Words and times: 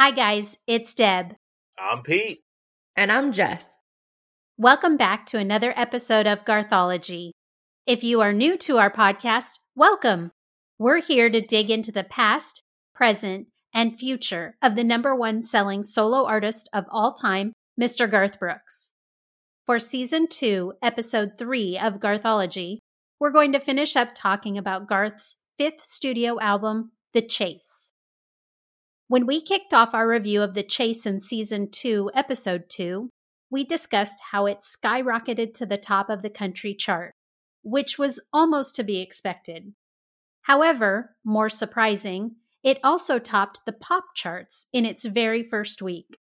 Hi, 0.00 0.12
guys, 0.12 0.56
it's 0.66 0.94
Deb. 0.94 1.34
I'm 1.78 2.02
Pete. 2.02 2.40
And 2.96 3.12
I'm 3.12 3.32
Jess. 3.32 3.76
Welcome 4.56 4.96
back 4.96 5.26
to 5.26 5.36
another 5.36 5.74
episode 5.76 6.26
of 6.26 6.46
Garthology. 6.46 7.32
If 7.86 8.02
you 8.02 8.22
are 8.22 8.32
new 8.32 8.56
to 8.56 8.78
our 8.78 8.90
podcast, 8.90 9.58
welcome. 9.76 10.30
We're 10.78 11.02
here 11.02 11.28
to 11.28 11.42
dig 11.42 11.70
into 11.70 11.92
the 11.92 12.02
past, 12.02 12.62
present, 12.94 13.48
and 13.74 13.94
future 13.94 14.56
of 14.62 14.74
the 14.74 14.84
number 14.84 15.14
one 15.14 15.42
selling 15.42 15.82
solo 15.82 16.24
artist 16.24 16.70
of 16.72 16.86
all 16.90 17.12
time, 17.12 17.52
Mr. 17.78 18.10
Garth 18.10 18.38
Brooks. 18.38 18.94
For 19.66 19.78
season 19.78 20.28
two, 20.28 20.72
episode 20.80 21.32
three 21.36 21.78
of 21.78 22.00
Garthology, 22.00 22.78
we're 23.18 23.28
going 23.28 23.52
to 23.52 23.60
finish 23.60 23.96
up 23.96 24.14
talking 24.14 24.56
about 24.56 24.88
Garth's 24.88 25.36
fifth 25.58 25.84
studio 25.84 26.40
album, 26.40 26.92
The 27.12 27.20
Chase. 27.20 27.92
When 29.10 29.26
we 29.26 29.40
kicked 29.40 29.74
off 29.74 29.92
our 29.92 30.06
review 30.06 30.40
of 30.40 30.54
The 30.54 30.62
Chase 30.62 31.04
in 31.04 31.18
season 31.18 31.68
two, 31.72 32.12
episode 32.14 32.66
two, 32.68 33.10
we 33.50 33.64
discussed 33.64 34.20
how 34.30 34.46
it 34.46 34.60
skyrocketed 34.60 35.52
to 35.54 35.66
the 35.66 35.78
top 35.78 36.08
of 36.08 36.22
the 36.22 36.30
country 36.30 36.76
chart, 36.76 37.12
which 37.64 37.98
was 37.98 38.20
almost 38.32 38.76
to 38.76 38.84
be 38.84 39.00
expected. 39.00 39.72
However, 40.42 41.16
more 41.24 41.48
surprising, 41.48 42.36
it 42.62 42.78
also 42.84 43.18
topped 43.18 43.66
the 43.66 43.72
pop 43.72 44.14
charts 44.14 44.68
in 44.72 44.86
its 44.86 45.04
very 45.04 45.42
first 45.42 45.82
week. 45.82 46.16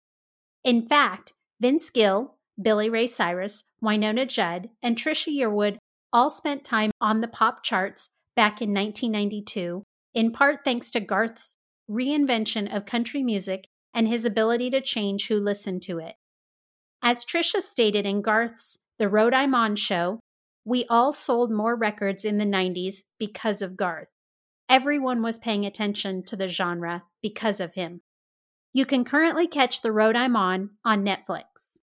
In 0.64 0.88
fact, 0.88 1.34
Vince 1.60 1.90
Gill, 1.90 2.36
Billy 2.62 2.90
Ray 2.90 3.08
Cyrus, 3.08 3.66
Wynonna 3.84 4.30
Judd, 4.30 4.70
and 4.82 4.96
Trisha 4.96 5.38
Yearwood 5.38 5.76
all 6.14 6.30
spent 6.30 6.64
time 6.64 6.92
on 7.02 7.20
the 7.20 7.28
pop 7.28 7.66
charts 7.66 8.08
back 8.38 8.62
in 8.62 8.74
1992, 8.74 9.84
in 10.14 10.32
part 10.32 10.60
thanks 10.64 10.90
to 10.92 11.02
Garth's 11.02 11.57
reinvention 11.90 12.74
of 12.76 12.86
country 12.86 13.24
music 13.24 13.68
and 13.94 14.08
his 14.08 14.26
ability 14.26 14.70
to 14.70 14.82
change 14.82 15.28
who 15.28 15.40
listened 15.40 15.82
to 15.84 16.00
it. 16.00 16.16
As 17.02 17.26
Trisha 17.26 17.62
stated 17.62 18.06
in 18.06 18.22
Garth's 18.22 18.80
The 19.00 19.10
Road 19.10 19.34
I'm 19.34 19.56
On 19.56 19.76
show, 19.76 20.20
we 20.66 20.86
all 20.90 21.12
sold 21.14 21.52
more 21.52 21.76
records 21.76 22.26
in 22.26 22.38
the 22.38 22.46
90s 22.46 23.04
because 23.18 23.62
of 23.62 23.78
Garth. 23.78 24.10
Everyone 24.70 25.22
was 25.22 25.40
paying 25.40 25.66
attention 25.66 26.24
to 26.24 26.36
the 26.36 26.48
genre 26.48 27.04
because 27.22 27.60
of 27.60 27.76
him. 27.76 28.02
You 28.74 28.86
can 28.86 29.06
currently 29.06 29.48
catch 29.48 29.82
The 29.82 29.94
Road 29.94 30.16
I'm 30.16 30.36
On 30.36 30.72
on 30.84 31.06
Netflix. 31.06 31.78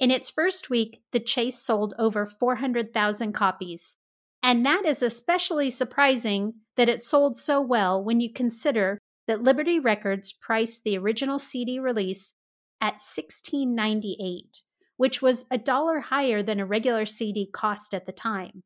In 0.00 0.10
its 0.10 0.30
first 0.30 0.70
week, 0.70 1.02
The 1.12 1.20
Chase 1.20 1.60
sold 1.60 1.94
over 1.98 2.24
400,000 2.24 3.32
copies, 3.32 3.96
and 4.42 4.64
that 4.64 4.84
is 4.86 5.02
especially 5.02 5.70
surprising 5.70 6.54
that 6.76 6.88
it 6.88 7.02
sold 7.02 7.36
so 7.36 7.60
well 7.60 8.02
when 8.02 8.20
you 8.20 8.32
consider 8.32 8.98
that 9.26 9.42
Liberty 9.42 9.78
Records 9.78 10.32
priced 10.32 10.84
the 10.84 10.98
original 10.98 11.38
CD 11.38 11.78
release 11.78 12.34
at 12.80 12.98
$16.98, 12.98 14.62
which 14.96 15.22
was 15.22 15.46
a 15.50 15.58
dollar 15.58 16.00
higher 16.00 16.42
than 16.42 16.60
a 16.60 16.66
regular 16.66 17.06
CD 17.06 17.48
cost 17.52 17.94
at 17.94 18.06
the 18.06 18.12
time. 18.12 18.62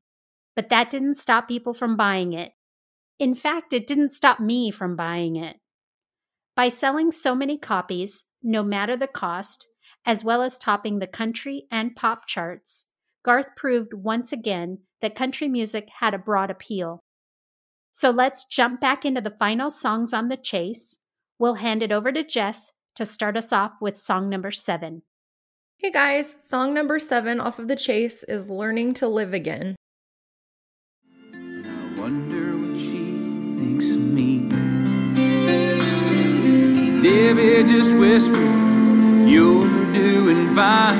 But 0.55 0.71
that 0.71 0.91
didn't 0.91 1.15
stop 1.15 1.49
people 1.49 1.75
from 1.75 1.97
buying 1.97 2.33
it. 2.33 2.53
In 3.19 3.34
fact, 3.34 3.72
it 3.72 3.87
didn't 3.87 4.11
stop 4.11 4.41
me 4.41 4.71
from 4.71 4.97
buying 4.97 5.37
it. 5.37 5.56
By 6.55 6.69
selling 6.69 7.11
so 7.11 7.34
many 7.34 7.59
copies, 7.59 8.25
no 8.43 8.62
matter 8.62 8.97
the 8.97 9.06
cost, 9.06 9.69
as 10.06 10.25
well 10.25 10.41
as 10.41 10.56
topping 10.56 10.99
the 10.99 11.06
country 11.06 11.66
and 11.71 11.97
pop 11.97 12.27
charts, 12.27 12.87
Garth 13.22 13.49
proved 13.56 13.93
once 13.93 14.33
again 14.33 14.78
that 15.00 15.15
country 15.15 15.49
music 15.49 15.89
had 15.99 16.15
a 16.15 16.19
broad 16.19 16.50
appeal. 16.50 17.00
So 17.99 18.11
let's 18.11 18.45
jump 18.45 18.79
back 18.79 19.07
into 19.07 19.23
the 19.23 19.31
final 19.31 19.71
songs 19.71 20.12
on 20.12 20.29
the 20.29 20.37
chase. 20.37 20.99
We'll 21.39 21.55
hand 21.55 21.83
it 21.83 21.91
over 21.91 22.12
to 22.12 22.23
Jess 22.23 22.73
to 22.95 23.07
start 23.07 23.39
us 23.39 23.55
off 23.55 23.73
with 23.81 23.97
song 23.97 24.29
number 24.29 24.51
seven. 24.51 25.01
Hey 25.79 25.91
guys, 25.91 26.37
song 26.47 26.75
number 26.75 26.99
seven 26.99 27.41
off 27.41 27.59
of 27.59 27.69
the 27.69 27.75
chase 27.75 28.23
is 28.25 28.51
Learning 28.51 28.93
to 29.01 29.09
Live 29.09 29.33
Again. 29.33 29.77
I 31.33 31.99
wonder 31.99 32.55
what 32.59 32.79
she 32.79 33.23
thinks 33.57 33.91
of 33.93 34.01
me. 34.01 34.51
Debbie 37.01 37.67
just 37.67 37.95
whispered, 37.95 38.37
You're 39.27 39.63
doing 39.95 40.55
fine. 40.55 40.99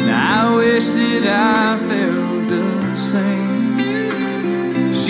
And 0.00 0.10
I 0.10 0.56
wish 0.56 0.86
that 0.86 1.22
I 1.28 1.78
felt 1.88 2.48
the 2.48 2.96
same. 2.96 3.49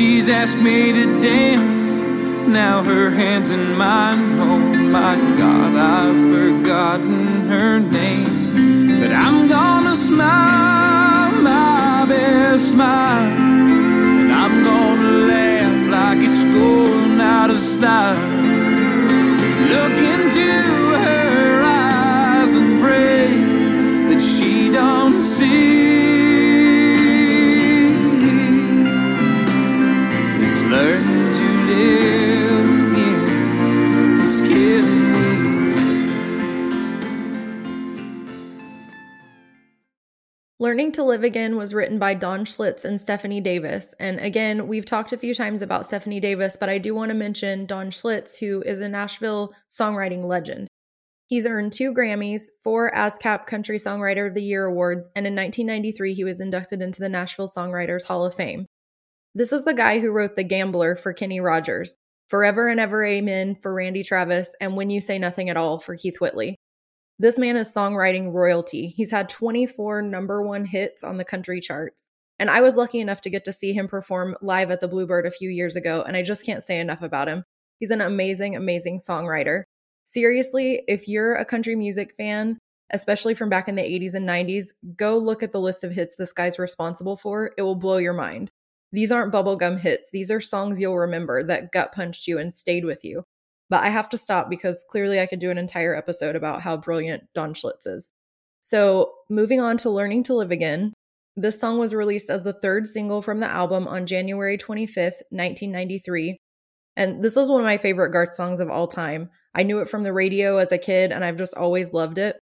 She's 0.00 0.30
asked 0.30 0.56
me 0.56 0.92
to 0.92 1.20
dance. 1.20 2.48
Now 2.48 2.82
her 2.82 3.10
hands 3.10 3.50
in 3.50 3.76
mine. 3.76 4.40
Oh 4.40 4.58
my 4.58 5.14
God, 5.36 5.76
I've 5.76 6.20
forgotten 6.32 7.26
her 7.50 7.80
name. 7.80 8.98
But 8.98 9.12
I'm 9.12 9.46
gonna 9.46 9.94
smile 9.94 11.32
my 11.42 12.06
best 12.08 12.70
smile. 12.70 13.28
And 13.28 14.32
I'm 14.32 14.64
gonna 14.64 15.10
laugh 15.32 15.90
like 15.90 16.26
it's 16.26 16.44
going 16.44 17.20
out 17.20 17.50
of 17.50 17.58
style. 17.58 18.16
Look 19.74 19.96
into 20.14 20.48
her 21.04 21.62
eyes 21.62 22.54
and 22.54 22.82
pray 22.82 23.28
that 24.08 24.20
she 24.22 24.72
don't 24.72 25.20
see. 25.20 26.09
To 30.70 30.76
live 30.76 31.02
again 32.92 34.20
killing 34.48 35.72
me. 35.72 35.80
Learning 40.60 40.92
to 40.92 41.02
Live 41.02 41.24
Again 41.24 41.56
was 41.56 41.74
written 41.74 41.98
by 41.98 42.14
Don 42.14 42.44
Schlitz 42.44 42.84
and 42.84 43.00
Stephanie 43.00 43.40
Davis. 43.40 43.96
And 43.98 44.20
again, 44.20 44.68
we've 44.68 44.86
talked 44.86 45.12
a 45.12 45.16
few 45.16 45.34
times 45.34 45.60
about 45.60 45.86
Stephanie 45.86 46.20
Davis, 46.20 46.56
but 46.56 46.68
I 46.68 46.78
do 46.78 46.94
want 46.94 47.08
to 47.08 47.16
mention 47.16 47.66
Don 47.66 47.90
Schlitz, 47.90 48.38
who 48.38 48.62
is 48.62 48.80
a 48.80 48.88
Nashville 48.88 49.52
songwriting 49.68 50.24
legend. 50.24 50.68
He's 51.26 51.46
earned 51.46 51.72
two 51.72 51.92
Grammys, 51.92 52.42
four 52.62 52.92
ASCAP 52.92 53.46
Country 53.46 53.78
Songwriter 53.78 54.28
of 54.28 54.34
the 54.34 54.44
Year 54.44 54.66
awards, 54.66 55.08
and 55.16 55.26
in 55.26 55.34
1993, 55.34 56.14
he 56.14 56.22
was 56.22 56.40
inducted 56.40 56.80
into 56.80 57.00
the 57.00 57.08
Nashville 57.08 57.48
Songwriters 57.48 58.04
Hall 58.04 58.24
of 58.24 58.34
Fame. 58.34 58.66
This 59.32 59.52
is 59.52 59.64
the 59.64 59.74
guy 59.74 60.00
who 60.00 60.10
wrote 60.10 60.34
The 60.34 60.42
Gambler 60.42 60.96
for 60.96 61.12
Kenny 61.12 61.38
Rogers, 61.38 61.94
Forever 62.26 62.66
and 62.66 62.80
Ever 62.80 63.04
Amen 63.04 63.54
for 63.54 63.72
Randy 63.72 64.02
Travis, 64.02 64.56
and 64.60 64.74
When 64.74 64.90
You 64.90 65.00
Say 65.00 65.20
Nothing 65.20 65.48
at 65.48 65.56
All 65.56 65.78
for 65.78 65.96
Keith 65.96 66.20
Whitley. 66.20 66.56
This 67.16 67.38
man 67.38 67.56
is 67.56 67.72
songwriting 67.72 68.32
royalty. 68.32 68.88
He's 68.88 69.12
had 69.12 69.28
24 69.28 70.02
number 70.02 70.42
one 70.42 70.64
hits 70.64 71.04
on 71.04 71.16
the 71.16 71.24
country 71.24 71.60
charts. 71.60 72.08
And 72.40 72.50
I 72.50 72.60
was 72.60 72.74
lucky 72.74 72.98
enough 72.98 73.20
to 73.20 73.30
get 73.30 73.44
to 73.44 73.52
see 73.52 73.72
him 73.72 73.86
perform 73.86 74.36
live 74.42 74.72
at 74.72 74.80
the 74.80 74.88
Bluebird 74.88 75.26
a 75.26 75.30
few 75.30 75.48
years 75.48 75.76
ago, 75.76 76.02
and 76.04 76.16
I 76.16 76.22
just 76.22 76.44
can't 76.44 76.64
say 76.64 76.80
enough 76.80 77.00
about 77.00 77.28
him. 77.28 77.44
He's 77.78 77.92
an 77.92 78.00
amazing, 78.00 78.56
amazing 78.56 78.98
songwriter. 78.98 79.62
Seriously, 80.02 80.82
if 80.88 81.06
you're 81.06 81.36
a 81.36 81.44
country 81.44 81.76
music 81.76 82.14
fan, 82.16 82.58
especially 82.92 83.34
from 83.34 83.48
back 83.48 83.68
in 83.68 83.76
the 83.76 83.82
80s 83.82 84.14
and 84.14 84.28
90s, 84.28 84.70
go 84.96 85.16
look 85.16 85.44
at 85.44 85.52
the 85.52 85.60
list 85.60 85.84
of 85.84 85.92
hits 85.92 86.16
this 86.16 86.32
guy's 86.32 86.58
responsible 86.58 87.16
for. 87.16 87.52
It 87.56 87.62
will 87.62 87.76
blow 87.76 87.98
your 87.98 88.12
mind. 88.12 88.50
These 88.92 89.12
aren't 89.12 89.32
bubblegum 89.32 89.80
hits. 89.80 90.10
These 90.10 90.30
are 90.30 90.40
songs 90.40 90.80
you'll 90.80 90.98
remember 90.98 91.42
that 91.44 91.72
gut 91.72 91.92
punched 91.92 92.26
you 92.26 92.38
and 92.38 92.52
stayed 92.52 92.84
with 92.84 93.04
you. 93.04 93.24
But 93.68 93.84
I 93.84 93.88
have 93.90 94.08
to 94.10 94.18
stop 94.18 94.50
because 94.50 94.84
clearly 94.90 95.20
I 95.20 95.26
could 95.26 95.38
do 95.38 95.50
an 95.50 95.58
entire 95.58 95.94
episode 95.94 96.34
about 96.34 96.62
how 96.62 96.76
brilliant 96.76 97.24
Don 97.34 97.54
Schlitz 97.54 97.86
is. 97.86 98.12
So, 98.60 99.12
moving 99.30 99.60
on 99.60 99.76
to 99.78 99.90
Learning 99.90 100.22
to 100.24 100.34
Live 100.34 100.50
Again, 100.50 100.92
this 101.36 101.58
song 101.58 101.78
was 101.78 101.94
released 101.94 102.28
as 102.28 102.42
the 102.42 102.52
third 102.52 102.86
single 102.86 103.22
from 103.22 103.40
the 103.40 103.46
album 103.46 103.86
on 103.86 104.06
January 104.06 104.58
25th, 104.58 105.22
1993. 105.30 106.36
And 106.96 107.22
this 107.22 107.36
is 107.36 107.48
one 107.48 107.60
of 107.60 107.64
my 107.64 107.78
favorite 107.78 108.10
Garth 108.10 108.34
songs 108.34 108.60
of 108.60 108.68
all 108.68 108.88
time. 108.88 109.30
I 109.54 109.62
knew 109.62 109.78
it 109.80 109.88
from 109.88 110.02
the 110.02 110.12
radio 110.12 110.58
as 110.58 110.72
a 110.72 110.78
kid 110.78 111.12
and 111.12 111.24
I've 111.24 111.38
just 111.38 111.54
always 111.54 111.92
loved 111.92 112.18
it. 112.18 112.38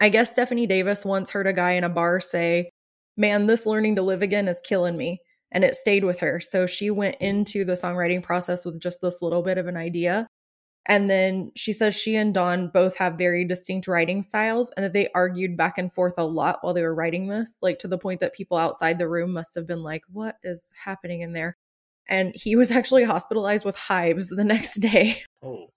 I 0.00 0.08
guess 0.08 0.32
Stephanie 0.32 0.66
Davis 0.66 1.04
once 1.04 1.30
heard 1.30 1.46
a 1.46 1.52
guy 1.52 1.72
in 1.72 1.84
a 1.84 1.88
bar 1.88 2.20
say, 2.20 2.70
Man, 3.16 3.46
this 3.46 3.66
learning 3.66 3.96
to 3.96 4.02
live 4.02 4.22
again 4.22 4.48
is 4.48 4.60
killing 4.64 4.96
me. 4.96 5.20
And 5.54 5.64
it 5.64 5.76
stayed 5.76 6.04
with 6.04 6.18
her. 6.20 6.40
So 6.40 6.66
she 6.66 6.90
went 6.90 7.14
mm. 7.16 7.22
into 7.22 7.64
the 7.64 7.74
songwriting 7.74 8.22
process 8.22 8.64
with 8.64 8.80
just 8.80 9.00
this 9.00 9.22
little 9.22 9.42
bit 9.42 9.56
of 9.56 9.68
an 9.68 9.76
idea. 9.76 10.26
And 10.86 11.08
then 11.08 11.50
she 11.54 11.72
says 11.72 11.94
she 11.94 12.14
and 12.16 12.34
Don 12.34 12.68
both 12.68 12.98
have 12.98 13.14
very 13.16 13.46
distinct 13.46 13.88
writing 13.88 14.22
styles 14.22 14.70
and 14.76 14.84
that 14.84 14.92
they 14.92 15.08
argued 15.14 15.56
back 15.56 15.78
and 15.78 15.90
forth 15.90 16.14
a 16.18 16.24
lot 16.24 16.58
while 16.60 16.74
they 16.74 16.82
were 16.82 16.94
writing 16.94 17.28
this, 17.28 17.56
like 17.62 17.78
to 17.78 17.88
the 17.88 17.96
point 17.96 18.20
that 18.20 18.34
people 18.34 18.58
outside 18.58 18.98
the 18.98 19.08
room 19.08 19.32
must 19.32 19.54
have 19.54 19.66
been 19.66 19.82
like, 19.82 20.02
What 20.12 20.36
is 20.42 20.74
happening 20.84 21.22
in 21.22 21.32
there? 21.32 21.56
And 22.06 22.32
he 22.34 22.54
was 22.54 22.70
actually 22.72 23.04
hospitalized 23.04 23.64
with 23.64 23.76
hives 23.76 24.28
the 24.28 24.44
next 24.44 24.80
day. 24.80 25.22
Oh. 25.42 25.68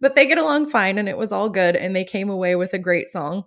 But 0.00 0.16
they 0.16 0.26
get 0.26 0.38
along 0.38 0.70
fine 0.70 0.98
and 0.98 1.08
it 1.08 1.16
was 1.16 1.30
all 1.30 1.48
good. 1.48 1.76
And 1.76 1.94
they 1.94 2.04
came 2.04 2.28
away 2.28 2.56
with 2.56 2.74
a 2.74 2.78
great 2.78 3.10
song. 3.10 3.44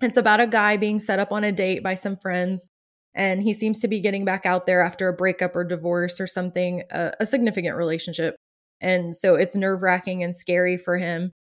It's 0.00 0.16
about 0.16 0.40
a 0.40 0.46
guy 0.46 0.76
being 0.78 0.98
set 0.98 1.18
up 1.18 1.30
on 1.30 1.44
a 1.44 1.52
date 1.52 1.82
by 1.82 1.94
some 1.94 2.16
friends. 2.16 2.70
And 3.14 3.42
he 3.42 3.52
seems 3.52 3.80
to 3.80 3.88
be 3.88 4.00
getting 4.00 4.24
back 4.24 4.46
out 4.46 4.66
there 4.66 4.82
after 4.82 5.08
a 5.08 5.12
breakup 5.12 5.56
or 5.56 5.64
divorce 5.64 6.20
or 6.20 6.26
something, 6.26 6.84
a, 6.90 7.12
a 7.20 7.26
significant 7.26 7.76
relationship. 7.76 8.36
And 8.80 9.16
so 9.16 9.34
it's 9.34 9.56
nerve 9.56 9.82
wracking 9.82 10.22
and 10.22 10.34
scary 10.34 10.76
for 10.76 10.98
him. 10.98 11.32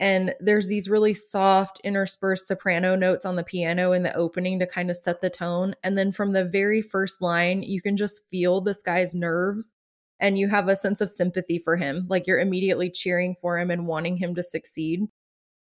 And 0.00 0.34
there's 0.40 0.68
these 0.68 0.88
really 0.88 1.12
soft, 1.12 1.80
interspersed 1.84 2.46
soprano 2.46 2.94
notes 2.94 3.26
on 3.26 3.36
the 3.36 3.44
piano 3.44 3.92
in 3.92 4.04
the 4.04 4.14
opening 4.14 4.58
to 4.60 4.66
kind 4.66 4.90
of 4.90 4.96
set 4.96 5.20
the 5.20 5.28
tone. 5.28 5.74
And 5.82 5.98
then 5.98 6.12
from 6.12 6.32
the 6.32 6.44
very 6.44 6.80
first 6.80 7.20
line, 7.20 7.62
you 7.62 7.82
can 7.82 7.96
just 7.96 8.22
feel 8.30 8.60
this 8.60 8.82
guy's 8.82 9.14
nerves 9.14 9.74
and 10.20 10.38
you 10.38 10.48
have 10.48 10.68
a 10.68 10.76
sense 10.76 11.00
of 11.00 11.10
sympathy 11.10 11.58
for 11.58 11.76
him. 11.76 12.06
Like 12.08 12.26
you're 12.26 12.38
immediately 12.38 12.90
cheering 12.90 13.34
for 13.40 13.58
him 13.58 13.70
and 13.70 13.86
wanting 13.86 14.16
him 14.16 14.34
to 14.36 14.42
succeed. 14.42 15.02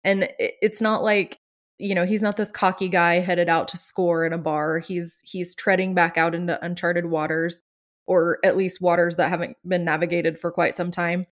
And 0.04 0.30
it's 0.40 0.82
not 0.82 1.04
like, 1.04 1.38
you 1.82 1.96
know, 1.96 2.06
he's 2.06 2.22
not 2.22 2.38
this 2.38 2.52
cocky 2.52 2.90
guy 2.90 3.16
headed 3.16 3.50
out 3.50 3.68
to 3.70 3.78
score 3.78 4.24
in 4.26 4.34
a 4.34 4.38
bar. 4.38 4.80
He's 4.80 5.20
he's 5.24 5.56
treading 5.56 5.94
back 5.96 6.18
out 6.18 6.36
into 6.36 6.64
uncharted 6.64 7.06
waters 7.08 7.64
or 8.06 8.40
at 8.44 8.58
least 8.58 8.82
waters 8.82 9.16
that 9.16 9.30
haven't 9.30 9.58
been 9.68 9.84
navigated 9.84 10.38
for 10.40 10.52
quite 10.52 10.76
some 10.76 10.92
time. 10.92 11.26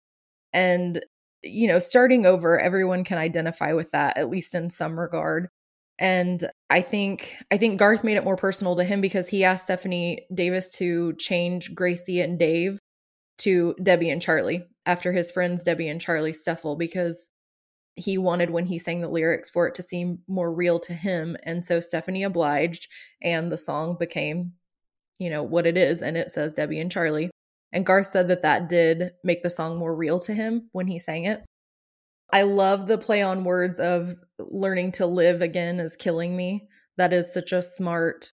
And 0.52 1.04
you 1.42 1.68
know, 1.68 1.78
starting 1.78 2.26
over, 2.26 2.58
everyone 2.58 3.04
can 3.04 3.18
identify 3.18 3.72
with 3.72 3.90
that 3.90 4.16
at 4.16 4.30
least 4.30 4.54
in 4.54 4.70
some 4.70 4.98
regard. 4.98 5.48
And 5.98 6.48
I 6.70 6.80
think 6.80 7.36
I 7.50 7.56
think 7.56 7.78
Garth 7.78 8.04
made 8.04 8.16
it 8.16 8.24
more 8.24 8.36
personal 8.36 8.76
to 8.76 8.84
him 8.84 9.00
because 9.00 9.28
he 9.28 9.44
asked 9.44 9.64
Stephanie 9.64 10.26
Davis 10.32 10.72
to 10.78 11.14
change 11.14 11.74
Gracie 11.74 12.20
and 12.20 12.38
Dave 12.38 12.78
to 13.38 13.74
Debbie 13.82 14.10
and 14.10 14.22
Charlie 14.22 14.64
after 14.84 15.12
his 15.12 15.30
friends 15.30 15.64
Debbie 15.64 15.88
and 15.88 16.00
Charlie 16.00 16.32
Steffel 16.32 16.78
because 16.78 17.30
he 17.96 18.18
wanted 18.18 18.50
when 18.50 18.66
he 18.66 18.78
sang 18.78 19.00
the 19.00 19.08
lyrics 19.08 19.50
for 19.50 19.66
it 19.66 19.74
to 19.74 19.82
seem 19.82 20.18
more 20.28 20.52
real 20.52 20.78
to 20.78 20.92
him 20.94 21.36
and 21.42 21.64
so 21.64 21.80
Stephanie 21.80 22.22
obliged 22.22 22.88
and 23.22 23.50
the 23.50 23.58
song 23.58 23.96
became 23.98 24.52
you 25.18 25.30
know 25.30 25.42
what 25.42 25.66
it 25.66 25.76
is 25.76 26.02
and 26.02 26.16
it 26.16 26.30
says 26.30 26.52
Debbie 26.52 26.80
and 26.80 26.92
Charlie. 26.92 27.30
And 27.72 27.84
Garth 27.84 28.06
said 28.06 28.28
that 28.28 28.42
that 28.42 28.68
did 28.68 29.12
make 29.24 29.42
the 29.42 29.50
song 29.50 29.76
more 29.76 29.94
real 29.94 30.18
to 30.20 30.34
him 30.34 30.68
when 30.72 30.86
he 30.86 30.98
sang 30.98 31.24
it. 31.24 31.44
I 32.32 32.42
love 32.42 32.86
the 32.86 32.98
play 32.98 33.22
on 33.22 33.44
words 33.44 33.80
of 33.80 34.14
learning 34.38 34.92
to 34.92 35.06
live 35.06 35.42
again 35.42 35.80
is 35.80 35.96
killing 35.96 36.36
me. 36.36 36.68
That 36.96 37.12
is 37.12 37.32
such 37.32 37.52
a 37.52 37.62
smart 37.62 38.32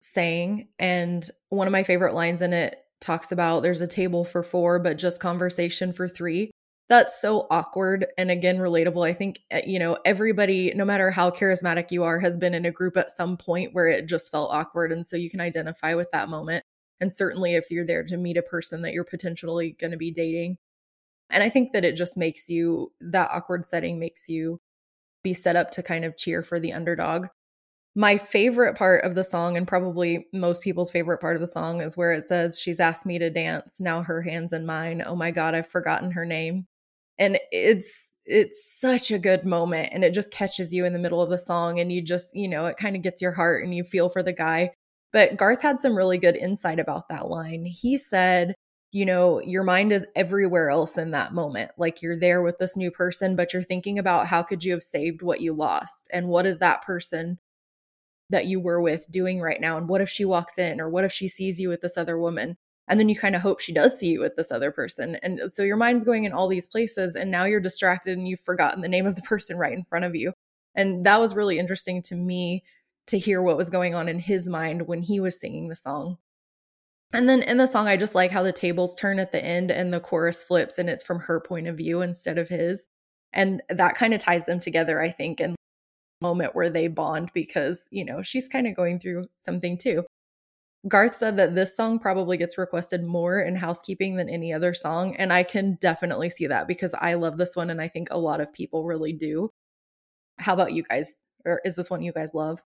saying 0.00 0.68
and 0.78 1.28
one 1.48 1.66
of 1.66 1.72
my 1.72 1.84
favorite 1.84 2.14
lines 2.14 2.42
in 2.42 2.52
it 2.52 2.76
talks 3.00 3.32
about 3.32 3.62
there's 3.62 3.80
a 3.80 3.86
table 3.86 4.24
for 4.24 4.42
four, 4.42 4.78
but 4.78 4.98
just 4.98 5.20
conversation 5.20 5.92
for 5.92 6.08
three. 6.08 6.50
That's 6.88 7.20
so 7.20 7.46
awkward 7.50 8.06
and 8.18 8.30
again 8.30 8.58
relatable. 8.58 9.06
I 9.06 9.12
think, 9.14 9.40
eh, 9.50 9.62
you 9.66 9.78
know, 9.78 9.96
everybody, 10.04 10.72
no 10.74 10.84
matter 10.84 11.10
how 11.10 11.30
charismatic 11.30 11.90
you 11.90 12.02
are, 12.04 12.20
has 12.20 12.36
been 12.36 12.54
in 12.54 12.66
a 12.66 12.70
group 12.70 12.96
at 12.96 13.10
some 13.10 13.36
point 13.36 13.72
where 13.72 13.86
it 13.86 14.06
just 14.08 14.30
felt 14.30 14.52
awkward. 14.52 14.92
And 14.92 15.06
so 15.06 15.16
you 15.16 15.30
can 15.30 15.40
identify 15.40 15.94
with 15.94 16.10
that 16.12 16.28
moment. 16.28 16.64
And 17.00 17.14
certainly 17.14 17.54
if 17.54 17.70
you're 17.70 17.86
there 17.86 18.04
to 18.04 18.16
meet 18.16 18.36
a 18.36 18.42
person 18.42 18.82
that 18.82 18.92
you're 18.92 19.04
potentially 19.04 19.72
going 19.80 19.92
to 19.92 19.96
be 19.96 20.10
dating. 20.10 20.58
And 21.30 21.42
I 21.42 21.48
think 21.48 21.72
that 21.72 21.84
it 21.84 21.96
just 21.96 22.16
makes 22.16 22.48
you, 22.50 22.92
that 23.00 23.30
awkward 23.32 23.66
setting 23.66 23.98
makes 23.98 24.28
you 24.28 24.60
be 25.22 25.34
set 25.34 25.56
up 25.56 25.70
to 25.72 25.82
kind 25.82 26.04
of 26.04 26.16
cheer 26.16 26.42
for 26.42 26.60
the 26.60 26.72
underdog. 26.72 27.28
My 27.94 28.18
favorite 28.18 28.76
part 28.76 29.04
of 29.04 29.14
the 29.14 29.24
song, 29.24 29.56
and 29.56 29.68
probably 29.68 30.26
most 30.32 30.62
people's 30.62 30.90
favorite 30.90 31.18
part 31.20 31.36
of 31.36 31.40
the 31.40 31.46
song, 31.46 31.82
is 31.82 31.96
where 31.96 32.12
it 32.12 32.24
says, 32.24 32.58
She's 32.58 32.80
asked 32.80 33.06
me 33.06 33.18
to 33.18 33.30
dance. 33.30 33.80
Now 33.80 34.02
her 34.02 34.22
hands 34.22 34.52
in 34.52 34.66
mine. 34.66 35.02
Oh 35.06 35.16
my 35.16 35.30
God, 35.30 35.54
I've 35.54 35.68
forgotten 35.68 36.12
her 36.12 36.24
name. 36.24 36.66
And 37.22 37.38
it's 37.52 38.12
it's 38.26 38.80
such 38.80 39.12
a 39.12 39.18
good 39.18 39.44
moment 39.44 39.90
and 39.92 40.04
it 40.04 40.12
just 40.12 40.32
catches 40.32 40.72
you 40.74 40.84
in 40.84 40.92
the 40.92 40.98
middle 40.98 41.22
of 41.22 41.30
the 41.30 41.38
song 41.38 41.78
and 41.78 41.92
you 41.92 42.02
just, 42.02 42.34
you 42.34 42.48
know, 42.48 42.66
it 42.66 42.76
kind 42.76 42.96
of 42.96 43.02
gets 43.02 43.22
your 43.22 43.32
heart 43.32 43.62
and 43.64 43.74
you 43.74 43.84
feel 43.84 44.08
for 44.08 44.22
the 44.22 44.32
guy. 44.32 44.70
But 45.12 45.36
Garth 45.36 45.62
had 45.62 45.80
some 45.80 45.96
really 45.96 46.18
good 46.18 46.36
insight 46.36 46.80
about 46.80 47.08
that 47.10 47.28
line. 47.28 47.64
He 47.64 47.96
said, 47.98 48.54
you 48.90 49.04
know, 49.06 49.40
your 49.40 49.62
mind 49.62 49.92
is 49.92 50.06
everywhere 50.16 50.70
else 50.70 50.98
in 50.98 51.12
that 51.12 51.32
moment. 51.34 51.70
Like 51.78 52.02
you're 52.02 52.18
there 52.18 52.42
with 52.42 52.58
this 52.58 52.76
new 52.76 52.90
person, 52.90 53.36
but 53.36 53.52
you're 53.52 53.62
thinking 53.62 53.98
about 53.98 54.26
how 54.26 54.42
could 54.42 54.64
you 54.64 54.72
have 54.72 54.82
saved 54.82 55.22
what 55.22 55.40
you 55.40 55.52
lost? 55.52 56.08
And 56.12 56.28
what 56.28 56.46
is 56.46 56.58
that 56.58 56.82
person 56.82 57.38
that 58.30 58.46
you 58.46 58.60
were 58.60 58.80
with 58.80 59.10
doing 59.10 59.40
right 59.40 59.60
now? 59.60 59.76
And 59.76 59.88
what 59.88 60.00
if 60.00 60.08
she 60.08 60.24
walks 60.24 60.58
in 60.58 60.80
or 60.80 60.88
what 60.88 61.04
if 61.04 61.12
she 61.12 61.28
sees 61.28 61.60
you 61.60 61.68
with 61.68 61.82
this 61.82 61.96
other 61.96 62.18
woman? 62.18 62.56
And 62.88 62.98
then 62.98 63.08
you 63.08 63.16
kind 63.16 63.36
of 63.36 63.42
hope 63.42 63.60
she 63.60 63.72
does 63.72 63.98
see 63.98 64.08
you 64.08 64.20
with 64.20 64.36
this 64.36 64.50
other 64.50 64.70
person. 64.70 65.16
And 65.22 65.40
so 65.52 65.62
your 65.62 65.76
mind's 65.76 66.04
going 66.04 66.24
in 66.24 66.32
all 66.32 66.48
these 66.48 66.66
places 66.66 67.14
and 67.14 67.30
now 67.30 67.44
you're 67.44 67.60
distracted 67.60 68.18
and 68.18 68.26
you've 68.26 68.40
forgotten 68.40 68.82
the 68.82 68.88
name 68.88 69.06
of 69.06 69.14
the 69.14 69.22
person 69.32 69.56
right 69.56 69.72
in 69.72 69.84
front 69.84 70.04
of 70.04 70.14
you. 70.14 70.32
And 70.74 71.06
that 71.06 71.20
was 71.20 71.36
really 71.36 71.58
interesting 71.58 72.02
to 72.02 72.14
me 72.14 72.64
to 73.06 73.18
hear 73.18 73.42
what 73.42 73.56
was 73.56 73.70
going 73.70 73.94
on 73.94 74.08
in 74.08 74.18
his 74.18 74.48
mind 74.48 74.86
when 74.86 75.02
he 75.02 75.20
was 75.20 75.40
singing 75.40 75.68
the 75.68 75.76
song. 75.76 76.18
And 77.12 77.28
then 77.28 77.42
in 77.42 77.58
the 77.58 77.66
song, 77.66 77.88
I 77.88 77.96
just 77.96 78.14
like 78.14 78.30
how 78.30 78.42
the 78.42 78.52
tables 78.52 78.94
turn 78.94 79.18
at 79.18 79.32
the 79.32 79.44
end 79.44 79.70
and 79.70 79.92
the 79.92 80.00
chorus 80.00 80.42
flips 80.42 80.78
and 80.78 80.88
it's 80.88 81.04
from 81.04 81.20
her 81.20 81.40
point 81.40 81.68
of 81.68 81.76
view 81.76 82.00
instead 82.00 82.38
of 82.38 82.48
his. 82.48 82.88
And 83.32 83.62
that 83.68 83.94
kind 83.94 84.14
of 84.14 84.20
ties 84.20 84.44
them 84.44 84.60
together, 84.60 85.00
I 85.00 85.10
think, 85.10 85.40
and 85.40 85.56
moment 86.22 86.54
where 86.54 86.70
they 86.70 86.88
bond 86.88 87.30
because, 87.34 87.88
you 87.90 88.04
know, 88.04 88.22
she's 88.22 88.48
kind 88.48 88.66
of 88.66 88.74
going 88.74 88.98
through 88.98 89.26
something 89.36 89.76
too. 89.76 90.04
Garth 90.88 91.14
said 91.14 91.36
that 91.36 91.54
this 91.54 91.76
song 91.76 91.98
probably 92.00 92.36
gets 92.36 92.58
requested 92.58 93.04
more 93.04 93.38
in 93.38 93.56
housekeeping 93.56 94.16
than 94.16 94.28
any 94.28 94.52
other 94.52 94.74
song. 94.74 95.14
And 95.16 95.32
I 95.32 95.44
can 95.44 95.78
definitely 95.80 96.28
see 96.28 96.48
that 96.48 96.66
because 96.66 96.92
I 96.94 97.14
love 97.14 97.38
this 97.38 97.54
one 97.54 97.70
and 97.70 97.80
I 97.80 97.86
think 97.88 98.08
a 98.10 98.18
lot 98.18 98.40
of 98.40 98.52
people 98.52 98.84
really 98.84 99.12
do. 99.12 99.50
How 100.38 100.54
about 100.54 100.72
you 100.72 100.82
guys? 100.82 101.16
Or 101.44 101.60
is 101.64 101.76
this 101.76 101.88
one 101.88 102.02
you 102.02 102.12
guys 102.12 102.34
love? 102.34 102.60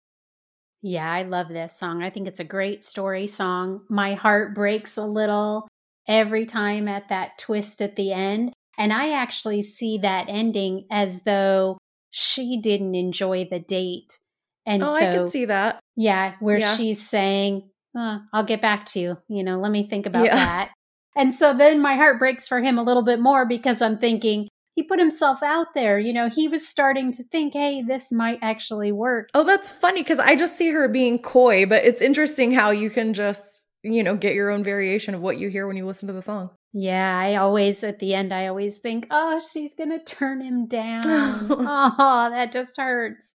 Yeah, 0.82 1.12
I 1.12 1.24
love 1.24 1.50
this 1.50 1.78
song. 1.78 2.04
I 2.04 2.10
think 2.10 2.28
it's 2.28 2.40
a 2.40 2.46
great 2.46 2.86
story 2.86 3.28
song. 3.28 3.82
My 3.90 4.14
heart 4.14 4.56
breaks 4.56 4.98
a 4.98 5.06
little 5.06 5.68
every 6.08 6.46
time 6.46 6.88
at 6.88 7.10
that 7.10 7.38
twist 7.38 7.82
at 7.82 7.96
the 7.96 8.14
end. 8.14 8.54
And 8.78 8.94
I 8.94 9.14
actually 9.14 9.62
see 9.62 9.98
that 10.00 10.28
ending 10.30 10.86
as 10.92 11.24
though 11.24 11.78
she 12.12 12.62
didn't 12.62 12.96
enjoy 12.96 13.48
the 13.50 13.60
date. 13.60 14.20
And 14.66 14.84
oh, 14.84 14.86
so, 14.86 14.96
I 14.96 15.12
can 15.12 15.30
see 15.30 15.46
that. 15.46 15.80
Yeah, 15.96 16.36
where 16.40 16.60
Yeah. 16.60 16.76
she's 16.76 17.08
saying, 17.08 17.70
oh, 17.96 18.20
I'll 18.34 18.44
get 18.44 18.62
back 18.62 18.86
to 18.88 19.00
you. 19.00 19.18
You 19.28 19.44
know, 19.44 19.60
let 19.60 19.72
me 19.72 19.88
think 19.88 20.06
about 20.06 20.26
Yeah. 20.26 20.36
that. 20.36 20.72
And 21.16 21.34
so 21.34 21.54
then 21.54 21.82
my 21.82 21.96
heart 21.96 22.20
breaks 22.20 22.48
for 22.48 22.62
him 22.62 22.78
a 22.78 22.84
little 22.84 23.04
bit 23.04 23.20
more 23.22 23.46
because 23.46 23.82
I'm 23.82 23.98
thinking, 23.98 24.50
he 24.76 24.84
put 24.84 25.00
himself 25.00 25.42
out 25.42 25.68
there. 25.74 25.98
You 25.98 26.12
know, 26.12 26.28
he 26.28 26.50
was 26.50 26.68
starting 26.68 27.14
to 27.14 27.24
think, 27.24 27.54
hey, 27.54 27.82
this 27.82 28.12
might 28.12 28.40
actually 28.42 28.92
work. 28.92 29.30
Oh, 29.34 29.46
that's 29.46 29.72
funny 29.72 30.04
because 30.04 30.20
I 30.20 30.36
just 30.36 30.58
see 30.58 30.72
her 30.72 30.90
being 30.90 31.18
coy, 31.20 31.66
but 31.66 31.86
it's 31.86 32.02
interesting 32.02 32.52
how 32.52 32.72
you 32.72 32.90
can 32.90 33.14
just, 33.14 33.62
you 33.84 34.04
know, 34.04 34.16
get 34.16 34.34
your 34.36 34.50
own 34.52 34.66
variation 34.66 35.16
of 35.16 35.22
what 35.22 35.38
you 35.38 35.48
hear 35.48 35.66
when 35.68 35.78
you 35.78 35.86
listen 35.86 36.08
to 36.08 36.14
the 36.14 36.22
song. 36.22 36.50
Yeah, 36.74 37.18
I 37.18 37.36
always, 37.38 37.82
at 37.86 38.00
the 38.00 38.14
end, 38.14 38.34
I 38.34 38.48
always 38.48 38.80
think, 38.80 39.08
oh, 39.10 39.40
she's 39.40 39.74
going 39.74 39.92
to 39.92 40.04
turn 40.04 40.42
him 40.42 40.68
down. 40.68 41.04
oh, 41.06 42.28
that 42.32 42.52
just 42.52 42.76
hurts. 42.76 43.35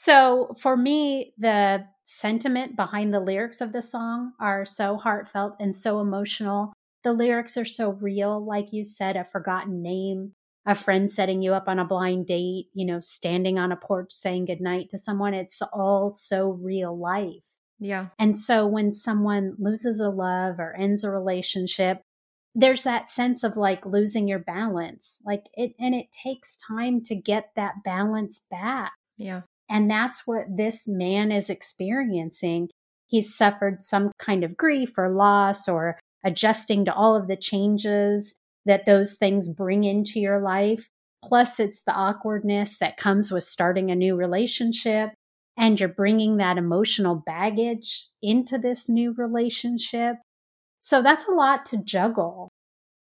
So 0.00 0.54
for 0.60 0.76
me, 0.76 1.34
the 1.38 1.84
sentiment 2.04 2.76
behind 2.76 3.12
the 3.12 3.18
lyrics 3.18 3.60
of 3.60 3.72
the 3.72 3.82
song 3.82 4.32
are 4.38 4.64
so 4.64 4.96
heartfelt 4.96 5.56
and 5.58 5.74
so 5.74 5.98
emotional. 5.98 6.72
The 7.02 7.12
lyrics 7.12 7.56
are 7.56 7.64
so 7.64 7.90
real, 7.90 8.46
like 8.46 8.72
you 8.72 8.84
said, 8.84 9.16
a 9.16 9.24
forgotten 9.24 9.82
name, 9.82 10.34
a 10.64 10.76
friend 10.76 11.10
setting 11.10 11.42
you 11.42 11.52
up 11.52 11.64
on 11.66 11.80
a 11.80 11.84
blind 11.84 12.28
date, 12.28 12.66
you 12.74 12.86
know, 12.86 13.00
standing 13.00 13.58
on 13.58 13.72
a 13.72 13.76
porch 13.76 14.12
saying 14.12 14.44
goodnight 14.44 14.88
to 14.90 14.98
someone. 14.98 15.34
It's 15.34 15.60
all 15.72 16.10
so 16.10 16.50
real 16.50 16.96
life. 16.96 17.56
Yeah. 17.80 18.06
And 18.20 18.36
so 18.36 18.68
when 18.68 18.92
someone 18.92 19.56
loses 19.58 19.98
a 19.98 20.10
love 20.10 20.60
or 20.60 20.76
ends 20.76 21.02
a 21.02 21.10
relationship, 21.10 22.02
there's 22.54 22.84
that 22.84 23.10
sense 23.10 23.42
of 23.42 23.56
like 23.56 23.84
losing 23.84 24.28
your 24.28 24.38
balance. 24.38 25.18
Like 25.26 25.46
it, 25.54 25.72
and 25.80 25.92
it 25.92 26.12
takes 26.12 26.56
time 26.56 27.02
to 27.06 27.16
get 27.16 27.50
that 27.56 27.82
balance 27.84 28.44
back. 28.48 28.92
Yeah. 29.16 29.42
And 29.70 29.90
that's 29.90 30.26
what 30.26 30.44
this 30.48 30.88
man 30.88 31.30
is 31.30 31.50
experiencing. 31.50 32.68
He's 33.06 33.36
suffered 33.36 33.82
some 33.82 34.12
kind 34.18 34.44
of 34.44 34.56
grief 34.56 34.96
or 34.98 35.10
loss 35.10 35.68
or 35.68 35.98
adjusting 36.24 36.84
to 36.86 36.94
all 36.94 37.16
of 37.16 37.28
the 37.28 37.36
changes 37.36 38.36
that 38.66 38.84
those 38.86 39.14
things 39.14 39.48
bring 39.52 39.84
into 39.84 40.20
your 40.20 40.40
life. 40.40 40.88
Plus, 41.24 41.58
it's 41.58 41.82
the 41.82 41.92
awkwardness 41.92 42.78
that 42.78 42.96
comes 42.96 43.30
with 43.32 43.44
starting 43.44 43.90
a 43.90 43.94
new 43.94 44.14
relationship. 44.16 45.10
and 45.58 45.80
you're 45.80 45.88
bringing 45.88 46.36
that 46.36 46.56
emotional 46.56 47.16
baggage 47.26 48.06
into 48.22 48.56
this 48.58 48.88
new 48.88 49.12
relationship. 49.18 50.16
So 50.80 51.02
that's 51.02 51.26
a 51.26 51.32
lot 51.32 51.66
to 51.66 51.82
juggle. 51.82 52.48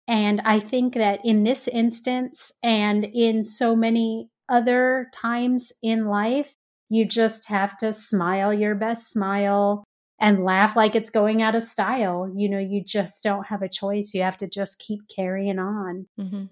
And 0.07 0.41
I 0.43 0.59
think 0.59 0.95
that 0.95 1.19
in 1.23 1.43
this 1.43 1.67
instance 1.67 2.51
and 2.63 3.05
in 3.05 3.43
so 3.43 3.75
many 3.75 4.29
other 4.49 5.09
times 5.13 5.71
in 5.81 6.05
life, 6.05 6.55
you 6.89 7.05
just 7.05 7.47
have 7.49 7.77
to 7.79 7.93
smile 7.93 8.53
your 8.53 8.75
best 8.75 9.11
smile 9.11 9.83
and 10.19 10.43
laugh 10.43 10.75
like 10.75 10.95
it's 10.95 11.09
going 11.09 11.41
out 11.41 11.55
of 11.55 11.63
style. 11.63 12.31
You 12.35 12.49
know, 12.49 12.59
you 12.59 12.83
just 12.83 13.23
don't 13.23 13.47
have 13.47 13.61
a 13.61 13.69
choice. 13.69 14.13
You 14.13 14.23
have 14.23 14.37
to 14.37 14.47
just 14.47 14.79
keep 14.79 15.01
carrying 15.13 15.59
on. 15.59 16.07
Mm-hmm. 16.19 16.45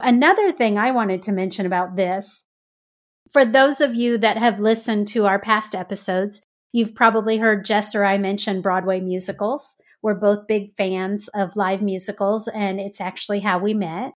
Another 0.00 0.50
thing 0.50 0.78
I 0.78 0.90
wanted 0.90 1.22
to 1.24 1.32
mention 1.32 1.66
about 1.66 1.94
this 1.94 2.44
for 3.32 3.44
those 3.44 3.80
of 3.80 3.94
you 3.94 4.18
that 4.18 4.36
have 4.36 4.60
listened 4.60 5.08
to 5.08 5.26
our 5.26 5.38
past 5.38 5.74
episodes, 5.74 6.42
you've 6.72 6.94
probably 6.94 7.38
heard 7.38 7.64
Jess 7.64 7.94
or 7.94 8.04
I 8.04 8.18
mention 8.18 8.60
Broadway 8.60 9.00
musicals. 9.00 9.76
We're 10.02 10.14
both 10.14 10.46
big 10.46 10.74
fans 10.76 11.28
of 11.34 11.56
live 11.56 11.80
musicals, 11.80 12.48
and 12.48 12.80
it's 12.80 13.00
actually 13.00 13.40
how 13.40 13.58
we 13.58 13.72
met. 13.72 14.12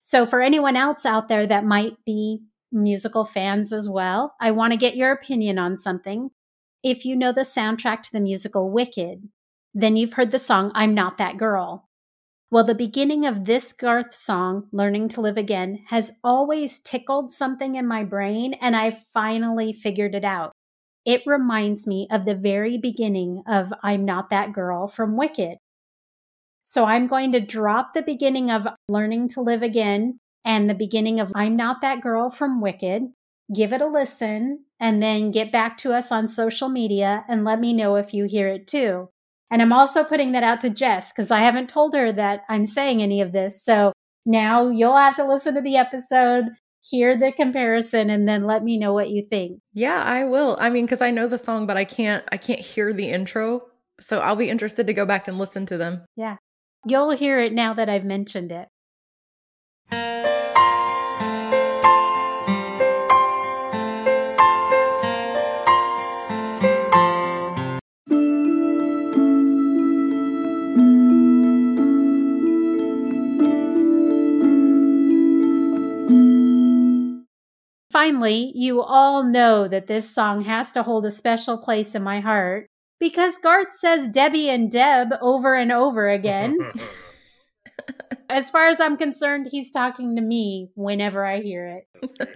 So, 0.00 0.26
for 0.26 0.40
anyone 0.40 0.76
else 0.76 1.06
out 1.06 1.28
there 1.28 1.46
that 1.46 1.64
might 1.64 1.96
be 2.04 2.42
musical 2.72 3.24
fans 3.24 3.72
as 3.72 3.88
well, 3.88 4.34
I 4.40 4.50
want 4.50 4.72
to 4.72 4.78
get 4.78 4.96
your 4.96 5.12
opinion 5.12 5.58
on 5.58 5.76
something. 5.76 6.30
If 6.82 7.04
you 7.04 7.14
know 7.14 7.32
the 7.32 7.42
soundtrack 7.42 8.02
to 8.02 8.12
the 8.12 8.20
musical 8.20 8.70
Wicked, 8.70 9.28
then 9.74 9.96
you've 9.96 10.14
heard 10.14 10.30
the 10.30 10.38
song 10.38 10.72
I'm 10.74 10.94
Not 10.94 11.18
That 11.18 11.38
Girl. 11.38 11.88
Well, 12.50 12.64
the 12.64 12.74
beginning 12.74 13.24
of 13.24 13.46
this 13.46 13.72
Garth 13.72 14.12
song, 14.12 14.68
Learning 14.72 15.08
to 15.08 15.22
Live 15.22 15.38
Again, 15.38 15.84
has 15.88 16.12
always 16.22 16.80
tickled 16.80 17.32
something 17.32 17.76
in 17.76 17.86
my 17.86 18.04
brain, 18.04 18.54
and 18.60 18.76
I 18.76 18.90
finally 18.90 19.72
figured 19.72 20.14
it 20.14 20.24
out. 20.24 20.52
It 21.06 21.22
reminds 21.24 21.86
me 21.86 22.08
of 22.10 22.26
the 22.26 22.34
very 22.34 22.78
beginning 22.78 23.42
of 23.48 23.72
I'm 23.82 24.04
Not 24.04 24.30
That 24.30 24.52
Girl 24.52 24.86
from 24.86 25.16
Wicked. 25.16 25.56
So 26.62 26.84
I'm 26.84 27.06
going 27.06 27.32
to 27.32 27.40
drop 27.40 27.92
the 27.92 28.02
beginning 28.02 28.50
of 28.50 28.68
Learning 28.88 29.28
to 29.30 29.40
Live 29.40 29.62
Again 29.62 30.18
and 30.44 30.68
the 30.68 30.74
beginning 30.74 31.20
of 31.20 31.32
I'm 31.34 31.56
Not 31.56 31.80
That 31.80 32.00
Girl 32.00 32.30
from 32.30 32.60
Wicked. 32.60 33.02
Give 33.54 33.72
it 33.72 33.82
a 33.82 33.86
listen 33.86 34.64
and 34.80 35.02
then 35.02 35.30
get 35.30 35.52
back 35.52 35.76
to 35.78 35.92
us 35.92 36.10
on 36.10 36.26
social 36.26 36.68
media 36.68 37.24
and 37.28 37.44
let 37.44 37.60
me 37.60 37.72
know 37.72 37.96
if 37.96 38.14
you 38.14 38.24
hear 38.24 38.48
it 38.48 38.66
too. 38.66 39.08
And 39.50 39.60
I'm 39.60 39.72
also 39.72 40.02
putting 40.02 40.32
that 40.32 40.42
out 40.42 40.62
to 40.62 40.70
Jess 40.70 41.12
because 41.12 41.30
I 41.30 41.40
haven't 41.40 41.68
told 41.68 41.94
her 41.94 42.10
that 42.12 42.40
I'm 42.48 42.64
saying 42.64 43.02
any 43.02 43.20
of 43.20 43.32
this. 43.32 43.62
So 43.62 43.92
now 44.24 44.68
you'll 44.68 44.96
have 44.96 45.16
to 45.16 45.24
listen 45.24 45.54
to 45.54 45.60
the 45.60 45.76
episode, 45.76 46.46
hear 46.82 47.18
the 47.18 47.32
comparison, 47.32 48.08
and 48.08 48.26
then 48.26 48.44
let 48.44 48.64
me 48.64 48.78
know 48.78 48.94
what 48.94 49.10
you 49.10 49.22
think. 49.22 49.58
Yeah, 49.74 50.02
I 50.02 50.24
will. 50.24 50.56
I 50.58 50.70
mean, 50.70 50.86
because 50.86 51.02
I 51.02 51.10
know 51.10 51.28
the 51.28 51.38
song, 51.38 51.66
but 51.66 51.76
I 51.76 51.84
can't 51.84 52.24
I 52.32 52.38
can't 52.38 52.60
hear 52.60 52.92
the 52.92 53.10
intro. 53.10 53.66
So 54.00 54.20
I'll 54.20 54.36
be 54.36 54.48
interested 54.48 54.86
to 54.86 54.94
go 54.94 55.04
back 55.04 55.28
and 55.28 55.38
listen 55.38 55.66
to 55.66 55.76
them. 55.76 56.06
Yeah. 56.16 56.36
You'll 56.86 57.10
hear 57.10 57.38
it 57.38 57.52
now 57.52 57.74
that 57.74 57.88
I've 57.90 58.04
mentioned 58.04 58.52
it. 58.52 58.68
Finally, 78.02 78.50
you 78.56 78.82
all 78.82 79.22
know 79.22 79.68
that 79.68 79.86
this 79.86 80.12
song 80.12 80.42
has 80.42 80.72
to 80.72 80.82
hold 80.82 81.06
a 81.06 81.10
special 81.12 81.56
place 81.56 81.94
in 81.94 82.02
my 82.02 82.18
heart 82.18 82.66
because 82.98 83.38
Garth 83.38 83.70
says 83.70 84.08
Debbie 84.08 84.50
and 84.50 84.68
Deb 84.68 85.10
over 85.20 85.54
and 85.54 85.70
over 85.70 86.10
again. 86.10 86.58
as 88.28 88.50
far 88.50 88.66
as 88.66 88.80
I'm 88.80 88.96
concerned, 88.96 89.46
he's 89.52 89.70
talking 89.70 90.16
to 90.16 90.20
me 90.20 90.72
whenever 90.74 91.24
I 91.24 91.42
hear 91.42 91.84
it. 92.00 92.10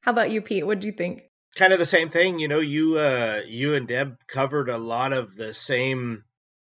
How 0.00 0.10
about 0.10 0.32
you, 0.32 0.42
Pete? 0.42 0.66
What 0.66 0.80
do 0.80 0.88
you 0.88 0.92
think? 0.92 1.22
Kind 1.54 1.72
of 1.72 1.78
the 1.78 1.86
same 1.86 2.08
thing. 2.08 2.40
You 2.40 2.48
know, 2.48 2.58
you 2.58 2.98
uh 2.98 3.42
you 3.46 3.74
and 3.74 3.86
Deb 3.86 4.16
covered 4.26 4.68
a 4.68 4.78
lot 4.78 5.12
of 5.12 5.36
the 5.36 5.54
same 5.54 6.24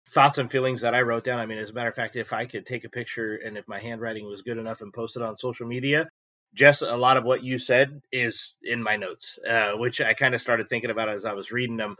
thoughts 0.09 0.37
and 0.37 0.51
feelings 0.51 0.81
that 0.81 0.93
I 0.93 1.03
wrote 1.03 1.23
down. 1.23 1.39
I 1.39 1.45
mean, 1.45 1.59
as 1.59 1.69
a 1.69 1.73
matter 1.73 1.91
of 1.91 1.95
fact, 1.95 2.17
if 2.17 2.33
I 2.33 2.45
could 2.45 2.65
take 2.65 2.83
a 2.83 2.89
picture 2.89 3.35
and 3.35 3.57
if 3.57 3.69
my 3.69 3.79
handwriting 3.79 4.27
was 4.27 4.41
good 4.41 4.57
enough 4.57 4.81
and 4.81 4.91
post 4.91 5.15
it 5.15 5.21
on 5.21 5.37
social 5.37 5.65
media, 5.65 6.09
Jess, 6.55 6.81
a 6.81 6.95
lot 6.95 7.17
of 7.17 7.25
what 7.25 7.43
you 7.43 7.57
said 7.57 8.01
is 8.11 8.55
in 8.63 8.81
my 8.81 8.95
notes, 8.95 9.37
uh, 9.47 9.73
which 9.73 9.99
I 9.99 10.13
kind 10.13 10.33
of 10.33 10.41
started 10.41 10.69
thinking 10.69 10.89
about 10.89 11.09
as 11.09 11.25
I 11.25 11.33
was 11.33 11.51
reading 11.51 11.75
them. 11.75 11.97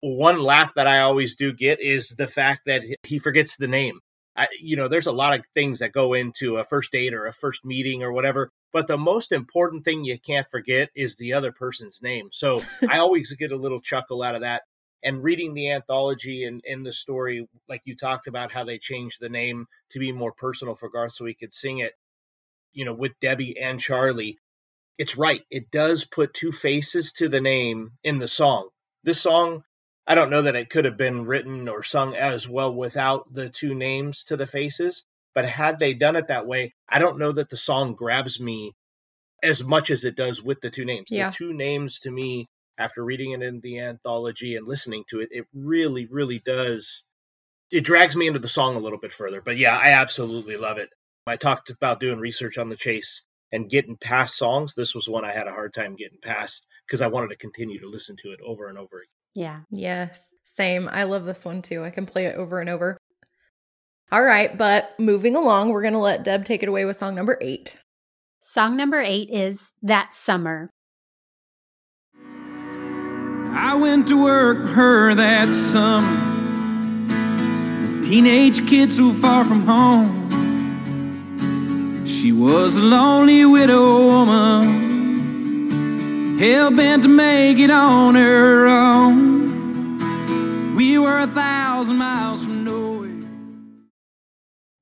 One 0.00 0.40
laugh 0.40 0.74
that 0.74 0.88
I 0.88 1.00
always 1.00 1.36
do 1.36 1.52
get 1.52 1.80
is 1.80 2.10
the 2.10 2.26
fact 2.26 2.62
that 2.66 2.82
he 3.04 3.18
forgets 3.18 3.56
the 3.56 3.68
name. 3.68 4.00
I, 4.36 4.48
you 4.60 4.76
know, 4.76 4.88
there's 4.88 5.06
a 5.06 5.12
lot 5.12 5.38
of 5.38 5.44
things 5.54 5.78
that 5.78 5.92
go 5.92 6.14
into 6.14 6.58
a 6.58 6.64
first 6.64 6.92
date 6.92 7.14
or 7.14 7.26
a 7.26 7.32
first 7.32 7.64
meeting 7.64 8.02
or 8.02 8.12
whatever, 8.12 8.50
but 8.72 8.86
the 8.86 8.98
most 8.98 9.32
important 9.32 9.84
thing 9.84 10.04
you 10.04 10.18
can't 10.18 10.46
forget 10.50 10.90
is 10.94 11.16
the 11.16 11.34
other 11.34 11.50
person's 11.52 12.00
name. 12.02 12.28
So 12.32 12.62
I 12.88 12.98
always 12.98 13.32
get 13.32 13.52
a 13.52 13.56
little 13.56 13.80
chuckle 13.80 14.22
out 14.22 14.34
of 14.34 14.42
that. 14.42 14.62
And 15.02 15.22
reading 15.22 15.54
the 15.54 15.70
anthology 15.70 16.44
and 16.44 16.60
in 16.64 16.82
the 16.82 16.92
story, 16.92 17.48
like 17.68 17.82
you 17.84 17.96
talked 17.96 18.26
about 18.26 18.52
how 18.52 18.64
they 18.64 18.78
changed 18.78 19.20
the 19.20 19.28
name 19.28 19.66
to 19.90 20.00
be 20.00 20.10
more 20.10 20.32
personal 20.32 20.74
for 20.74 20.88
Garth 20.88 21.12
so 21.12 21.24
he 21.24 21.34
could 21.34 21.52
sing 21.52 21.78
it 21.78 21.92
you 22.72 22.84
know, 22.84 22.94
with 22.94 23.12
Debbie 23.20 23.58
and 23.58 23.80
Charlie, 23.80 24.38
it's 24.98 25.16
right. 25.16 25.42
It 25.50 25.70
does 25.70 26.04
put 26.04 26.34
two 26.34 26.52
faces 26.52 27.12
to 27.14 27.28
the 27.28 27.40
name 27.40 27.92
in 28.02 28.18
the 28.18 28.28
song. 28.28 28.68
This 29.04 29.20
song, 29.20 29.62
I 30.06 30.14
don't 30.14 30.30
know 30.30 30.42
that 30.42 30.56
it 30.56 30.70
could 30.70 30.84
have 30.84 30.96
been 30.96 31.24
written 31.24 31.68
or 31.68 31.82
sung 31.82 32.16
as 32.16 32.48
well 32.48 32.72
without 32.74 33.32
the 33.32 33.48
two 33.48 33.74
names 33.74 34.24
to 34.24 34.36
the 34.36 34.46
faces, 34.46 35.04
but 35.34 35.44
had 35.44 35.78
they 35.78 35.94
done 35.94 36.16
it 36.16 36.28
that 36.28 36.46
way, 36.46 36.74
I 36.88 36.98
don't 36.98 37.18
know 37.18 37.32
that 37.32 37.48
the 37.48 37.56
song 37.56 37.94
grabs 37.94 38.40
me 38.40 38.72
as 39.42 39.62
much 39.62 39.90
as 39.90 40.04
it 40.04 40.16
does 40.16 40.42
with 40.42 40.60
the 40.60 40.70
two 40.70 40.84
names. 40.84 41.08
Yeah. 41.10 41.30
The 41.30 41.36
two 41.36 41.52
names 41.52 42.00
to 42.00 42.10
me, 42.10 42.48
after 42.76 43.04
reading 43.04 43.32
it 43.32 43.42
in 43.42 43.60
the 43.60 43.80
anthology 43.80 44.56
and 44.56 44.66
listening 44.66 45.04
to 45.10 45.20
it, 45.20 45.28
it 45.30 45.46
really, 45.54 46.06
really 46.06 46.38
does. 46.38 47.04
It 47.70 47.84
drags 47.84 48.16
me 48.16 48.26
into 48.26 48.38
the 48.38 48.48
song 48.48 48.76
a 48.76 48.80
little 48.80 48.98
bit 48.98 49.12
further. 49.12 49.40
But 49.40 49.58
yeah, 49.58 49.76
I 49.76 49.90
absolutely 49.90 50.56
love 50.56 50.78
it. 50.78 50.88
I 51.28 51.36
talked 51.36 51.70
about 51.70 52.00
doing 52.00 52.18
research 52.18 52.58
on 52.58 52.68
the 52.68 52.76
chase 52.76 53.24
and 53.52 53.70
getting 53.70 53.96
past 53.96 54.36
songs. 54.36 54.74
This 54.74 54.94
was 54.94 55.08
one 55.08 55.24
I 55.24 55.32
had 55.32 55.46
a 55.46 55.52
hard 55.52 55.74
time 55.74 55.96
getting 55.96 56.18
past 56.22 56.66
because 56.86 57.00
I 57.02 57.06
wanted 57.08 57.30
to 57.30 57.36
continue 57.36 57.80
to 57.80 57.88
listen 57.88 58.16
to 58.22 58.32
it 58.32 58.40
over 58.44 58.68
and 58.68 58.78
over 58.78 58.98
again. 58.98 59.08
Yeah. 59.34 59.60
Yes. 59.70 60.28
Same. 60.44 60.88
I 60.90 61.04
love 61.04 61.24
this 61.24 61.44
one 61.44 61.62
too. 61.62 61.84
I 61.84 61.90
can 61.90 62.06
play 62.06 62.26
it 62.26 62.36
over 62.36 62.60
and 62.60 62.70
over. 62.70 62.98
All 64.10 64.22
right, 64.22 64.56
but 64.56 64.98
moving 64.98 65.36
along, 65.36 65.68
we're 65.68 65.82
going 65.82 65.92
to 65.92 65.98
let 65.98 66.24
Deb 66.24 66.46
take 66.46 66.62
it 66.62 66.68
away 66.68 66.86
with 66.86 66.96
song 66.96 67.14
number 67.14 67.36
eight. 67.42 67.78
Song 68.40 68.74
number 68.74 69.00
eight 69.00 69.28
is 69.30 69.72
That 69.82 70.14
Summer. 70.14 70.70
I 73.50 73.74
went 73.74 74.08
to 74.08 74.22
work 74.22 74.62
for 74.62 74.68
her 74.68 75.14
that 75.14 75.52
summer. 75.52 76.06
A 77.98 78.02
teenage 78.02 78.66
kid 78.66 78.90
so 78.90 79.12
far 79.12 79.44
from 79.44 79.66
home. 79.66 80.17
Was 82.38 82.76
a 82.76 82.84
lonely 82.84 83.44
widow 83.44 84.04
woman, 84.06 85.08
hell 86.38 86.70
bent 86.70 87.02
to 87.02 87.08
make 87.08 87.58
it 87.58 87.68
on 87.68 88.14
her 88.14 88.64
own. 88.68 89.96
We 90.76 90.98
were 90.98 91.18
a 91.18 91.26
thousand 91.26 91.96
miles 91.96 92.44
from 92.44 92.62
nowhere. 92.62 93.18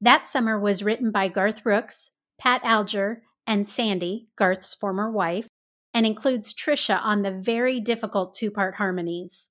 That 0.02 0.26
summer 0.26 0.60
was 0.60 0.82
written 0.82 1.10
by 1.10 1.28
Garth 1.28 1.62
Brooks, 1.62 2.10
Pat 2.38 2.60
Alger, 2.62 3.22
and 3.46 3.66
Sandy, 3.66 4.28
Garth's 4.36 4.74
former 4.74 5.10
wife, 5.10 5.48
and 5.94 6.04
includes 6.04 6.52
Trisha 6.52 7.00
on 7.02 7.22
the 7.22 7.30
very 7.30 7.80
difficult 7.80 8.34
two 8.34 8.50
part 8.50 8.74
harmonies. 8.74 9.48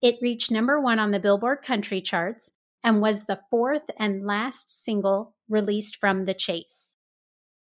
It 0.00 0.16
reached 0.22 0.50
number 0.50 0.80
one 0.80 0.98
on 0.98 1.10
the 1.10 1.20
Billboard 1.20 1.60
country 1.60 2.00
charts 2.00 2.52
and 2.82 3.02
was 3.02 3.26
the 3.26 3.40
fourth 3.50 3.90
and 3.98 4.24
last 4.24 4.82
single 4.82 5.34
released 5.46 5.98
from 6.00 6.24
The 6.24 6.32
Chase. 6.32 6.94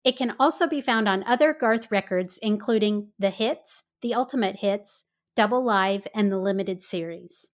It 0.08 0.16
can 0.16 0.36
also 0.40 0.68
be 0.68 0.80
found 0.80 1.10
on 1.10 1.26
other 1.26 1.54
Garth 1.54 1.92
records, 1.92 2.40
including 2.42 3.10
The 3.20 3.30
Hits, 3.30 3.84
The 4.02 4.14
Ultimate 4.14 4.56
Hits, 4.56 5.04
Double 5.36 5.62
Live, 5.62 6.08
and 6.16 6.32
the 6.32 6.38
Limited 6.38 6.82
Series. 6.82 7.50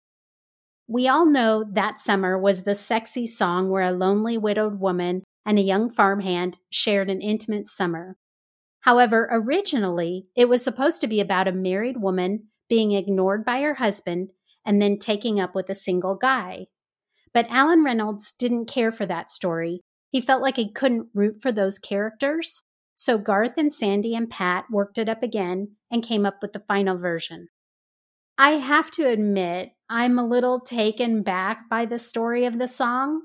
We 0.89 1.07
all 1.07 1.27
know 1.27 1.65
that 1.71 2.01
summer 2.01 2.37
was 2.37 2.65
the 2.65 2.75
sexy 2.75 3.25
song 3.25 3.71
where 3.71 3.85
a 3.85 3.93
lonely 3.93 4.37
widowed 4.37 4.81
woman 4.81 5.23
and 5.47 5.61
a 5.61 5.63
young 5.63 5.89
farmhand 5.89 6.59
shared 6.71 7.09
an 7.09 7.21
intimate 7.21 7.69
summer. 7.69 8.17
However, 8.81 9.29
originally, 9.31 10.27
it 10.35 10.49
was 10.49 10.65
supposed 10.65 11.01
to 11.03 11.07
be 11.07 11.21
about 11.21 11.47
a 11.47 11.53
married 11.53 11.99
woman 11.99 12.49
being 12.69 12.91
ignored 12.91 13.45
by 13.45 13.61
her 13.61 13.75
husband 13.75 14.33
and 14.67 14.83
then 14.83 14.99
taking 14.99 15.39
up 15.39 15.55
with 15.55 15.71
a 15.71 15.75
single 15.77 16.17
guy. 16.17 16.67
But 17.33 17.47
Allen 17.49 17.85
Reynolds 17.85 18.33
didn't 18.33 18.67
care 18.67 18.91
for 18.91 19.07
that 19.07 19.31
story 19.31 19.83
he 20.11 20.21
felt 20.21 20.43
like 20.43 20.57
he 20.57 20.71
couldn't 20.71 21.09
root 21.15 21.41
for 21.41 21.53
those 21.53 21.79
characters. 21.79 22.63
So 22.95 23.17
Garth 23.17 23.57
and 23.57 23.73
Sandy 23.73 24.15
and 24.15 24.29
Pat 24.29 24.65
worked 24.71 24.99
it 24.99 25.09
up 25.09 25.23
again 25.23 25.77
and 25.91 26.03
came 26.03 26.27
up 26.27 26.39
with 26.43 26.53
the 26.53 26.63
final 26.69 26.99
version. 26.99 27.49
I 28.37 28.53
have 28.53 28.91
to 28.93 29.09
admit, 29.09 29.71
I'm 29.89 30.19
a 30.19 30.27
little 30.27 30.61
taken 30.61 31.23
back 31.23 31.69
by 31.69 31.87
the 31.87 31.99
story 31.99 32.45
of 32.45 32.59
the 32.59 32.69
song. 32.69 33.23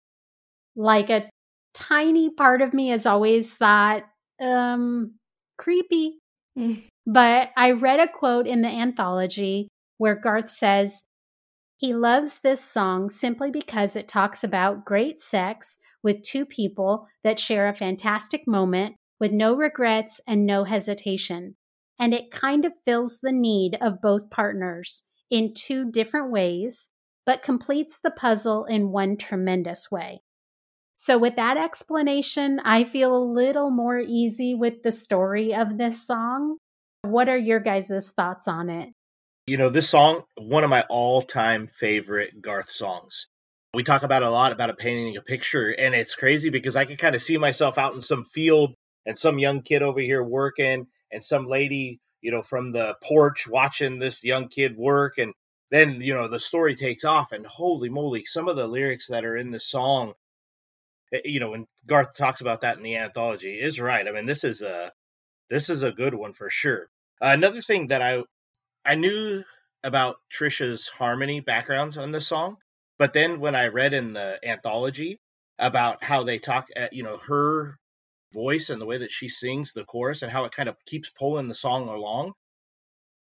Like 0.75 1.09
a 1.09 1.29
tiny 1.73 2.29
part 2.29 2.61
of 2.61 2.73
me 2.73 2.89
has 2.89 3.05
always 3.05 3.55
thought, 3.55 4.03
um, 4.41 5.15
creepy. 5.57 6.19
but 7.05 7.49
I 7.57 7.71
read 7.71 7.99
a 7.99 8.07
quote 8.07 8.47
in 8.47 8.61
the 8.61 8.69
anthology 8.69 9.69
where 9.97 10.15
Garth 10.15 10.49
says, 10.49 11.03
he 11.77 11.93
loves 11.93 12.39
this 12.39 12.63
song 12.63 13.09
simply 13.09 13.51
because 13.51 13.95
it 13.95 14.07
talks 14.07 14.43
about 14.43 14.85
great 14.85 15.19
sex 15.19 15.77
with 16.05 16.21
two 16.21 16.45
people 16.45 17.07
that 17.23 17.39
share 17.39 17.67
a 17.67 17.73
fantastic 17.73 18.47
moment 18.47 18.95
with 19.19 19.31
no 19.31 19.55
regrets 19.55 20.21
and 20.27 20.45
no 20.45 20.63
hesitation. 20.63 21.55
And 21.99 22.13
it 22.13 22.29
kind 22.29 22.63
of 22.63 22.73
fills 22.85 23.19
the 23.21 23.31
need 23.31 23.75
of 23.81 24.01
both 24.01 24.29
partners 24.29 25.01
in 25.31 25.55
two 25.55 25.89
different 25.89 26.31
ways, 26.31 26.89
but 27.25 27.41
completes 27.41 27.99
the 27.99 28.11
puzzle 28.11 28.65
in 28.65 28.91
one 28.91 29.17
tremendous 29.17 29.89
way. 29.89 30.21
So, 30.93 31.17
with 31.17 31.35
that 31.37 31.57
explanation, 31.57 32.61
I 32.63 32.83
feel 32.83 33.17
a 33.17 33.31
little 33.33 33.71
more 33.71 33.99
easy 33.99 34.53
with 34.53 34.83
the 34.83 34.91
story 34.91 35.55
of 35.55 35.77
this 35.77 36.05
song. 36.05 36.57
What 37.01 37.27
are 37.27 37.37
your 37.37 37.59
guys' 37.59 38.13
thoughts 38.15 38.47
on 38.47 38.69
it? 38.69 38.89
You 39.47 39.57
know, 39.57 39.69
this 39.69 39.89
song, 39.89 40.23
one 40.37 40.63
of 40.63 40.69
my 40.69 40.83
all 40.87 41.23
time 41.23 41.67
favorite 41.67 42.41
Garth 42.41 42.69
songs. 42.69 43.27
We 43.75 43.83
talk 43.83 44.03
about 44.03 44.23
a 44.23 44.29
lot 44.29 44.51
about 44.53 44.71
a 44.71 44.75
painting 44.75 45.17
a 45.17 45.21
picture, 45.21 45.69
and 45.69 45.95
it's 45.95 46.15
crazy 46.15 46.49
because 46.49 46.75
I 46.75 46.85
can 46.85 46.97
kind 46.97 47.15
of 47.15 47.21
see 47.21 47.37
myself 47.37 47.77
out 47.77 47.95
in 47.95 48.01
some 48.01 48.25
field 48.25 48.75
and 49.05 49.17
some 49.17 49.39
young 49.39 49.61
kid 49.61 49.83
over 49.83 49.99
here 49.99 50.23
working, 50.23 50.87
and 51.11 51.23
some 51.23 51.45
lady, 51.47 51.99
you 52.21 52.31
know, 52.31 52.41
from 52.41 52.71
the 52.71 52.95
porch 53.03 53.47
watching 53.47 53.99
this 53.99 54.23
young 54.23 54.47
kid 54.49 54.77
work. 54.77 55.17
And 55.19 55.33
then, 55.71 56.01
you 56.01 56.13
know, 56.13 56.27
the 56.27 56.39
story 56.39 56.75
takes 56.75 57.05
off, 57.05 57.31
and 57.33 57.45
holy 57.45 57.89
moly, 57.89 58.25
some 58.25 58.47
of 58.49 58.55
the 58.55 58.67
lyrics 58.67 59.07
that 59.09 59.25
are 59.25 59.37
in 59.37 59.51
the 59.51 59.59
song 59.59 60.13
Eh, 61.13 61.21
you 61.25 61.39
know, 61.39 61.51
when 61.51 61.67
Garth 61.85 62.15
talks 62.15 62.41
about 62.41 62.61
that 62.61 62.77
in 62.77 62.83
the 62.83 62.97
anthology, 62.97 63.59
is 63.59 63.79
right. 63.79 64.07
I 64.07 64.11
mean, 64.11 64.25
this 64.25 64.43
is 64.43 64.61
a 64.61 64.91
this 65.49 65.69
is 65.69 65.83
a 65.83 65.91
good 65.91 66.13
one 66.13 66.33
for 66.33 66.49
sure. 66.49 66.89
Uh, 67.21 67.27
another 67.29 67.61
thing 67.61 67.87
that 67.87 68.01
I 68.01 68.23
I 68.85 68.95
knew 68.95 69.43
about 69.83 70.17
Trisha's 70.33 70.87
harmony 70.87 71.41
backgrounds 71.41 71.97
on 71.97 72.11
this 72.11 72.27
song, 72.27 72.57
but 72.97 73.13
then 73.13 73.39
when 73.39 73.55
I 73.55 73.67
read 73.67 73.93
in 73.93 74.13
the 74.13 74.39
anthology 74.43 75.19
about 75.59 76.03
how 76.03 76.23
they 76.23 76.39
talk, 76.39 76.67
at, 76.75 76.93
you 76.93 77.03
know, 77.03 77.17
her 77.27 77.77
voice 78.33 78.69
and 78.69 78.81
the 78.81 78.85
way 78.85 78.99
that 78.99 79.11
she 79.11 79.29
sings 79.29 79.73
the 79.73 79.85
chorus 79.85 80.21
and 80.21 80.31
how 80.31 80.45
it 80.45 80.51
kind 80.51 80.69
of 80.69 80.75
keeps 80.85 81.09
pulling 81.09 81.47
the 81.47 81.55
song 81.55 81.87
along, 81.87 82.33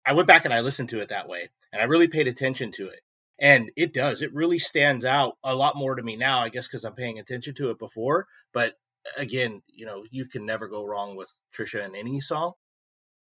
I 0.04 0.14
went 0.14 0.28
back 0.28 0.44
and 0.44 0.54
I 0.54 0.60
listened 0.60 0.90
to 0.90 1.00
it 1.00 1.08
that 1.10 1.28
way, 1.28 1.48
and 1.72 1.80
I 1.80 1.84
really 1.84 2.08
paid 2.08 2.28
attention 2.28 2.72
to 2.72 2.88
it. 2.88 3.00
And 3.38 3.70
it 3.76 3.92
does 3.92 4.22
it 4.22 4.34
really 4.34 4.58
stands 4.58 5.04
out 5.04 5.36
a 5.42 5.54
lot 5.54 5.76
more 5.76 5.94
to 5.96 6.02
me 6.02 6.16
now 6.16 6.42
i 6.42 6.48
guess 6.48 6.68
because 6.68 6.84
i'm 6.84 6.94
paying 6.94 7.18
attention 7.18 7.54
to 7.54 7.70
it 7.70 7.78
before. 7.78 8.26
But 8.52 8.74
uh, 9.06 9.20
again 9.22 9.62
you 9.66 9.86
know 9.86 10.04
you 10.10 10.26
can 10.26 10.46
never 10.46 10.68
go 10.68 10.84
wrong 10.84 11.16
with 11.16 11.30
trisha 11.54 11.84
in 11.84 11.94
any 11.96 12.20
song. 12.20 12.52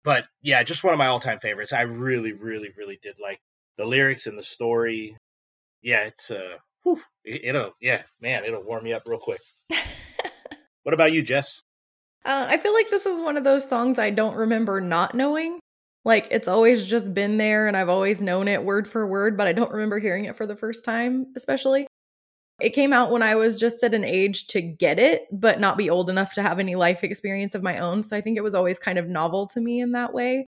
But 0.03 0.25
yeah 0.41 0.63
just 0.63 0.83
one 0.83 0.93
of 0.93 0.97
my 0.97 1.07
all-time 1.07 1.39
favorites. 1.39 1.73
I 1.73 1.81
really 1.81 2.33
really 2.33 2.69
really 2.77 2.99
did 3.01 3.17
like 3.21 3.41
the 3.77 3.85
lyrics 3.85 4.27
and 4.27 4.37
the 4.37 4.43
story 4.43 5.17
yeah 5.83 6.01
it's 6.01 6.31
uh 6.31 6.57
whew, 6.83 6.99
it, 7.23 7.53
will 7.53 7.73
yeah 7.79 8.01
man 8.19 8.43
it'll 8.43 8.63
warm 8.63 8.85
you 8.85 8.95
up 8.95 9.03
real 9.05 9.19
quick 9.19 9.41
what 10.83 10.93
about 10.93 11.13
you 11.13 11.21
jess 11.21 11.61
uh, 12.25 12.47
i 12.49 12.57
feel 12.57 12.73
like 12.73 12.89
this 12.89 13.05
is 13.05 13.21
one 13.21 13.37
of 13.37 13.43
those 13.43 13.67
songs 13.67 13.99
i 13.99 14.09
don't 14.09 14.35
remember 14.35 14.81
not 14.81 15.13
knowing 15.13 15.59
like 16.05 16.27
it's 16.31 16.47
always 16.47 16.85
just 16.85 17.13
been 17.13 17.37
there 17.37 17.67
and 17.67 17.77
I've 17.77 17.89
always 17.89 18.19
known 18.19 18.47
it 18.47 18.63
word 18.63 18.89
for 18.89 19.07
word, 19.07 19.37
but 19.37 19.47
I 19.47 19.53
don't 19.53 19.71
remember 19.71 19.99
hearing 19.99 20.25
it 20.25 20.35
for 20.35 20.45
the 20.45 20.55
first 20.55 20.83
time, 20.83 21.27
especially. 21.35 21.87
It 22.61 22.71
came 22.71 22.93
out 22.93 23.09
when 23.09 23.23
I 23.23 23.35
was 23.35 23.59
just 23.59 23.83
at 23.83 23.93
an 23.93 24.03
age 24.03 24.47
to 24.47 24.61
get 24.61 24.99
it, 24.99 25.23
but 25.31 25.59
not 25.59 25.77
be 25.77 25.89
old 25.89 26.09
enough 26.09 26.33
to 26.35 26.41
have 26.41 26.59
any 26.59 26.75
life 26.75 27.03
experience 27.03 27.55
of 27.55 27.63
my 27.63 27.77
own. 27.79 28.03
So 28.03 28.15
I 28.15 28.21
think 28.21 28.37
it 28.37 28.43
was 28.43 28.53
always 28.53 28.79
kind 28.79 28.97
of 28.97 29.07
novel 29.07 29.47
to 29.47 29.61
me 29.61 29.79
in 29.79 29.93
that 29.93 30.13
way. 30.13 30.45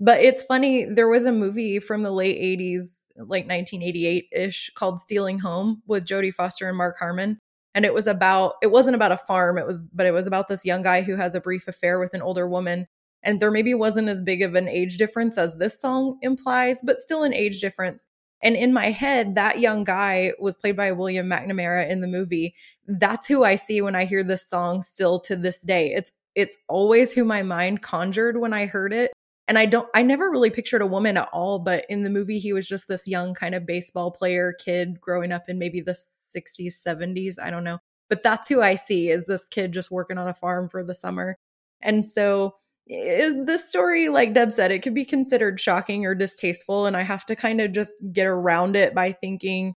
But 0.00 0.20
it's 0.20 0.42
funny, 0.42 0.84
there 0.84 1.08
was 1.08 1.24
a 1.24 1.32
movie 1.32 1.80
from 1.80 2.02
the 2.02 2.10
late 2.10 2.38
80s, 2.38 3.03
like 3.16 3.46
1988 3.46 4.28
ish, 4.32 4.70
called 4.74 5.00
Stealing 5.00 5.38
Home 5.38 5.82
with 5.86 6.06
Jodie 6.06 6.34
Foster 6.34 6.68
and 6.68 6.76
Mark 6.76 6.98
Harmon. 6.98 7.38
And 7.74 7.84
it 7.84 7.94
was 7.94 8.06
about, 8.06 8.54
it 8.62 8.70
wasn't 8.70 8.94
about 8.94 9.12
a 9.12 9.18
farm, 9.18 9.58
it 9.58 9.66
was, 9.66 9.82
but 9.92 10.06
it 10.06 10.12
was 10.12 10.26
about 10.26 10.48
this 10.48 10.64
young 10.64 10.82
guy 10.82 11.02
who 11.02 11.16
has 11.16 11.34
a 11.34 11.40
brief 11.40 11.66
affair 11.66 11.98
with 11.98 12.14
an 12.14 12.22
older 12.22 12.48
woman 12.48 12.86
and 13.24 13.40
there 13.40 13.50
maybe 13.50 13.74
wasn't 13.74 14.08
as 14.08 14.22
big 14.22 14.42
of 14.42 14.54
an 14.54 14.68
age 14.68 14.98
difference 14.98 15.38
as 15.38 15.56
this 15.56 15.80
song 15.80 16.18
implies, 16.22 16.80
but 16.84 17.00
still 17.00 17.24
an 17.24 17.34
age 17.34 17.60
difference. 17.60 18.06
And 18.42 18.54
in 18.54 18.74
my 18.74 18.90
head, 18.90 19.34
that 19.34 19.60
young 19.60 19.84
guy 19.84 20.32
was 20.38 20.58
played 20.58 20.76
by 20.76 20.92
William 20.92 21.26
McNamara 21.26 21.88
in 21.88 22.00
the 22.00 22.06
movie. 22.06 22.54
That's 22.86 23.26
who 23.26 23.42
I 23.42 23.56
see 23.56 23.80
when 23.80 23.94
I 23.94 24.04
hear 24.04 24.22
this 24.22 24.46
song 24.46 24.82
still 24.82 25.18
to 25.20 25.34
this 25.34 25.58
day. 25.58 25.92
It's 25.94 26.12
it's 26.34 26.56
always 26.68 27.12
who 27.12 27.24
my 27.24 27.42
mind 27.42 27.80
conjured 27.80 28.36
when 28.36 28.52
I 28.52 28.66
heard 28.66 28.92
it. 28.92 29.12
And 29.46 29.58
I 29.58 29.66
don't 29.66 29.88
I 29.94 30.02
never 30.02 30.30
really 30.30 30.50
pictured 30.50 30.82
a 30.82 30.86
woman 30.86 31.16
at 31.16 31.28
all, 31.32 31.58
but 31.58 31.84
in 31.88 32.02
the 32.02 32.10
movie 32.10 32.38
he 32.38 32.52
was 32.52 32.66
just 32.66 32.88
this 32.88 33.06
young 33.06 33.34
kind 33.34 33.54
of 33.54 33.66
baseball 33.66 34.10
player 34.10 34.54
kid 34.58 35.00
growing 35.00 35.32
up 35.32 35.48
in 35.48 35.58
maybe 35.58 35.80
the 35.80 35.92
60s, 35.92 36.72
70s, 36.86 37.34
I 37.42 37.50
don't 37.50 37.64
know. 37.64 37.78
But 38.08 38.22
that's 38.22 38.48
who 38.48 38.62
I 38.62 38.74
see 38.74 39.10
is 39.10 39.26
this 39.26 39.48
kid 39.48 39.72
just 39.72 39.90
working 39.90 40.18
on 40.18 40.28
a 40.28 40.34
farm 40.34 40.68
for 40.68 40.82
the 40.82 40.94
summer. 40.94 41.38
And 41.82 42.06
so 42.06 42.54
is 42.86 43.34
this 43.46 43.68
story 43.68 44.08
like 44.10 44.34
deb 44.34 44.52
said 44.52 44.70
it 44.70 44.80
could 44.80 44.94
be 44.94 45.04
considered 45.04 45.58
shocking 45.58 46.04
or 46.04 46.14
distasteful 46.14 46.84
and 46.86 46.96
i 46.96 47.02
have 47.02 47.24
to 47.24 47.34
kind 47.34 47.60
of 47.60 47.72
just 47.72 47.96
get 48.12 48.26
around 48.26 48.76
it 48.76 48.94
by 48.94 49.10
thinking 49.10 49.74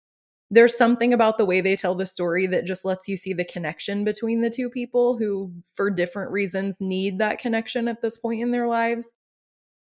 there's 0.50 0.78
something 0.78 1.14
about 1.14 1.38
the 1.38 1.46
way 1.46 1.62
they 1.62 1.76
tell 1.76 1.96
the 1.96 2.06
story 2.06 2.48
that 2.48 2.66
just 2.66 2.86
lets 2.86 3.08
you 3.08 3.16
see 3.18 3.34
the 3.34 3.46
connection 3.46 4.04
between 4.04 4.42
the 4.42 4.50
two 4.50 4.70
people 4.70 5.18
who 5.18 5.52
for 5.74 5.90
different 5.90 6.32
reasons 6.32 6.78
need 6.82 7.20
that 7.20 7.40
connection 7.40 7.88
at 7.88 8.02
this 8.02 8.18
point 8.18 8.42
in 8.42 8.52
their 8.52 8.68
lives 8.68 9.16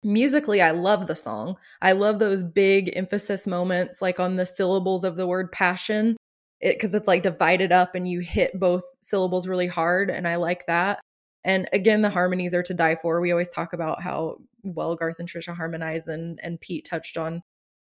musically 0.03 0.61
i 0.61 0.71
love 0.71 1.07
the 1.07 1.15
song 1.15 1.55
i 1.81 1.91
love 1.91 2.19
those 2.19 2.43
big 2.43 2.91
emphasis 2.95 3.45
moments 3.45 4.01
like 4.01 4.19
on 4.19 4.35
the 4.35 4.45
syllables 4.45 5.03
of 5.03 5.15
the 5.15 5.27
word 5.27 5.51
passion 5.51 6.17
because 6.59 6.93
it, 6.93 6.97
it's 6.97 7.07
like 7.07 7.23
divided 7.23 7.71
up 7.71 7.93
and 7.95 8.07
you 8.07 8.19
hit 8.19 8.59
both 8.59 8.83
syllables 9.01 9.47
really 9.47 9.67
hard 9.67 10.09
and 10.09 10.27
i 10.27 10.35
like 10.35 10.65
that 10.65 10.99
and 11.43 11.67
again, 11.73 12.01
the 12.01 12.09
harmonies 12.09 12.53
are 12.53 12.63
to 12.63 12.73
die 12.73 12.95
for. 12.95 13.19
We 13.19 13.31
always 13.31 13.49
talk 13.49 13.73
about 13.73 14.01
how 14.01 14.37
well 14.63 14.95
Garth 14.95 15.19
and 15.19 15.27
Trisha 15.29 15.55
harmonize, 15.55 16.07
and 16.07 16.39
and 16.43 16.61
Pete 16.61 16.85
touched 16.85 17.17
on 17.17 17.41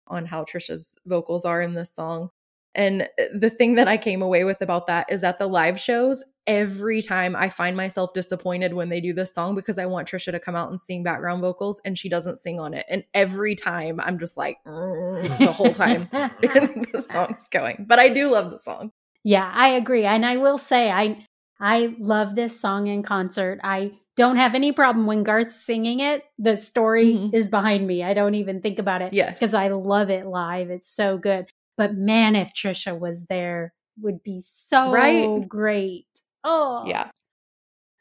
on 0.07 0.25
how 0.25 0.43
Trisha's 0.43 0.95
vocals 1.05 1.45
are 1.45 1.61
in 1.61 1.73
this 1.73 1.91
song. 1.93 2.29
And 2.77 3.01
uh, 3.01 3.23
the 3.33 3.49
thing 3.49 3.75
that 3.75 3.87
I 3.87 3.97
came 3.97 4.21
away 4.21 4.43
with 4.43 4.61
about 4.61 4.87
that 4.87 5.11
is 5.11 5.21
that 5.21 5.39
the 5.39 5.47
live 5.47 5.79
shows, 5.79 6.23
every 6.45 7.01
time 7.01 7.35
I 7.35 7.49
find 7.49 7.75
myself 7.75 8.13
disappointed 8.13 8.73
when 8.73 8.89
they 8.89 9.01
do 9.01 9.13
this 9.13 9.33
song 9.33 9.55
because 9.55 9.77
I 9.77 9.87
want 9.87 10.07
Trisha 10.07 10.31
to 10.31 10.39
come 10.39 10.55
out 10.55 10.69
and 10.69 10.79
sing 10.79 11.03
background 11.03 11.41
vocals 11.41 11.81
and 11.83 11.97
she 11.97 12.07
doesn't 12.07 12.37
sing 12.37 12.59
on 12.59 12.73
it. 12.73 12.85
And 12.87 13.03
every 13.13 13.55
time 13.55 13.99
I'm 13.99 14.19
just 14.19 14.37
like 14.37 14.57
the 14.63 15.53
whole 15.53 15.73
time 15.73 16.07
the 16.11 17.05
song's 17.11 17.49
going. 17.49 17.85
But 17.87 17.99
I 17.99 18.09
do 18.09 18.29
love 18.29 18.51
the 18.51 18.59
song. 18.59 18.91
Yeah, 19.23 19.51
I 19.53 19.69
agree. 19.69 20.05
And 20.05 20.25
I 20.25 20.37
will 20.37 20.57
say 20.57 20.91
I 20.91 21.25
I 21.59 21.95
love 21.99 22.35
this 22.35 22.59
song 22.59 22.87
in 22.87 23.01
concert. 23.01 23.59
I 23.63 23.93
don't 24.15 24.37
have 24.37 24.55
any 24.55 24.71
problem 24.71 25.05
when 25.05 25.23
Garth's 25.23 25.63
singing 25.63 25.99
it. 25.99 26.23
The 26.37 26.57
story 26.57 27.13
mm-hmm. 27.13 27.35
is 27.35 27.47
behind 27.47 27.87
me. 27.87 28.03
I 28.03 28.13
don't 28.13 28.35
even 28.35 28.61
think 28.61 28.79
about 28.79 29.01
it. 29.01 29.13
Yes. 29.13 29.33
Because 29.33 29.53
I 29.53 29.69
love 29.69 30.09
it 30.09 30.25
live. 30.25 30.69
It's 30.69 30.87
so 30.87 31.17
good. 31.17 31.47
But 31.77 31.95
man, 31.95 32.35
if 32.35 32.53
Trisha 32.53 32.97
was 32.97 33.27
there, 33.27 33.73
would 34.01 34.23
be 34.23 34.39
so 34.41 34.91
right? 34.91 35.47
great. 35.47 36.07
Oh. 36.43 36.83
Yeah. 36.87 37.11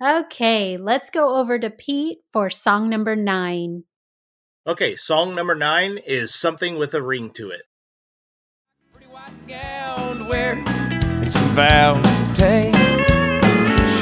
Okay, 0.02 0.76
let's 0.76 1.10
go 1.10 1.36
over 1.36 1.58
to 1.58 1.70
Pete 1.70 2.18
for 2.32 2.50
song 2.50 2.90
number 2.90 3.14
nine. 3.16 3.84
Okay, 4.66 4.96
song 4.96 5.34
number 5.34 5.54
nine 5.54 5.98
is 5.98 6.34
Something 6.34 6.76
with 6.76 6.94
a 6.94 7.02
Ring 7.02 7.30
to 7.30 7.50
It. 7.50 7.62
Pretty 8.92 9.06
white 9.06 9.46
gown 9.46 10.18
to 10.18 10.24
wear 10.24 10.62
and 10.66 11.32
some 11.32 11.54
vows 11.54 12.02
to 12.02 12.34
take. 12.34 12.86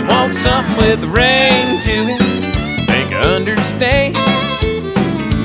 Want 0.09 0.35
something 0.35 0.77
with 0.77 1.03
a 1.03 1.07
ring 1.07 1.81
to 1.85 1.95
it. 2.13 2.21
Make 2.89 3.11
her 3.13 3.37
understand. 3.37 4.15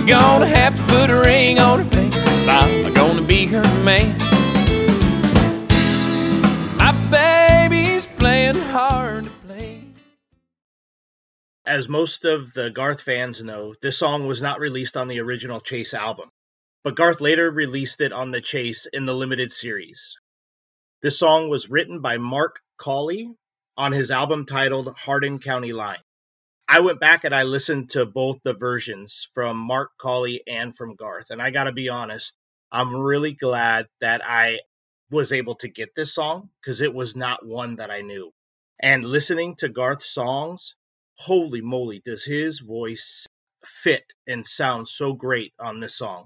Gonna 0.06 0.48
have 0.48 0.76
to 0.76 0.84
put 0.94 1.10
a 1.10 1.20
ring 1.20 1.60
on 1.60 1.80
her 1.80 1.86
finger 1.86 1.99
if 1.99 1.99
I'm 2.48 2.94
gonna 2.94 3.22
be 3.22 3.48
her 3.48 3.64
man. 3.84 4.18
My 6.78 6.92
baby's 7.12 8.08
playing 8.18 8.56
hard 8.56 9.26
to 9.26 9.30
play. 9.48 9.84
As 11.66 11.90
most 11.90 12.26
of 12.26 12.54
the 12.54 12.70
Garth 12.70 13.02
fans 13.02 13.42
know, 13.42 13.74
this 13.82 13.98
song 13.98 14.28
was 14.28 14.42
not 14.42 14.60
released 14.60 14.98
on 14.98 15.08
the 15.08 15.20
original 15.20 15.60
Chase 15.60 15.94
album, 15.94 16.30
but 16.84 16.96
Garth 16.96 17.22
later 17.22 17.52
released 17.52 18.02
it 18.02 18.14
on 18.14 18.32
the 18.32 18.42
Chase 18.42 18.86
in 18.86 19.06
the 19.06 19.14
limited 19.14 19.52
series. 19.52 20.18
This 21.02 21.20
song 21.20 21.50
was 21.50 21.70
written 21.70 22.02
by 22.02 22.18
Mark 22.18 22.60
Collie 22.78 23.34
on 23.78 23.92
his 23.92 24.12
album 24.12 24.46
titled 24.46 24.94
Hardin 24.98 25.40
County 25.40 25.74
Line. 25.74 26.00
I 26.72 26.82
went 26.82 27.00
back 27.00 27.24
and 27.24 27.34
I 27.34 27.44
listened 27.44 27.90
to 27.92 28.06
both 28.06 28.38
the 28.44 28.54
versions 28.54 29.28
from 29.34 29.58
Mark 29.58 29.90
Collie 29.98 30.44
and 30.46 30.78
from 30.78 30.96
Garth. 30.96 31.32
And 31.32 31.42
I 31.42 31.50
got 31.50 31.64
to 31.64 31.72
be 31.72 31.90
honest, 31.90 32.36
I'm 32.72 32.96
really 32.96 33.34
glad 33.34 33.88
that 34.02 34.22
I 34.24 34.60
was 35.10 35.34
able 35.34 35.56
to 35.56 35.68
get 35.68 35.96
this 35.96 36.14
song 36.14 36.52
because 36.62 36.82
it 36.82 36.94
was 36.94 37.16
not 37.16 37.44
one 37.44 37.78
that 37.78 37.90
I 37.90 38.02
knew. 38.02 38.32
And 38.80 39.04
listening 39.04 39.56
to 39.58 39.68
Garth's 39.68 40.14
songs, 40.14 40.76
holy 41.16 41.62
moly, 41.62 42.04
does 42.06 42.24
his 42.24 42.60
voice 42.60 43.26
fit 43.66 44.06
and 44.28 44.46
sound 44.46 44.88
so 44.88 45.14
great 45.14 45.54
on 45.60 45.80
this 45.80 45.96
song. 45.96 46.26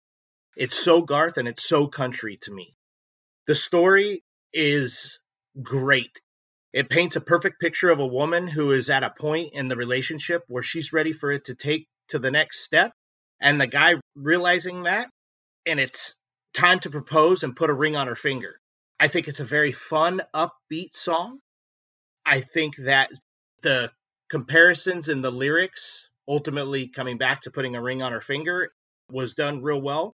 It's 0.57 0.77
so 0.77 1.03
Garth 1.03 1.37
and 1.37 1.47
it's 1.47 1.63
so 1.63 1.87
country 1.87 2.37
to 2.41 2.51
me. 2.51 2.75
The 3.47 3.55
story 3.55 4.25
is 4.51 5.19
great. 5.61 6.19
It 6.73 6.89
paints 6.89 7.15
a 7.15 7.21
perfect 7.21 7.61
picture 7.61 7.91
of 7.91 7.99
a 7.99 8.07
woman 8.07 8.47
who 8.47 8.71
is 8.71 8.89
at 8.89 9.03
a 9.03 9.11
point 9.11 9.53
in 9.53 9.67
the 9.67 9.75
relationship 9.75 10.43
where 10.47 10.63
she's 10.63 10.91
ready 10.91 11.13
for 11.13 11.31
it 11.31 11.45
to 11.45 11.55
take 11.55 11.87
to 12.09 12.19
the 12.19 12.31
next 12.31 12.63
step. 12.63 12.91
And 13.39 13.61
the 13.61 13.67
guy 13.67 13.95
realizing 14.15 14.83
that, 14.83 15.09
and 15.67 15.79
it's 15.79 16.15
time 16.53 16.79
to 16.79 16.89
propose 16.89 17.43
and 17.43 17.55
put 17.55 17.69
a 17.69 17.73
ring 17.73 17.95
on 17.95 18.07
her 18.07 18.15
finger. 18.15 18.57
I 18.99 19.07
think 19.07 19.27
it's 19.27 19.39
a 19.39 19.45
very 19.45 19.71
fun, 19.71 20.21
upbeat 20.33 20.95
song. 20.95 21.39
I 22.25 22.41
think 22.41 22.77
that 22.77 23.09
the 23.61 23.91
comparisons 24.29 25.09
in 25.09 25.21
the 25.21 25.31
lyrics, 25.31 26.09
ultimately 26.27 26.87
coming 26.87 27.17
back 27.17 27.41
to 27.41 27.51
putting 27.51 27.75
a 27.75 27.81
ring 27.81 28.01
on 28.01 28.13
her 28.13 28.21
finger, 28.21 28.71
was 29.11 29.35
done 29.35 29.61
real 29.61 29.81
well. 29.81 30.13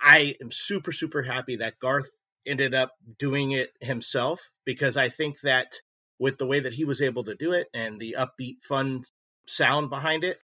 I 0.00 0.34
am 0.40 0.50
super, 0.50 0.92
super 0.92 1.22
happy 1.22 1.56
that 1.56 1.78
Garth 1.80 2.10
ended 2.46 2.74
up 2.74 2.92
doing 3.18 3.52
it 3.52 3.70
himself 3.80 4.40
because 4.64 4.96
I 4.96 5.08
think 5.08 5.40
that 5.42 5.74
with 6.18 6.38
the 6.38 6.46
way 6.46 6.60
that 6.60 6.72
he 6.72 6.84
was 6.84 7.02
able 7.02 7.24
to 7.24 7.34
do 7.34 7.52
it 7.52 7.66
and 7.74 8.00
the 8.00 8.16
upbeat, 8.18 8.62
fun 8.62 9.04
sound 9.46 9.90
behind 9.90 10.24
it, 10.24 10.38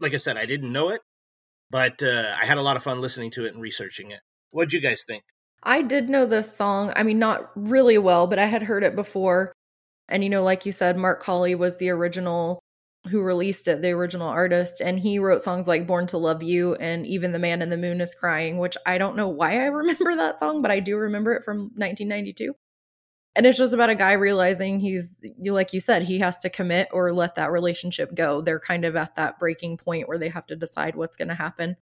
like 0.00 0.14
I 0.14 0.18
said, 0.18 0.36
I 0.36 0.46
didn't 0.46 0.72
know 0.72 0.90
it, 0.90 1.00
but 1.70 2.02
uh, 2.02 2.34
I 2.40 2.44
had 2.44 2.58
a 2.58 2.62
lot 2.62 2.76
of 2.76 2.82
fun 2.82 3.00
listening 3.00 3.30
to 3.32 3.46
it 3.46 3.54
and 3.54 3.62
researching 3.62 4.10
it. 4.10 4.20
What'd 4.50 4.72
you 4.72 4.80
guys 4.80 5.04
think? 5.04 5.24
I 5.62 5.82
did 5.82 6.08
know 6.08 6.26
this 6.26 6.54
song. 6.54 6.92
I 6.96 7.02
mean, 7.02 7.18
not 7.18 7.50
really 7.56 7.98
well, 7.98 8.26
but 8.26 8.38
I 8.38 8.46
had 8.46 8.62
heard 8.62 8.84
it 8.84 8.94
before. 8.94 9.52
And, 10.08 10.22
you 10.22 10.30
know, 10.30 10.42
like 10.42 10.66
you 10.66 10.72
said, 10.72 10.96
Mark 10.96 11.22
Collie 11.22 11.54
was 11.54 11.76
the 11.76 11.90
original 11.90 12.60
who 13.08 13.22
released 13.22 13.68
it, 13.68 13.82
the 13.82 13.90
original 13.90 14.28
artist, 14.28 14.80
and 14.80 15.00
he 15.00 15.18
wrote 15.18 15.42
songs 15.42 15.66
like 15.66 15.86
Born 15.86 16.06
to 16.08 16.18
Love 16.18 16.42
You 16.42 16.74
and 16.76 17.06
Even 17.06 17.32
the 17.32 17.38
Man 17.38 17.62
in 17.62 17.70
the 17.70 17.76
Moon 17.76 18.00
is 18.00 18.14
Crying, 18.14 18.58
which 18.58 18.76
I 18.84 18.98
don't 18.98 19.16
know 19.16 19.28
why 19.28 19.60
I 19.60 19.66
remember 19.66 20.14
that 20.16 20.38
song, 20.38 20.62
but 20.62 20.70
I 20.70 20.80
do 20.80 20.96
remember 20.96 21.34
it 21.34 21.44
from 21.44 21.70
1992. 21.76 22.54
And 23.34 23.44
it's 23.44 23.58
just 23.58 23.74
about 23.74 23.90
a 23.90 23.94
guy 23.94 24.12
realizing 24.12 24.80
he's, 24.80 25.22
like 25.38 25.74
you 25.74 25.80
said, 25.80 26.04
he 26.04 26.20
has 26.20 26.38
to 26.38 26.48
commit 26.48 26.88
or 26.90 27.12
let 27.12 27.34
that 27.34 27.52
relationship 27.52 28.14
go. 28.14 28.40
They're 28.40 28.58
kind 28.58 28.86
of 28.86 28.96
at 28.96 29.16
that 29.16 29.38
breaking 29.38 29.76
point 29.76 30.08
where 30.08 30.16
they 30.16 30.30
have 30.30 30.46
to 30.46 30.56
decide 30.56 30.96
what's 30.96 31.18
going 31.18 31.28
to 31.28 31.34
happen. 31.34 31.76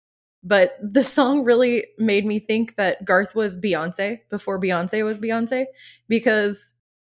But 0.43 0.77
the 0.81 1.03
song 1.05 1.45
really 1.45 1.87
made 1.99 2.25
me 2.25 2.39
think 2.39 2.77
that 2.77 3.05
Garth 3.05 3.35
was 3.35 3.59
Beyonce 3.59 4.21
before 4.31 4.61
Beyonce 4.61 5.05
was 5.05 5.19
Beyonce 5.19 5.67
because 6.09 6.73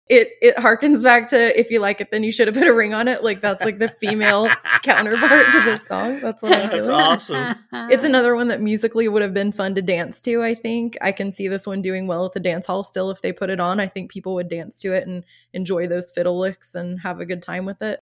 it 0.09 0.31
it 0.41 0.55
harkens 0.55 1.03
back 1.03 1.29
to 1.29 1.59
if 1.59 1.69
you 1.69 1.79
like 1.79 1.99
it 1.99 2.11
then 2.11 2.23
you 2.23 2.31
should 2.31 2.47
have 2.47 2.55
put 2.55 2.67
a 2.67 2.73
ring 2.73 2.93
on 2.93 3.07
it. 3.07 3.23
Like 3.23 3.41
that's 3.41 3.63
like 3.63 3.79
the 3.79 3.89
female 3.89 4.49
counterpart 4.83 5.45
to 5.51 5.61
this 5.61 5.85
song. 5.87 6.19
That's 6.19 6.41
what 6.41 6.53
i'm 6.53 6.69
feeling 6.69 6.89
awesome. 6.89 7.55
it's 7.91 8.03
another 8.03 8.35
one 8.35 8.47
that 8.47 8.61
musically 8.61 9.07
would 9.07 9.21
have 9.21 9.33
been 9.33 9.51
fun 9.51 9.75
to 9.75 9.81
dance 9.81 10.21
to 10.21 10.43
i 10.43 10.53
think. 10.53 10.97
I 11.01 11.11
can 11.11 11.31
see 11.31 11.47
this 11.47 11.67
one 11.67 11.81
doing 11.81 12.07
well 12.07 12.25
at 12.25 12.33
the 12.33 12.39
dance 12.39 12.67
hall 12.67 12.83
still 12.83 13.11
if 13.11 13.21
they 13.21 13.31
put 13.31 13.49
it 13.49 13.59
on. 13.59 13.79
I 13.79 13.87
think 13.87 14.11
people 14.11 14.33
would 14.35 14.49
dance 14.49 14.79
to 14.81 14.93
it 14.93 15.07
and 15.07 15.23
enjoy 15.53 15.87
those 15.87 16.11
fiddle 16.11 16.39
licks 16.39 16.75
and 16.75 17.01
have 17.01 17.19
a 17.19 17.25
good 17.25 17.41
time 17.41 17.65
with 17.65 17.81
it. 17.81 17.99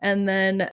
And 0.00 0.28
then 0.28 0.70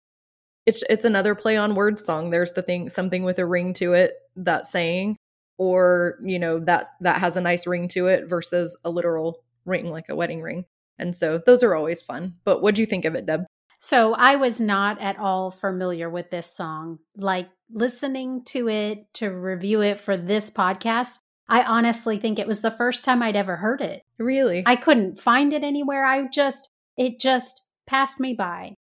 it's 0.66 0.84
it's 0.90 1.06
another 1.06 1.34
play 1.34 1.56
on 1.58 1.76
word 1.76 1.98
song. 1.98 2.30
There's 2.30 2.52
the 2.52 2.62
thing 2.62 2.90
something 2.90 3.24
with 3.24 3.40
a 3.40 3.46
ring 3.46 3.74
to 3.76 3.94
it 3.94 4.16
that 4.36 4.68
saying 4.68 5.18
or 5.58 6.20
you 6.24 6.38
know 6.38 6.60
that 6.60 6.88
that 7.02 7.20
has 7.20 7.38
a 7.38 7.42
nice 7.42 7.66
ring 7.66 7.88
to 7.88 8.08
it 8.08 8.28
versus 8.28 8.78
a 8.84 8.90
literal 8.90 9.44
ring, 9.68 9.92
like 9.92 10.10
a 10.10 10.16
wedding 10.16 10.42
ring. 10.42 10.66
And 10.98 11.16
so 11.16 11.38
those 11.38 11.62
are 11.62 11.76
always 11.76 12.02
fun. 12.02 12.36
But 12.44 12.62
what 12.62 12.74
do 12.74 12.82
you 12.82 12.88
think 12.88 13.06
of 13.06 13.14
it, 13.14 13.26
Deb? 13.26 13.46
So 13.80 14.16
I 14.16 14.38
was 14.38 14.60
not 14.60 15.00
at 15.00 15.20
all 15.20 15.52
familiar 15.52 16.10
with 16.10 16.32
this 16.32 16.52
song. 16.52 16.98
Like 17.16 17.50
listening 17.72 18.44
to 18.46 18.68
it 18.68 19.06
to 19.16 19.28
review 19.28 19.82
it 19.82 20.00
for 20.00 20.18
this 20.18 20.50
podcast, 20.50 21.20
I 21.48 21.62
honestly 21.62 22.18
think 22.18 22.40
it 22.40 22.48
was 22.48 22.62
the 22.62 22.72
first 22.72 23.06
time 23.06 23.22
I'd 23.22 23.36
ever 23.36 23.58
heard 23.58 23.82
it. 23.82 24.02
Really? 24.18 24.64
I 24.66 24.76
couldn't 24.76 25.20
find 25.20 25.54
it 25.54 25.64
anywhere. 25.64 26.06
I 26.06 26.28
just, 26.28 26.70
it 26.98 27.20
just 27.20 27.64
passed 27.86 28.20
me 28.20 28.34
by. 28.34 28.74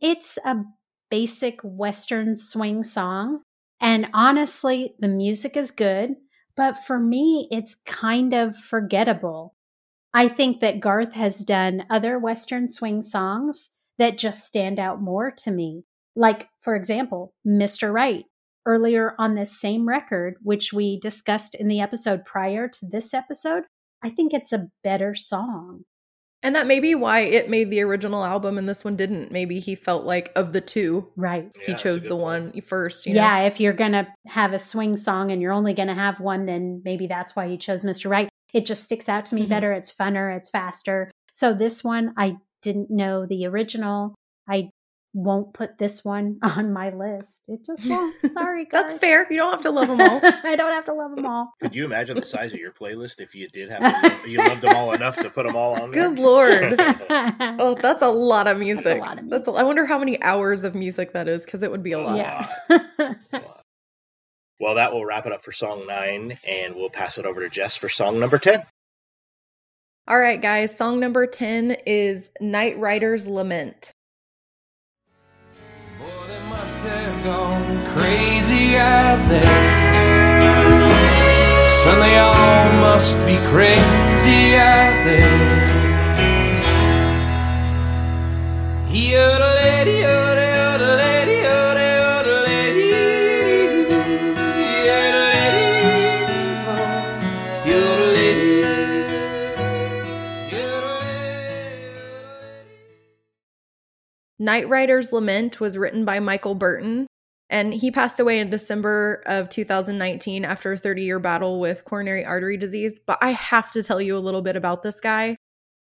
It's 0.00 0.38
a 0.44 0.62
basic 1.10 1.60
Western 1.62 2.36
swing 2.36 2.84
song. 2.84 3.42
And 3.80 4.08
honestly, 4.14 4.94
the 4.98 5.08
music 5.08 5.56
is 5.56 5.70
good, 5.70 6.14
but 6.56 6.78
for 6.78 6.98
me, 6.98 7.48
it's 7.50 7.76
kind 7.84 8.32
of 8.32 8.56
forgettable. 8.56 9.54
I 10.18 10.26
think 10.26 10.58
that 10.62 10.80
Garth 10.80 11.12
has 11.12 11.44
done 11.44 11.84
other 11.88 12.18
Western 12.18 12.66
swing 12.66 13.02
songs 13.02 13.70
that 13.98 14.18
just 14.18 14.44
stand 14.44 14.80
out 14.80 15.00
more 15.00 15.30
to 15.30 15.52
me. 15.52 15.84
Like, 16.16 16.48
for 16.60 16.74
example, 16.74 17.34
Mr. 17.46 17.92
Right, 17.92 18.24
earlier 18.66 19.14
on 19.20 19.36
this 19.36 19.60
same 19.60 19.86
record, 19.86 20.34
which 20.42 20.72
we 20.72 20.98
discussed 20.98 21.54
in 21.54 21.68
the 21.68 21.80
episode 21.80 22.24
prior 22.24 22.66
to 22.66 22.78
this 22.90 23.14
episode. 23.14 23.62
I 24.02 24.10
think 24.10 24.34
it's 24.34 24.52
a 24.52 24.66
better 24.82 25.14
song. 25.14 25.84
And 26.42 26.56
that 26.56 26.66
may 26.66 26.80
be 26.80 26.96
why 26.96 27.20
it 27.20 27.48
made 27.48 27.70
the 27.70 27.82
original 27.82 28.24
album 28.24 28.58
and 28.58 28.68
this 28.68 28.84
one 28.84 28.96
didn't. 28.96 29.30
Maybe 29.30 29.60
he 29.60 29.76
felt 29.76 30.04
like 30.04 30.32
of 30.34 30.52
the 30.52 30.60
two, 30.60 31.12
right? 31.14 31.48
He 31.64 31.74
chose 31.74 32.02
the 32.02 32.08
good 32.08 32.18
one 32.18 32.50
point. 32.50 32.64
first. 32.64 33.06
you 33.06 33.14
Yeah, 33.14 33.38
know? 33.42 33.46
if 33.46 33.60
you're 33.60 33.72
going 33.72 33.92
to 33.92 34.08
have 34.26 34.52
a 34.52 34.58
swing 34.58 34.96
song 34.96 35.30
and 35.30 35.40
you're 35.40 35.52
only 35.52 35.74
going 35.74 35.88
to 35.88 35.94
have 35.94 36.18
one, 36.18 36.44
then 36.46 36.82
maybe 36.84 37.06
that's 37.06 37.36
why 37.36 37.46
he 37.46 37.56
chose 37.56 37.84
Mr. 37.84 38.10
Right. 38.10 38.28
It 38.54 38.66
just 38.66 38.84
sticks 38.84 39.08
out 39.08 39.26
to 39.26 39.34
me 39.34 39.44
Mhm. 39.46 39.48
better. 39.50 39.72
It's 39.72 39.94
funner, 39.94 40.34
it's 40.36 40.50
faster. 40.50 41.10
So 41.32 41.52
this 41.54 41.84
one, 41.84 42.14
I 42.16 42.36
didn't 42.62 42.90
know 42.90 43.26
the 43.26 43.46
original. 43.46 44.14
I 44.48 44.70
won't 45.14 45.54
put 45.54 45.78
this 45.78 46.04
one 46.04 46.38
on 46.42 46.72
my 46.72 46.90
list. 46.90 47.44
It 47.48 47.64
just 47.64 47.86
won't. 47.88 48.14
Sorry, 48.30 48.64
guys. 48.64 48.70
That's 48.82 48.94
fair. 48.94 49.26
You 49.30 49.36
don't 49.38 49.50
have 49.50 49.62
to 49.62 49.70
love 49.70 49.88
them 49.88 50.00
all. 50.00 50.20
I 50.44 50.54
don't 50.56 50.72
have 50.72 50.84
to 50.86 50.92
love 50.94 51.14
them 51.14 51.26
all. 51.26 51.50
Could 51.62 51.74
you 51.74 51.84
imagine 51.84 52.16
the 52.18 52.24
size 52.26 52.52
of 52.52 52.58
your 52.58 52.72
playlist 52.72 53.16
if 53.18 53.34
you 53.34 53.48
did 53.48 53.70
have 53.70 54.22
to, 54.22 54.30
you 54.30 54.38
loved 54.38 54.60
them 54.62 54.76
all 54.76 54.92
enough 54.92 55.16
to 55.16 55.30
put 55.30 55.46
them 55.46 55.56
all 55.56 55.80
on 55.80 55.90
there? 55.90 56.08
Good 56.08 56.18
lord. 56.18 56.74
Oh, 57.60 57.76
that's 57.80 58.02
a 58.02 58.08
lot 58.08 58.46
of 58.46 58.58
music. 58.58 59.00
lot 59.00 59.18
of 59.18 59.28
That's 59.30 59.48
a- 59.48 59.52
I 59.52 59.62
wonder 59.62 59.86
how 59.86 59.98
many 59.98 60.20
hours 60.22 60.64
of 60.64 60.74
music 60.74 61.12
that 61.12 61.26
is 61.28 61.44
because 61.44 61.62
it 61.62 61.70
would 61.70 61.82
be 61.82 61.92
a 61.92 62.00
lot. 62.00 62.16
yeah. 62.16 63.14
Well, 64.60 64.74
that 64.74 64.92
will 64.92 65.04
wrap 65.04 65.26
it 65.26 65.32
up 65.32 65.42
for 65.44 65.52
song 65.52 65.86
nine, 65.86 66.38
and 66.44 66.74
we'll 66.74 66.90
pass 66.90 67.16
it 67.18 67.26
over 67.26 67.40
to 67.40 67.48
Jess 67.48 67.76
for 67.76 67.88
song 67.88 68.18
number 68.18 68.38
10. 68.38 68.64
All 70.08 70.18
right, 70.18 70.40
guys. 70.40 70.76
Song 70.76 70.98
number 70.98 71.26
10 71.26 71.76
is 71.86 72.30
Night 72.40 72.78
Rider's 72.78 73.28
Lament. 73.28 73.92
Boy, 75.98 76.06
they 76.26 76.40
must 76.48 76.78
have 76.78 77.24
gone 77.24 77.84
crazy 77.94 78.76
out 78.76 79.28
there. 79.28 80.98
Son, 81.84 82.00
they 82.00 82.18
all 82.18 82.72
must 82.80 83.14
be 83.26 83.36
crazy 83.50 84.56
out 84.56 85.04
there. 85.04 85.57
Night 104.48 104.66
Rider's 104.66 105.12
Lament 105.12 105.60
was 105.60 105.76
written 105.76 106.06
by 106.06 106.20
Michael 106.20 106.54
Burton, 106.54 107.06
and 107.50 107.74
he 107.74 107.90
passed 107.90 108.18
away 108.18 108.38
in 108.38 108.48
December 108.48 109.22
of 109.26 109.50
2019 109.50 110.42
after 110.46 110.72
a 110.72 110.78
30 110.78 111.02
year 111.02 111.18
battle 111.18 111.60
with 111.60 111.84
coronary 111.84 112.24
artery 112.24 112.56
disease. 112.56 112.98
But 112.98 113.18
I 113.20 113.32
have 113.32 113.70
to 113.72 113.82
tell 113.82 114.00
you 114.00 114.16
a 114.16 114.24
little 114.24 114.40
bit 114.40 114.56
about 114.56 114.82
this 114.82 115.00
guy. 115.00 115.36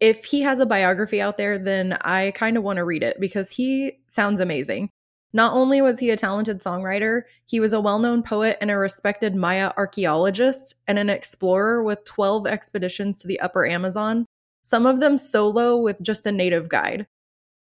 If 0.01 0.25
he 0.25 0.40
has 0.40 0.59
a 0.59 0.66
biography 0.66 1.21
out 1.21 1.37
there, 1.37 1.57
then 1.57 1.99
I 2.01 2.33
kind 2.35 2.57
of 2.57 2.64
want 2.64 2.79
to 2.79 2.85
read 2.85 3.05
it 3.05 3.21
because 3.21 3.53
he 3.53 4.01
sounds 4.09 4.40
amazing. 4.40 4.90
Not 5.33 5.53
only 5.53 5.81
was 5.81 6.01
he 6.01 6.11
a 6.11 6.16
talented 6.16 6.61
songwriter, 6.61 7.23
he 7.47 7.61
was 7.61 7.73
a 7.73 7.81
well 7.81 8.01
known 8.01 8.25
poet 8.25 8.59
and 8.61 8.73
a 8.73 8.77
respected 8.77 9.37
Maya 9.37 9.71
archaeologist 9.77 10.75
and 10.88 10.99
an 10.99 11.11
explorer 11.11 11.81
with 11.81 12.05
12 12.07 12.49
expeditions 12.49 13.21
to 13.21 13.29
the 13.29 13.38
upper 13.38 13.68
Amazon, 13.68 14.27
some 14.64 14.85
of 14.85 14.99
them 14.99 15.16
solo 15.16 15.77
with 15.77 16.03
just 16.03 16.27
a 16.27 16.33
native 16.33 16.68
guide. 16.68 17.07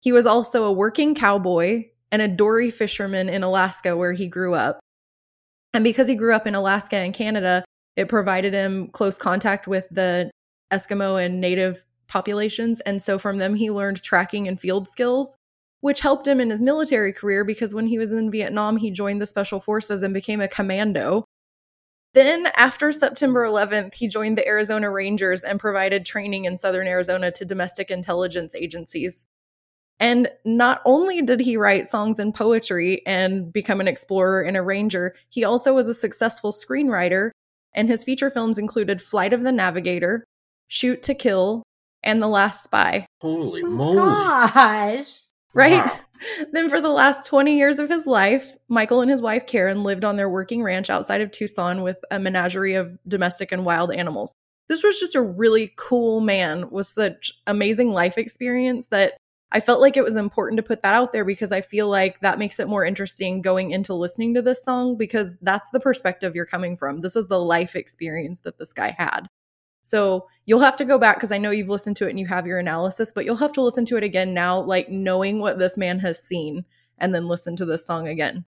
He 0.01 0.12
was 0.12 0.25
also 0.25 0.63
a 0.63 0.71
working 0.71 1.15
cowboy 1.15 1.85
and 2.12 2.21
a 2.21 2.27
dory 2.27 2.71
fisherman 2.71 3.29
in 3.29 3.43
Alaska, 3.43 3.95
where 3.95 4.13
he 4.13 4.27
grew 4.27 4.53
up. 4.53 4.79
And 5.73 5.83
because 5.83 6.07
he 6.07 6.15
grew 6.15 6.33
up 6.33 6.47
in 6.47 6.55
Alaska 6.55 6.95
and 6.95 7.13
Canada, 7.13 7.63
it 7.95 8.09
provided 8.09 8.53
him 8.53 8.88
close 8.88 9.17
contact 9.17 9.67
with 9.67 9.85
the 9.91 10.31
Eskimo 10.71 11.23
and 11.23 11.41
native 11.41 11.83
populations. 12.07 12.79
And 12.81 13.01
so 13.01 13.19
from 13.19 13.38
them, 13.38 13.55
he 13.55 13.69
learned 13.69 14.01
tracking 14.01 14.47
and 14.47 14.59
field 14.59 14.88
skills. 14.88 15.38
which 15.81 16.01
helped 16.01 16.27
him 16.27 16.39
in 16.39 16.49
his 16.49 16.62
military 16.62 17.13
career 17.13 17.43
because 17.43 17.73
when 17.73 17.88
he 17.88 17.97
was 17.97 18.12
in 18.12 18.31
Vietnam, 18.31 18.77
he 18.77 18.91
joined 18.91 19.21
the 19.21 19.25
special 19.25 19.59
forces 19.59 20.01
and 20.01 20.13
became 20.13 20.41
a 20.41 20.47
commando. 20.47 21.25
Then, 22.13 22.47
after 22.55 22.91
September 22.91 23.45
11th, 23.45 23.93
he 23.93 24.07
joined 24.07 24.38
the 24.38 24.47
Arizona 24.47 24.89
Rangers 24.89 25.43
and 25.43 25.59
provided 25.59 26.05
training 26.05 26.45
in 26.45 26.57
southern 26.57 26.88
Arizona 26.88 27.31
to 27.31 27.45
domestic 27.45 27.91
intelligence 27.91 28.55
agencies. 28.55 29.25
And 29.99 30.29
not 30.45 30.81
only 30.85 31.21
did 31.21 31.41
he 31.41 31.57
write 31.57 31.88
songs 31.88 32.19
and 32.19 32.33
poetry 32.33 33.05
and 33.05 33.51
become 33.51 33.81
an 33.81 33.88
explorer 33.88 34.41
and 34.41 34.55
a 34.55 34.62
ranger, 34.62 35.15
he 35.29 35.43
also 35.43 35.73
was 35.73 35.88
a 35.89 35.93
successful 35.93 36.53
screenwriter, 36.53 37.31
and 37.73 37.89
his 37.89 38.03
feature 38.03 38.29
films 38.29 38.57
included 38.57 39.01
Flight 39.01 39.33
of 39.33 39.43
the 39.43 39.51
Navigator, 39.51 40.23
Shoot 40.67 41.03
to 41.03 41.13
Kill, 41.13 41.63
and 42.01 42.21
The 42.21 42.27
Last 42.27 42.63
Spy. 42.63 43.05
Holy 43.21 43.62
Oh, 43.63 43.69
moly! 43.69 43.97
gosh. 43.97 45.21
Right? 45.53 45.85
Wow. 45.85 45.99
then, 46.53 46.69
for 46.69 46.79
the 46.79 46.89
last 46.89 47.27
20 47.27 47.57
years 47.57 47.79
of 47.79 47.89
his 47.89 48.05
life, 48.05 48.55
Michael 48.69 49.01
and 49.01 49.12
his 49.12 49.21
wife 49.21 49.47
Karen 49.47 49.83
lived 49.83 50.05
on 50.05 50.15
their 50.15 50.29
working 50.29 50.63
ranch 50.63 50.89
outside 50.89 51.21
of 51.21 51.31
Tucson 51.31 51.81
with 51.81 51.97
a 52.12 52.19
menagerie 52.19 52.75
of 52.75 52.97
domestic 53.07 53.51
and 53.51 53.65
wild 53.65 53.91
animals. 53.91 54.33
This 54.69 54.83
was 54.83 54.99
just 54.99 55.15
a 55.15 55.21
really 55.21 55.73
cool 55.75 56.21
man 56.21 56.69
with 56.69 56.88
such 56.88 57.33
amazing 57.47 57.91
life 57.91 58.17
experience 58.17 58.88
that 58.88 59.17
I 59.51 59.59
felt 59.59 59.81
like 59.81 59.97
it 59.97 60.03
was 60.03 60.15
important 60.15 60.57
to 60.57 60.63
put 60.63 60.83
that 60.83 60.93
out 60.93 61.12
there 61.12 61.25
because 61.25 61.51
I 61.51 61.62
feel 61.62 61.88
like 61.88 62.19
that 62.19 62.38
makes 62.38 62.59
it 62.59 62.67
more 62.67 62.85
interesting 62.85 63.41
going 63.41 63.71
into 63.71 63.95
listening 63.95 64.35
to 64.35 64.43
this 64.43 64.63
song 64.63 64.95
because 64.95 65.38
that's 65.41 65.69
the 65.71 65.79
perspective 65.79 66.35
you're 66.35 66.45
coming 66.45 66.77
from. 66.77 67.01
This 67.01 67.15
is 67.15 67.27
the 67.27 67.39
life 67.39 67.75
experience 67.75 68.41
that 68.41 68.59
this 68.59 68.73
guy 68.73 68.95
had. 68.95 69.27
So 69.81 70.27
you'll 70.45 70.59
have 70.59 70.77
to 70.77 70.85
go 70.85 70.99
back 70.99 71.15
because 71.15 71.31
I 71.31 71.39
know 71.39 71.49
you've 71.49 71.69
listened 71.69 71.95
to 71.97 72.05
it 72.05 72.12
and 72.12 72.19
you 72.19 72.27
have 72.27 72.45
your 72.45 72.59
analysis, 72.59 73.12
but 73.12 73.25
you'll 73.25 73.38
have 73.38 73.53
to 73.53 73.63
listen 73.63 73.85
to 73.85 73.97
it 73.97 74.03
again 74.03 74.35
now, 74.35 74.62
like 74.62 74.89
knowing 74.89 75.39
what 75.39 75.57
this 75.57 75.77
man 75.77 75.99
has 75.99 76.21
seen, 76.21 76.65
and 76.99 77.15
then 77.15 77.27
listen 77.27 77.55
to 77.55 77.65
this 77.65 77.88
song 77.88 78.07
again. 78.07 78.45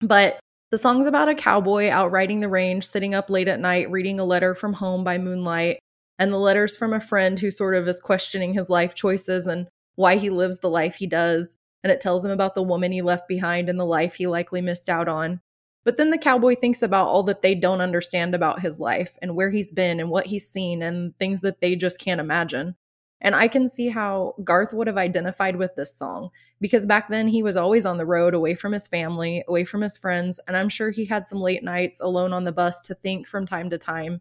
But 0.00 0.40
the 0.70 0.78
song's 0.78 1.06
about 1.06 1.28
a 1.28 1.34
cowboy 1.34 1.90
out 1.90 2.12
riding 2.12 2.40
the 2.40 2.48
range, 2.48 2.86
sitting 2.86 3.14
up 3.14 3.28
late 3.28 3.48
at 3.48 3.60
night, 3.60 3.90
reading 3.90 4.18
a 4.18 4.24
letter 4.24 4.54
from 4.54 4.72
home 4.72 5.04
by 5.04 5.18
moonlight. 5.18 5.80
And 6.18 6.32
the 6.32 6.38
letter's 6.38 6.76
from 6.76 6.92
a 6.92 7.00
friend 7.00 7.38
who 7.38 7.50
sort 7.50 7.74
of 7.74 7.86
is 7.86 8.00
questioning 8.00 8.54
his 8.54 8.70
life 8.70 8.94
choices 8.94 9.46
and 9.46 9.68
why 9.96 10.16
he 10.16 10.30
lives 10.30 10.60
the 10.60 10.70
life 10.70 10.96
he 10.96 11.06
does. 11.06 11.56
And 11.82 11.90
it 11.90 12.00
tells 12.00 12.24
him 12.24 12.30
about 12.30 12.54
the 12.54 12.62
woman 12.62 12.92
he 12.92 13.02
left 13.02 13.28
behind 13.28 13.68
and 13.68 13.78
the 13.78 13.84
life 13.84 14.14
he 14.14 14.26
likely 14.26 14.60
missed 14.60 14.88
out 14.88 15.08
on. 15.08 15.40
But 15.84 15.98
then 15.98 16.10
the 16.10 16.18
cowboy 16.18 16.56
thinks 16.56 16.82
about 16.82 17.08
all 17.08 17.22
that 17.24 17.42
they 17.42 17.54
don't 17.54 17.82
understand 17.82 18.34
about 18.34 18.60
his 18.60 18.80
life 18.80 19.18
and 19.20 19.36
where 19.36 19.50
he's 19.50 19.70
been 19.70 20.00
and 20.00 20.08
what 20.08 20.26
he's 20.26 20.48
seen 20.48 20.82
and 20.82 21.16
things 21.18 21.42
that 21.42 21.60
they 21.60 21.76
just 21.76 22.00
can't 22.00 22.20
imagine. 22.20 22.74
And 23.20 23.34
I 23.34 23.48
can 23.48 23.68
see 23.68 23.88
how 23.88 24.34
Garth 24.44 24.72
would 24.72 24.86
have 24.86 24.98
identified 24.98 25.56
with 25.56 25.76
this 25.76 25.94
song 25.94 26.30
because 26.60 26.86
back 26.86 27.08
then 27.08 27.28
he 27.28 27.42
was 27.42 27.56
always 27.56 27.86
on 27.86 27.98
the 27.98 28.06
road, 28.06 28.34
away 28.34 28.54
from 28.54 28.72
his 28.72 28.88
family, 28.88 29.44
away 29.46 29.64
from 29.64 29.82
his 29.82 29.96
friends. 29.96 30.40
And 30.46 30.56
I'm 30.56 30.68
sure 30.68 30.90
he 30.90 31.04
had 31.04 31.26
some 31.26 31.40
late 31.40 31.62
nights 31.62 32.00
alone 32.00 32.32
on 32.32 32.44
the 32.44 32.52
bus 32.52 32.80
to 32.82 32.94
think 32.94 33.26
from 33.26 33.46
time 33.46 33.70
to 33.70 33.78
time. 33.78 34.20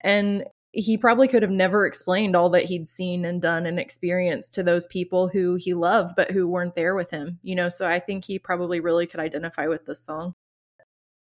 And 0.00 0.44
he 0.76 0.98
probably 0.98 1.26
could 1.26 1.42
have 1.42 1.50
never 1.50 1.86
explained 1.86 2.36
all 2.36 2.50
that 2.50 2.66
he'd 2.66 2.86
seen 2.86 3.24
and 3.24 3.40
done 3.40 3.64
and 3.64 3.80
experienced 3.80 4.52
to 4.54 4.62
those 4.62 4.86
people 4.88 5.28
who 5.28 5.54
he 5.54 5.72
loved, 5.72 6.14
but 6.14 6.30
who 6.30 6.46
weren't 6.46 6.74
there 6.74 6.94
with 6.94 7.10
him, 7.10 7.38
you 7.42 7.54
know? 7.54 7.70
So 7.70 7.88
I 7.88 7.98
think 7.98 8.26
he 8.26 8.38
probably 8.38 8.78
really 8.78 9.06
could 9.06 9.18
identify 9.18 9.68
with 9.68 9.86
this 9.86 10.04
song. 10.04 10.34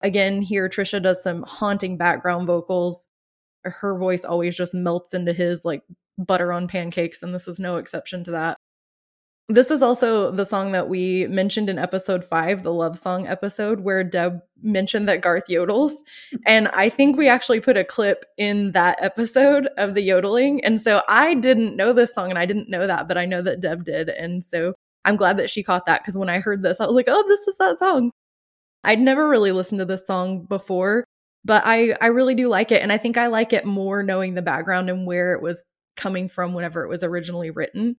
Again, 0.01 0.43
here 0.43 0.69
Trisha 0.69 1.01
does 1.01 1.23
some 1.23 1.45
haunting 1.45 1.97
background 1.97 2.49
vocals. 2.49 3.07
Her 3.63 3.97
voice 3.97 4.25
always 4.25 4.57
just 4.57 4.75
melts 4.75 5.15
into 5.15 5.33
his 5.33 5.65
like 5.65 5.83
butter 6.19 6.53
on 6.53 6.67
pancakes, 6.67 7.23
and 7.23 7.33
this 7.33 7.47
is 7.47 7.61
no 7.61 7.77
exception 7.77 8.25
to 8.25 8.33
that. 8.33 8.59
This 9.51 9.71
is 9.71 9.83
also 9.83 10.31
the 10.31 10.47
song 10.47 10.73
that 10.73 10.89
we 10.89 11.27
mentioned 11.27 11.69
in 11.69 11.79
episode 11.79 12.25
five, 12.25 12.63
the 12.63 12.73
love 12.73 12.97
song 12.97 13.27
episode, 13.27 13.81
where 13.81 14.03
Deb 14.03 14.41
mentioned 14.63 15.07
that 15.09 15.21
Garth 15.21 15.49
yodels. 15.51 15.93
And 16.47 16.69
I 16.69 16.89
think 16.89 17.19
we 17.19 17.29
actually 17.29 17.61
put 17.61 17.77
a 17.77 17.85
clip 17.85 18.25
in 18.39 18.73
that 18.73 18.97
episode 19.03 19.69
of 19.77 19.93
the 19.95 20.01
yodeling. 20.01 20.65
And 20.65 20.81
so 20.81 21.03
I 21.09 21.35
didn't 21.35 21.77
know 21.77 21.93
this 21.93 22.15
song 22.15 22.31
and 22.31 22.39
I 22.39 22.47
didn't 22.47 22.71
know 22.71 22.87
that, 22.87 23.07
but 23.07 23.19
I 23.19 23.27
know 23.27 23.43
that 23.43 23.61
Deb 23.61 23.85
did. 23.85 24.09
And 24.09 24.43
so 24.43 24.73
I'm 25.05 25.17
glad 25.17 25.37
that 25.37 25.51
she 25.51 25.63
caught 25.63 25.85
that 25.85 26.01
because 26.01 26.17
when 26.17 26.31
I 26.31 26.39
heard 26.39 26.63
this, 26.63 26.81
I 26.81 26.87
was 26.87 26.95
like, 26.95 27.09
oh, 27.09 27.25
this 27.29 27.47
is 27.47 27.59
that 27.59 27.79
song. 27.79 28.11
I'd 28.83 29.01
never 29.01 29.29
really 29.29 29.53
listened 29.53 29.81
to 29.81 29.85
this 29.85 30.07
song 30.07 30.47
before, 30.47 31.05
but 31.45 31.63
I, 31.67 31.95
I 32.01 32.07
really 32.07 32.35
do 32.35 32.49
like 32.49 32.73
it. 32.73 32.81
And 32.81 32.91
I 32.91 32.97
think 32.97 33.19
I 33.19 33.27
like 33.27 33.53
it 33.53 33.67
more 33.67 34.03
knowing 34.03 34.35
the 34.35 34.43
background 34.43 34.89
and 34.89 35.07
where 35.07 35.35
it 35.35 35.43
was 35.43 35.65
coming 35.97 36.31
from 36.31 36.55
whenever 36.55 36.83
it 36.83 36.89
was 36.89 37.05
originally 37.05 37.51
written. 37.51 37.97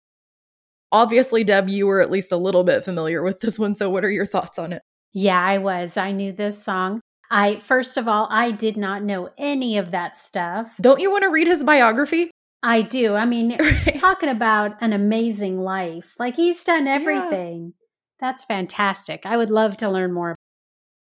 Obviously, 0.92 1.44
Deb, 1.44 1.68
you 1.70 1.88
were 1.88 2.02
at 2.02 2.12
least 2.12 2.32
a 2.32 2.38
little 2.38 2.64
bit 2.64 2.86
familiar 2.86 3.24
with 3.24 3.40
this 3.40 3.60
one. 3.60 3.76
So, 3.76 3.90
what 3.90 4.06
are 4.06 4.12
your 4.12 4.26
thoughts 4.26 4.58
on 4.60 4.72
it? 4.74 4.82
Yeah, 5.14 5.42
I 5.42 5.58
was. 5.58 5.98
I 5.98 6.12
knew 6.12 6.32
this 6.32 6.62
song. 6.62 7.02
I 7.32 7.58
first 7.60 7.98
of 7.98 8.08
all, 8.08 8.28
I 8.30 8.52
did 8.52 8.78
not 8.78 9.04
know 9.04 9.30
any 9.38 9.78
of 9.78 9.92
that 9.92 10.18
stuff. 10.18 10.78
Don't 10.80 11.00
you 11.02 11.10
want 11.12 11.24
to 11.24 11.30
read 11.30 11.48
his 11.48 11.64
biography? 11.64 12.30
I 12.62 12.82
do. 12.82 13.16
I 13.16 13.26
mean, 13.26 13.58
Right. 13.60 13.96
talking 14.00 14.30
about 14.30 14.72
an 14.82 14.94
amazing 14.94 15.60
life. 15.62 16.16
Like 16.20 16.36
he's 16.36 16.64
done 16.64 16.88
everything. 16.88 17.74
That's 18.20 18.44
fantastic. 18.44 19.26
I 19.26 19.38
would 19.38 19.50
love 19.50 19.78
to 19.78 19.90
learn 19.90 20.14
more. 20.14 20.36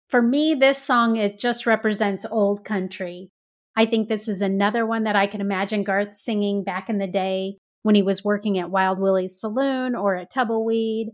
For 0.09 0.23
me, 0.23 0.55
this 0.55 0.83
song 0.83 1.17
it 1.17 1.39
just 1.39 1.67
represents 1.67 2.27
old 2.31 2.65
country. 2.65 3.31
I 3.77 3.87
think 3.87 4.09
this 4.09 4.27
is 4.27 4.41
another 4.43 4.85
one 4.85 5.05
that 5.05 5.17
I 5.17 5.27
can 5.27 5.41
imagine 5.41 5.85
Garth 5.85 6.15
singing 6.15 6.65
back 6.65 6.89
in 6.89 6.99
the 6.99 7.07
day 7.07 7.59
when 7.83 7.95
he 7.95 8.03
was 8.03 8.25
working 8.25 8.59
at 8.59 8.71
Wild 8.71 8.99
Willie's 8.99 9.41
Saloon 9.41 9.95
or 9.95 10.17
at 10.17 10.31
Tumbleweed. 10.31 11.09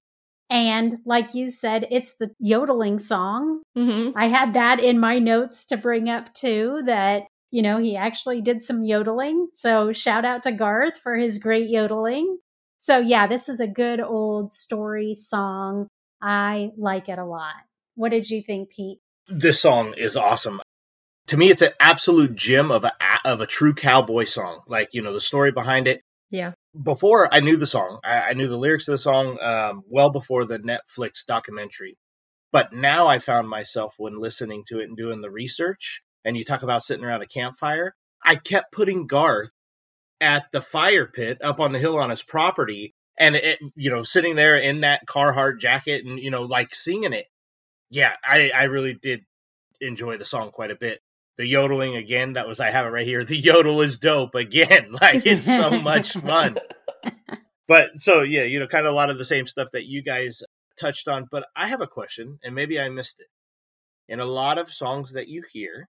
And 0.51 0.99
like 1.05 1.35
you 1.35 1.51
said, 1.51 1.87
it's 1.91 2.17
the 2.17 2.31
yodeling 2.39 2.99
song. 2.99 3.63
Mm-hmm. 3.77 4.17
I 4.17 4.29
had 4.29 4.55
that 4.55 4.81
in 4.81 4.99
my 4.99 5.19
notes 5.19 5.67
to 5.67 5.77
bring 5.77 6.09
up 6.09 6.33
too 6.35 6.83
that, 6.87 7.23
you 7.51 7.63
know, 7.63 7.79
he 7.79 7.97
actually 7.97 8.41
did 8.43 8.63
some 8.63 8.85
yodeling. 8.85 9.49
So 9.53 9.93
shout 9.93 10.25
out 10.25 10.43
to 10.45 10.53
Garth 10.53 10.99
for 10.99 11.17
his 11.17 11.39
great 11.39 11.69
yodeling. 11.69 12.39
So 12.79 12.99
yeah, 12.99 13.27
this 13.27 13.49
is 13.49 13.61
a 13.61 13.67
good 13.67 14.01
old 14.01 14.51
story 14.51 15.15
song. 15.15 15.89
I 16.21 16.71
like 16.77 17.09
it 17.09 17.19
a 17.19 17.25
lot. 17.25 17.55
What 17.95 18.11
did 18.11 18.29
you 18.29 18.43
think, 18.43 18.71
Pete? 18.71 18.99
This 19.29 19.61
song 19.61 19.95
is 19.97 20.17
awesome. 20.17 20.61
To 21.29 21.37
me, 21.39 21.51
it's 21.51 21.63
an 21.63 21.73
absolute 21.81 22.35
gem 22.35 22.71
of 22.71 22.85
a 22.85 22.93
of 23.25 23.41
a 23.41 23.47
true 23.47 23.73
cowboy 23.73 24.25
song. 24.25 24.61
Like 24.67 24.93
you 24.93 25.01
know 25.01 25.15
the 25.15 25.21
story 25.21 25.53
behind 25.53 25.89
it. 25.89 26.03
Yeah. 26.31 26.53
Before 26.81 27.33
I 27.33 27.41
knew 27.41 27.57
the 27.57 27.67
song, 27.67 28.01
I, 28.05 28.21
I 28.21 28.33
knew 28.33 28.49
the 28.49 28.57
lyrics 28.57 28.89
of 28.89 28.93
the 28.93 28.99
song 28.99 29.39
um, 29.41 29.83
well 29.89 30.11
before 30.11 30.45
the 30.45 30.59
Netflix 30.59 31.25
documentary. 31.27 31.97
But 32.53 32.73
now 32.73 33.09
I 33.09 33.19
found 33.19 33.49
myself 33.49 33.95
when 33.99 34.21
listening 34.21 34.65
to 34.69 34.81
it 34.81 34.85
and 34.85 34.97
doing 34.97 35.21
the 35.21 35.31
research, 35.31 36.03
and 36.25 36.37
you 36.37 36.45
talk 36.45 36.63
about 36.63 36.83
sitting 36.83 37.05
around 37.05 37.23
a 37.23 37.27
campfire. 37.27 37.95
I 38.25 38.37
kept 38.37 38.73
putting 38.73 39.07
Garth 39.07 39.53
at 40.21 40.47
the 40.53 40.61
fire 40.61 41.07
pit 41.07 41.39
up 41.43 41.61
on 41.61 41.73
the 41.73 41.79
hill 41.79 41.99
on 41.99 42.11
his 42.11 42.23
property, 42.23 42.95
and 43.19 43.37
it, 43.37 43.59
you 43.77 43.91
know, 43.91 44.03
sitting 44.03 44.37
there 44.37 44.57
in 44.57 44.81
that 44.81 45.07
Carhartt 45.07 45.59
jacket, 45.59 46.05
and 46.05 46.19
you 46.19 46.31
know, 46.31 46.43
like 46.43 46.75
singing 46.75 47.13
it. 47.13 47.27
Yeah, 47.91 48.15
I 48.25 48.51
I 48.51 48.65
really 48.65 48.95
did 48.95 49.25
enjoy 49.81 50.19
the 50.19 50.25
song 50.25 50.51
quite 50.51 50.71
a 50.71 50.77
bit. 50.77 51.01
The 51.37 51.47
yodeling 51.47 51.97
again, 51.97 52.35
that 52.35 52.47
was 52.47 52.61
I 52.61 52.71
have 52.71 52.87
it 52.87 52.91
right 52.91 53.07
here. 53.07 53.25
The 53.25 53.37
yodel 53.37 53.83
is 53.83 53.99
dope 53.99 54.35
again. 54.35 54.93
Like 55.01 55.27
it's 55.27 55.47
so 55.47 55.71
much 55.83 56.13
fun. 56.13 56.57
But 57.67 57.99
so 57.99 58.23
yeah, 58.23 58.43
you 58.45 58.61
know, 58.61 58.67
kind 58.69 58.87
of 58.87 58.93
a 58.93 58.97
lot 58.97 59.11
of 59.11 59.19
the 59.19 59.25
same 59.25 59.47
stuff 59.47 59.69
that 59.73 59.85
you 59.87 60.03
guys 60.03 60.43
touched 60.79 61.09
on. 61.09 61.27
But 61.31 61.47
I 61.57 61.67
have 61.69 61.81
a 61.81 61.87
question, 61.87 62.39
and 62.45 62.55
maybe 62.55 62.79
I 62.79 62.89
missed 62.89 63.21
it. 63.21 63.27
In 64.09 64.21
a 64.21 64.25
lot 64.27 64.59
of 64.59 64.71
songs 64.73 65.13
that 65.15 65.29
you 65.29 65.43
hear, 65.53 65.89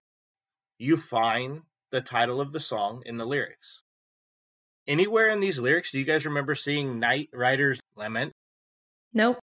you 0.79 0.97
find 0.97 1.61
the 1.91 2.01
title 2.01 2.39
of 2.41 2.51
the 2.51 2.59
song 2.59 3.03
in 3.05 3.17
the 3.17 3.25
lyrics. 3.25 3.81
Anywhere 4.87 5.29
in 5.29 5.39
these 5.41 5.59
lyrics, 5.59 5.91
do 5.91 5.99
you 5.99 6.05
guys 6.05 6.25
remember 6.25 6.55
seeing 6.55 6.99
Night 6.99 7.29
Rider's 7.33 7.79
Lament? 7.95 8.31
Nope. 9.13 9.39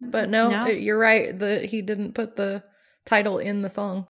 But 0.00 0.28
no, 0.28 0.48
No. 0.50 0.66
you're 0.66 0.98
right. 0.98 1.36
The 1.38 1.60
he 1.66 1.82
didn't 1.82 2.12
put 2.14 2.36
the 2.36 2.62
title 3.04 3.38
in 3.38 3.62
the 3.62 3.70
song. 3.70 4.06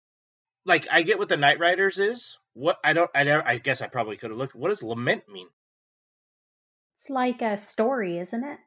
Like 0.66 0.88
I 0.92 1.02
get 1.02 1.20
what 1.20 1.30
the 1.30 1.38
Night 1.38 1.60
Riders 1.60 2.00
is. 2.00 2.38
What 2.54 2.78
I 2.84 2.94
don't, 2.94 3.10
I 3.16 3.24
never, 3.24 3.48
I 3.48 3.58
guess 3.58 3.82
I 3.82 3.88
probably 3.88 4.18
could 4.18 4.32
have 4.32 4.38
looked. 4.38 4.56
What 4.56 4.70
does 4.70 4.84
lament 4.84 5.24
mean? 5.30 5.48
It's 6.96 7.10
like 7.10 7.42
a 7.42 7.58
story, 7.58 8.18
isn't 8.20 8.44
it? 8.44 8.58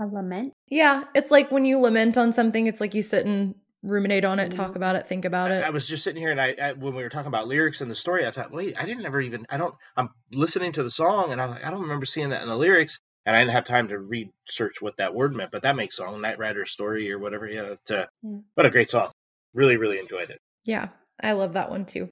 A 0.00 0.06
lament. 0.06 0.52
Yeah, 0.68 1.04
it's 1.14 1.30
like 1.30 1.50
when 1.50 1.64
you 1.64 1.78
lament 1.78 2.18
on 2.18 2.32
something, 2.32 2.66
it's 2.66 2.80
like 2.80 2.94
you 2.94 3.02
sit 3.02 3.26
and 3.26 3.54
ruminate 3.82 4.24
on 4.24 4.38
it, 4.38 4.50
talk 4.50 4.72
Mhm. 4.72 4.76
about 4.76 4.96
it, 4.96 5.08
think 5.08 5.24
about 5.24 5.50
I, 5.50 5.56
it. 5.56 5.64
I 5.64 5.70
was 5.70 5.86
just 5.88 6.04
sitting 6.04 6.20
here, 6.20 6.30
and 6.30 6.40
I, 6.40 6.54
I 6.60 6.72
when 6.72 6.94
we 6.94 7.02
were 7.02 7.08
talking 7.08 7.28
about 7.28 7.48
lyrics 7.48 7.80
and 7.80 7.90
the 7.90 7.94
story, 7.94 8.26
I 8.26 8.30
thought, 8.30 8.52
wait, 8.52 8.74
I 8.78 8.84
didn't 8.84 9.06
ever 9.06 9.20
even. 9.20 9.46
I 9.48 9.56
don't. 9.56 9.74
I'm 9.96 10.10
listening 10.32 10.72
to 10.72 10.82
the 10.82 10.90
song, 10.90 11.32
and 11.32 11.40
I'm 11.40 11.50
like, 11.50 11.64
I 11.64 11.70
don't 11.70 11.80
remember 11.82 12.04
seeing 12.06 12.28
that 12.30 12.42
in 12.42 12.48
the 12.48 12.56
lyrics, 12.56 13.00
and 13.24 13.34
I 13.34 13.40
didn't 13.40 13.52
have 13.52 13.64
time 13.64 13.88
to 13.88 13.98
research 13.98 14.80
what 14.82 14.96
that 14.98 15.14
word 15.14 15.34
meant. 15.34 15.50
But 15.50 15.62
that 15.62 15.76
makes 15.76 15.96
song, 15.96 16.20
Night 16.20 16.38
Rider 16.38 16.66
story 16.66 17.10
or 17.10 17.18
whatever. 17.18 17.48
Yeah, 17.48 17.72
it's, 17.72 17.90
uh, 17.90 18.06
Yeah. 18.22 18.38
what 18.54 18.66
a 18.66 18.70
great 18.70 18.90
song. 18.90 19.10
Really, 19.54 19.76
really 19.76 19.98
enjoyed 19.98 20.30
it. 20.30 20.38
Yeah, 20.64 20.88
I 21.20 21.32
love 21.32 21.52
that 21.54 21.70
one 21.70 21.84
too. 21.84 22.08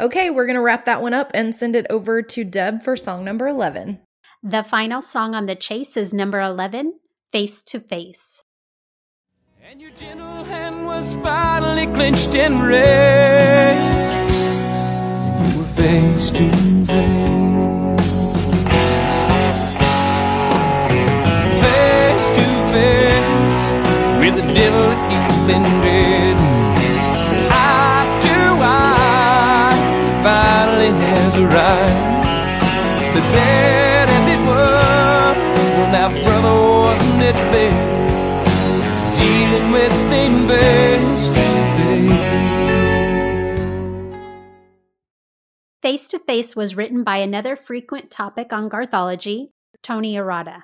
Okay, 0.00 0.28
we're 0.30 0.46
going 0.46 0.56
to 0.56 0.62
wrap 0.62 0.86
that 0.86 1.02
one 1.02 1.14
up 1.14 1.30
and 1.34 1.54
send 1.54 1.76
it 1.76 1.86
over 1.88 2.20
to 2.20 2.44
Deb 2.44 2.82
for 2.82 2.96
song 2.96 3.24
number 3.24 3.46
11. 3.46 4.00
The 4.42 4.64
final 4.64 5.00
song 5.00 5.34
on 5.34 5.46
the 5.46 5.54
chase 5.54 5.96
is 5.96 6.12
number 6.12 6.40
11 6.40 6.94
Face 7.30 7.62
to 7.64 7.80
Face. 7.80 8.42
And 9.62 9.80
your 9.80 9.92
gentle 9.92 10.44
hand 10.44 10.86
was 10.86 11.14
finally 11.16 11.86
clenched 11.94 12.34
in 12.34 12.60
raised. 12.60 14.34
You 15.40 15.58
were 15.58 15.68
face 15.74 16.30
to 16.32 16.50
face. 16.50 16.94
Face 21.62 22.28
to 22.36 22.44
face 22.74 23.60
with 24.20 24.36
the 24.36 24.52
devil 24.54 24.86
that 24.90 25.02
you've 25.12 25.46
been 25.46 25.80
arrived. 31.54 32.26
But 33.14 33.24
as 34.08 34.26
it 34.28 34.40
was, 34.40 35.36
well 35.76 35.92
now 35.92 36.08
brother 36.10 36.68
wasn't 36.80 37.22
it 37.22 37.34
bad? 37.52 39.18
Dealing 39.18 39.72
with. 39.72 40.04
Face 45.84 46.08
to 46.08 46.18
Face 46.18 46.56
was 46.56 46.74
written 46.74 47.04
by 47.04 47.18
another 47.18 47.56
frequent 47.56 48.10
topic 48.10 48.54
on 48.54 48.70
Garthology, 48.70 49.50
Tony 49.82 50.14
Arata. 50.14 50.62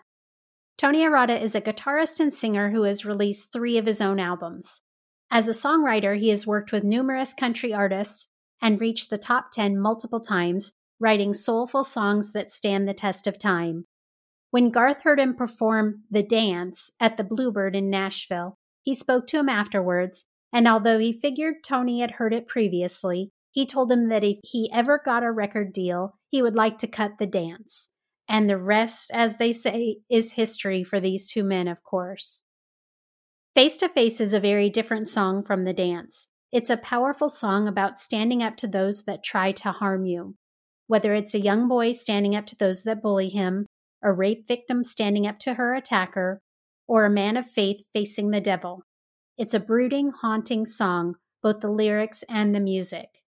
Tony 0.78 1.04
Arata 1.04 1.38
is 1.38 1.54
a 1.54 1.60
guitarist 1.60 2.20
and 2.20 2.32
singer 2.32 2.70
who 2.70 2.84
has 2.84 3.04
released 3.04 3.52
three 3.52 3.76
of 3.76 3.84
his 3.84 4.00
own 4.00 4.18
albums. 4.18 4.80
As 5.30 5.46
a 5.46 5.50
songwriter, 5.52 6.18
he 6.18 6.30
has 6.30 6.46
worked 6.46 6.72
with 6.72 6.84
numerous 6.84 7.34
country 7.34 7.74
artists 7.74 8.28
and 8.62 8.80
reached 8.80 9.10
the 9.10 9.18
top 9.18 9.50
10 9.52 9.78
multiple 9.78 10.20
times, 10.20 10.72
writing 11.00 11.32
soulful 11.34 11.82
songs 11.82 12.32
that 12.32 12.50
stand 12.50 12.86
the 12.86 12.94
test 12.94 13.26
of 13.26 13.38
time. 13.38 13.86
When 14.50 14.70
Garth 14.70 15.02
heard 15.02 15.18
him 15.18 15.34
perform 15.34 16.02
The 16.10 16.22
Dance 16.22 16.90
at 17.00 17.16
the 17.16 17.24
Bluebird 17.24 17.74
in 17.74 17.88
Nashville, 17.88 18.56
he 18.82 18.94
spoke 18.94 19.26
to 19.28 19.38
him 19.38 19.48
afterwards, 19.48 20.24
and 20.52 20.68
although 20.68 20.98
he 20.98 21.12
figured 21.12 21.62
Tony 21.64 22.00
had 22.00 22.12
heard 22.12 22.34
it 22.34 22.48
previously, 22.48 23.30
he 23.52 23.66
told 23.66 23.90
him 23.90 24.08
that 24.08 24.24
if 24.24 24.38
he 24.42 24.70
ever 24.72 25.00
got 25.04 25.22
a 25.22 25.30
record 25.30 25.72
deal, 25.72 26.18
he 26.28 26.42
would 26.42 26.54
like 26.54 26.78
to 26.78 26.86
cut 26.86 27.18
the 27.18 27.26
dance. 27.26 27.88
And 28.28 28.48
the 28.48 28.58
rest, 28.58 29.10
as 29.12 29.38
they 29.38 29.52
say, 29.52 29.98
is 30.08 30.32
history 30.32 30.84
for 30.84 31.00
these 31.00 31.30
two 31.30 31.42
men, 31.42 31.66
of 31.66 31.82
course. 31.82 32.42
Face 33.54 33.76
to 33.78 33.88
Face 33.88 34.20
is 34.20 34.32
a 34.32 34.40
very 34.40 34.70
different 34.70 35.08
song 35.08 35.42
from 35.42 35.64
The 35.64 35.72
Dance. 35.72 36.28
It's 36.52 36.70
a 36.70 36.76
powerful 36.76 37.28
song 37.28 37.66
about 37.66 37.98
standing 37.98 38.42
up 38.42 38.56
to 38.58 38.68
those 38.68 39.04
that 39.04 39.24
try 39.24 39.50
to 39.52 39.72
harm 39.72 40.04
you. 40.04 40.36
Whether 40.90 41.14
it's 41.14 41.34
a 41.34 41.40
young 41.40 41.68
boy 41.68 41.92
standing 41.92 42.34
up 42.34 42.46
to 42.46 42.56
those 42.56 42.82
that 42.82 43.00
bully 43.00 43.28
him, 43.28 43.66
a 44.02 44.12
rape 44.12 44.48
victim 44.48 44.82
standing 44.82 45.24
up 45.24 45.38
to 45.38 45.54
her 45.54 45.72
attacker, 45.72 46.40
or 46.88 47.04
a 47.04 47.08
man 47.08 47.36
of 47.36 47.48
faith 47.48 47.84
facing 47.92 48.32
the 48.32 48.40
devil. 48.40 48.82
It's 49.38 49.54
a 49.54 49.60
brooding, 49.60 50.10
haunting 50.10 50.66
song, 50.66 51.14
both 51.44 51.60
the 51.60 51.70
lyrics 51.70 52.24
and 52.28 52.52
the 52.52 52.58
music. 52.58 53.22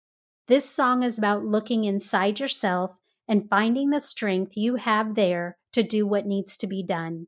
This 0.48 0.70
song 0.70 1.02
is 1.02 1.18
about 1.18 1.44
looking 1.44 1.84
inside 1.84 2.40
yourself 2.40 2.96
and 3.28 3.50
finding 3.50 3.90
the 3.90 4.00
strength 4.00 4.56
you 4.56 4.76
have 4.76 5.14
there 5.14 5.58
to 5.74 5.82
do 5.82 6.06
what 6.06 6.24
needs 6.24 6.56
to 6.56 6.66
be 6.66 6.82
done. 6.82 7.26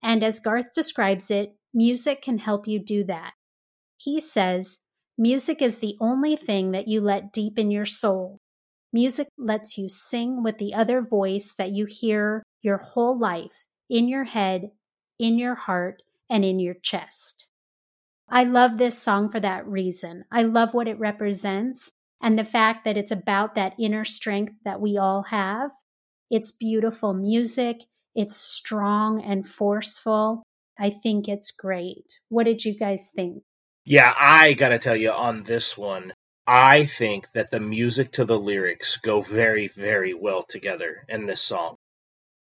And 0.00 0.22
as 0.22 0.38
Garth 0.38 0.74
describes 0.74 1.28
it, 1.28 1.56
music 1.74 2.22
can 2.22 2.38
help 2.38 2.68
you 2.68 2.78
do 2.78 3.02
that. 3.06 3.32
He 3.96 4.20
says, 4.20 4.78
Music 5.18 5.60
is 5.60 5.80
the 5.80 5.96
only 6.00 6.36
thing 6.36 6.70
that 6.70 6.86
you 6.86 7.00
let 7.00 7.32
deep 7.32 7.58
in 7.58 7.72
your 7.72 7.84
soul. 7.84 8.41
Music 8.92 9.28
lets 9.38 9.78
you 9.78 9.88
sing 9.88 10.42
with 10.42 10.58
the 10.58 10.74
other 10.74 11.00
voice 11.00 11.54
that 11.54 11.70
you 11.70 11.86
hear 11.86 12.42
your 12.60 12.76
whole 12.76 13.18
life 13.18 13.66
in 13.88 14.08
your 14.08 14.24
head, 14.24 14.70
in 15.18 15.38
your 15.38 15.54
heart, 15.54 16.02
and 16.28 16.44
in 16.44 16.58
your 16.58 16.74
chest. 16.74 17.48
I 18.28 18.44
love 18.44 18.78
this 18.78 18.98
song 18.98 19.28
for 19.28 19.40
that 19.40 19.66
reason. 19.66 20.24
I 20.30 20.42
love 20.42 20.74
what 20.74 20.88
it 20.88 20.98
represents 20.98 21.90
and 22.22 22.38
the 22.38 22.44
fact 22.44 22.84
that 22.84 22.96
it's 22.96 23.10
about 23.10 23.54
that 23.54 23.74
inner 23.78 24.04
strength 24.04 24.54
that 24.64 24.80
we 24.80 24.96
all 24.96 25.24
have. 25.24 25.70
It's 26.30 26.52
beautiful 26.52 27.12
music, 27.12 27.82
it's 28.14 28.36
strong 28.36 29.22
and 29.22 29.46
forceful. 29.46 30.42
I 30.78 30.90
think 30.90 31.28
it's 31.28 31.50
great. 31.50 32.20
What 32.28 32.44
did 32.44 32.64
you 32.64 32.78
guys 32.78 33.10
think? 33.14 33.42
Yeah, 33.84 34.14
I 34.18 34.54
got 34.54 34.70
to 34.70 34.78
tell 34.78 34.96
you 34.96 35.10
on 35.10 35.42
this 35.42 35.76
one, 35.76 36.12
I 36.46 36.86
think 36.86 37.28
that 37.34 37.50
the 37.50 37.60
music 37.60 38.12
to 38.12 38.24
the 38.24 38.38
lyrics 38.38 38.96
go 38.96 39.20
very, 39.20 39.68
very 39.68 40.12
well 40.12 40.42
together 40.42 41.04
in 41.08 41.26
this 41.26 41.40
song. 41.40 41.76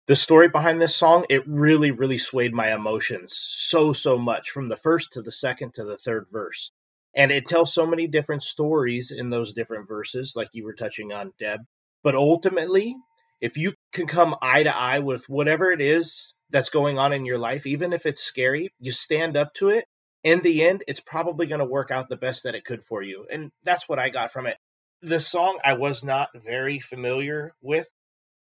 The 0.06 0.16
story 0.16 0.48
behind 0.48 0.80
this 0.80 0.96
song, 0.96 1.26
it 1.28 1.46
really, 1.46 1.90
really 1.90 2.18
swayed 2.18 2.54
my 2.54 2.74
emotions 2.74 3.36
so, 3.36 3.92
so 3.92 4.18
much 4.18 4.50
from 4.50 4.68
the 4.68 4.76
first 4.76 5.12
to 5.12 5.22
the 5.22 5.30
second 5.30 5.74
to 5.74 5.84
the 5.84 5.96
third 5.96 6.26
verse. 6.32 6.72
And 7.14 7.30
it 7.30 7.46
tells 7.46 7.72
so 7.72 7.86
many 7.86 8.06
different 8.08 8.42
stories 8.42 9.10
in 9.10 9.30
those 9.30 9.52
different 9.52 9.88
verses, 9.88 10.32
like 10.34 10.48
you 10.52 10.64
were 10.64 10.74
touching 10.74 11.12
on, 11.12 11.32
Deb. 11.38 11.60
But 12.02 12.14
ultimately, 12.14 12.96
if 13.40 13.58
you 13.58 13.74
can 13.92 14.06
come 14.06 14.34
eye 14.40 14.62
to 14.62 14.74
eye 14.74 15.00
with 15.00 15.28
whatever 15.28 15.70
it 15.70 15.82
is 15.82 16.34
that's 16.50 16.70
going 16.70 16.98
on 16.98 17.12
in 17.12 17.26
your 17.26 17.38
life, 17.38 17.66
even 17.66 17.92
if 17.92 18.06
it's 18.06 18.22
scary, 18.22 18.72
you 18.80 18.90
stand 18.90 19.36
up 19.36 19.52
to 19.54 19.68
it. 19.68 19.84
In 20.24 20.40
the 20.40 20.64
end, 20.64 20.84
it's 20.86 21.00
probably 21.00 21.46
going 21.46 21.58
to 21.58 21.64
work 21.64 21.90
out 21.90 22.08
the 22.08 22.16
best 22.16 22.44
that 22.44 22.54
it 22.54 22.64
could 22.64 22.84
for 22.84 23.02
you. 23.02 23.26
And 23.30 23.50
that's 23.64 23.88
what 23.88 23.98
I 23.98 24.08
got 24.08 24.32
from 24.32 24.46
it. 24.46 24.56
The 25.02 25.20
song 25.20 25.58
I 25.64 25.74
was 25.74 26.04
not 26.04 26.28
very 26.34 26.78
familiar 26.78 27.54
with. 27.60 27.88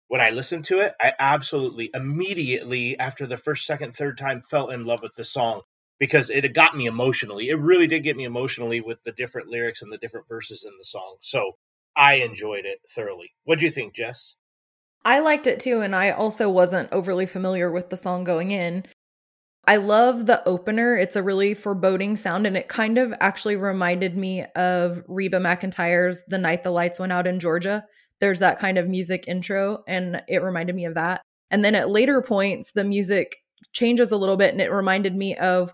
When 0.09 0.21
I 0.21 0.31
listened 0.31 0.67
to 0.67 0.81
it, 0.81 0.93
I 1.01 1.15
absolutely 1.19 1.91
immediately, 1.95 2.99
after 2.99 3.27
the 3.27 3.39
first, 3.39 3.65
second, 3.65 3.97
third 3.97 4.19
time, 4.19 4.43
fell 4.51 4.69
in 4.69 4.85
love 4.85 5.01
with 5.03 5.15
the 5.15 5.25
song 5.25 5.63
because 5.99 6.29
it 6.29 6.53
got 6.53 6.77
me 6.77 6.87
emotionally. 6.87 7.49
It 7.49 7.59
really 7.59 7.87
did 7.87 8.03
get 8.03 8.17
me 8.17 8.25
emotionally 8.25 8.83
with 8.83 8.99
the 9.05 9.13
different 9.13 9.49
lyrics 9.49 9.81
and 9.81 9.91
the 9.91 9.99
different 9.99 10.29
verses 10.29 10.65
in 10.65 10.73
the 10.79 10.85
song. 10.85 11.17
So 11.21 11.53
I 11.97 12.17
enjoyed 12.17 12.67
it 12.67 12.81
thoroughly. 12.95 13.33
What 13.45 13.59
do 13.59 13.65
you 13.65 13.71
think, 13.71 13.95
Jess? 13.95 14.35
I 15.05 15.21
liked 15.21 15.47
it 15.47 15.61
too, 15.61 15.81
and 15.81 15.95
I 15.95 16.11
also 16.11 16.51
wasn't 16.51 16.93
overly 16.93 17.27
familiar 17.27 17.71
with 17.71 17.91
the 17.91 17.97
song 17.97 18.25
going 18.25 18.51
in. 18.51 18.85
I 19.67 19.77
love 19.77 20.27
the 20.27 20.47
opener. 20.47 20.97
It's 20.97 21.17
a 21.17 21.23
really 21.23 21.55
foreboding 21.55 22.17
sound, 22.17 22.47
and 22.47 22.57
it 22.57 22.69
kind 22.69 22.99
of 22.99 23.15
actually 23.21 23.57
reminded 23.57 24.17
me 24.17 24.45
of 24.55 25.03
Reba 25.09 25.39
McEntire's 25.39 26.23
The 26.29 26.39
Night 26.39 26.65
the 26.65 26.71
Lights 26.71 26.99
Went 26.99 27.13
Out 27.13 27.27
in 27.27 27.41
Georgia. 27.41 27.85
There's 28.21 28.41
that 28.41 28.59
kind 28.59 28.77
of 28.77 28.89
music 28.89 29.25
intro, 29.27 29.83
and 29.89 30.23
it 30.29 30.43
reminded 30.43 30.77
me 30.77 30.85
of 30.85 30.95
that. 30.95 31.23
And 31.51 31.65
then 31.65 31.75
at 31.75 31.89
later 31.89 32.21
points, 32.21 32.73
the 32.73 32.85
music 32.85 33.37
changes 33.73 34.13
a 34.13 34.17
little 34.17 34.37
bit, 34.37 34.53
and 34.53 34.61
it 34.61 34.71
reminded 34.71 35.15
me 35.15 35.37
of 35.37 35.73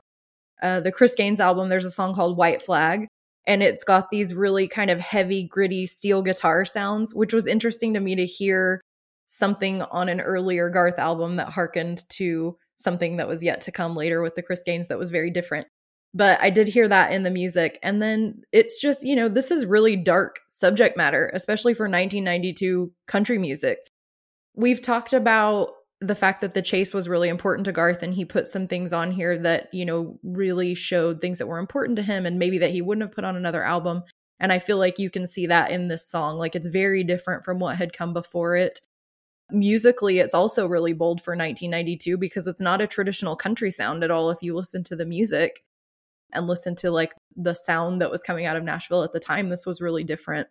uh, 0.63 0.81
the 0.81 0.93
Chris 0.93 1.15
Gaines 1.15 1.41
album, 1.41 1.69
there's 1.69 1.85
a 1.85 1.91
song 1.91 2.15
called 2.15 2.37
White 2.37 2.63
Flag, 2.63 3.09
and 3.47 3.63
it's 3.63 3.83
got 3.83 4.11
these 4.11 4.35
really 4.35 4.69
kind 4.69 4.91
of 4.91 5.01
heavy, 5.01 5.43
gritty 5.43 5.87
steel 5.87 6.23
guitar 6.23 6.65
sounds, 6.65 7.15
which 7.15 7.33
was 7.33 7.47
interesting 7.47 7.95
to 7.95 8.01
me 8.01 8.15
to 8.15 8.27
hear 8.27 8.81
something 9.27 9.83
on 9.83 10.09
an 10.09 10.21
earlier 10.21 10.69
Garth 10.71 10.99
album 10.99 11.37
that 11.37 11.51
harkened 11.51 12.09
to 12.11 12.57
something 12.81 13.17
that 13.17 13.29
was 13.29 13.43
yet 13.43 13.61
to 13.63 13.73
come 13.73 13.95
later 13.95 14.23
with 14.23 14.35
the 14.35 14.43
Chris 14.43 14.63
Gaines 14.65 14.89
that 14.89 14.99
was 14.99 15.11
very 15.11 15.31
different. 15.31 15.67
But 16.13 16.41
I 16.43 16.51
did 16.51 16.69
hear 16.69 16.89
that 16.89 17.13
in 17.13 17.23
the 17.23 17.31
music. 17.31 17.79
And 17.83 18.03
then 18.03 18.43
it's 18.53 18.81
just, 18.81 19.05
you 19.05 19.15
know, 19.15 19.29
this 19.29 19.51
is 19.51 19.65
really 19.65 19.95
dark 19.95 20.41
subject 20.51 20.97
matter, 20.97 21.31
especially 21.35 21.75
for 21.75 21.85
1992 21.85 22.93
country 23.07 23.39
music. 23.39 23.79
We've 24.57 24.83
talked 24.83 25.13
about 25.13 25.71
the 26.01 26.17
fact 26.17 26.41
that 26.41 26.55
the 26.55 26.63
chase 26.63 26.95
was 26.95 27.09
really 27.09 27.29
important 27.29 27.67
to 27.67 27.73
Garth 27.73 28.03
and 28.03 28.15
he 28.15 28.25
put 28.25 28.49
some 28.49 28.67
things 28.67 28.93
on 28.93 29.13
here 29.13 29.37
that, 29.39 29.73
you 29.73 29.85
know, 29.85 30.19
really 30.25 30.75
showed 30.75 31.21
things 31.21 31.39
that 31.39 31.47
were 31.47 31.59
important 31.59 31.97
to 31.97 32.03
him 32.03 32.27
and 32.27 32.39
maybe 32.39 32.59
that 32.59 32.73
he 32.73 32.83
wouldn't 32.83 33.07
have 33.07 33.15
put 33.15 33.25
on 33.25 33.37
another 33.37 33.63
album. 33.63 34.03
And 34.41 34.51
I 34.51 34.59
feel 34.59 34.79
like 34.79 34.99
you 34.99 35.11
can 35.11 35.27
see 35.27 35.47
that 35.47 35.71
in 35.71 35.89
this 35.89 36.09
song. 36.09 36.39
Like 36.39 36.57
it's 36.57 36.69
very 36.69 37.05
different 37.05 37.45
from 37.45 37.59
what 37.59 37.77
had 37.77 37.93
come 37.93 38.15
before 38.15 38.57
it. 38.57 38.81
Musically, 39.53 40.19
it's 40.19 40.35
also 40.35 40.67
really 40.67 40.93
bold 40.93 41.21
for 41.23 41.33
1992 41.33 42.17
because 42.19 42.47
it's 42.47 42.61
not 42.61 42.81
a 42.81 42.87
traditional 42.87 43.37
country 43.37 43.71
sound 43.71 44.05
at 44.05 44.11
all 44.11 44.31
if 44.31 44.43
you 44.43 44.55
listen 44.55 44.85
to 44.85 44.97
the 44.97 45.07
music 45.07 45.63
and 46.33 46.47
listen 46.47 46.77
to 46.77 46.91
like 46.91 47.15
the 47.37 47.55
sound 47.55 48.01
that 48.01 48.11
was 48.11 48.23
coming 48.23 48.47
out 48.47 48.57
of 48.57 48.65
Nashville 48.65 49.03
at 49.03 49.13
the 49.13 49.21
time. 49.21 49.49
This 49.49 49.67
was 49.67 49.81
really 49.81 50.05
different. 50.05 50.49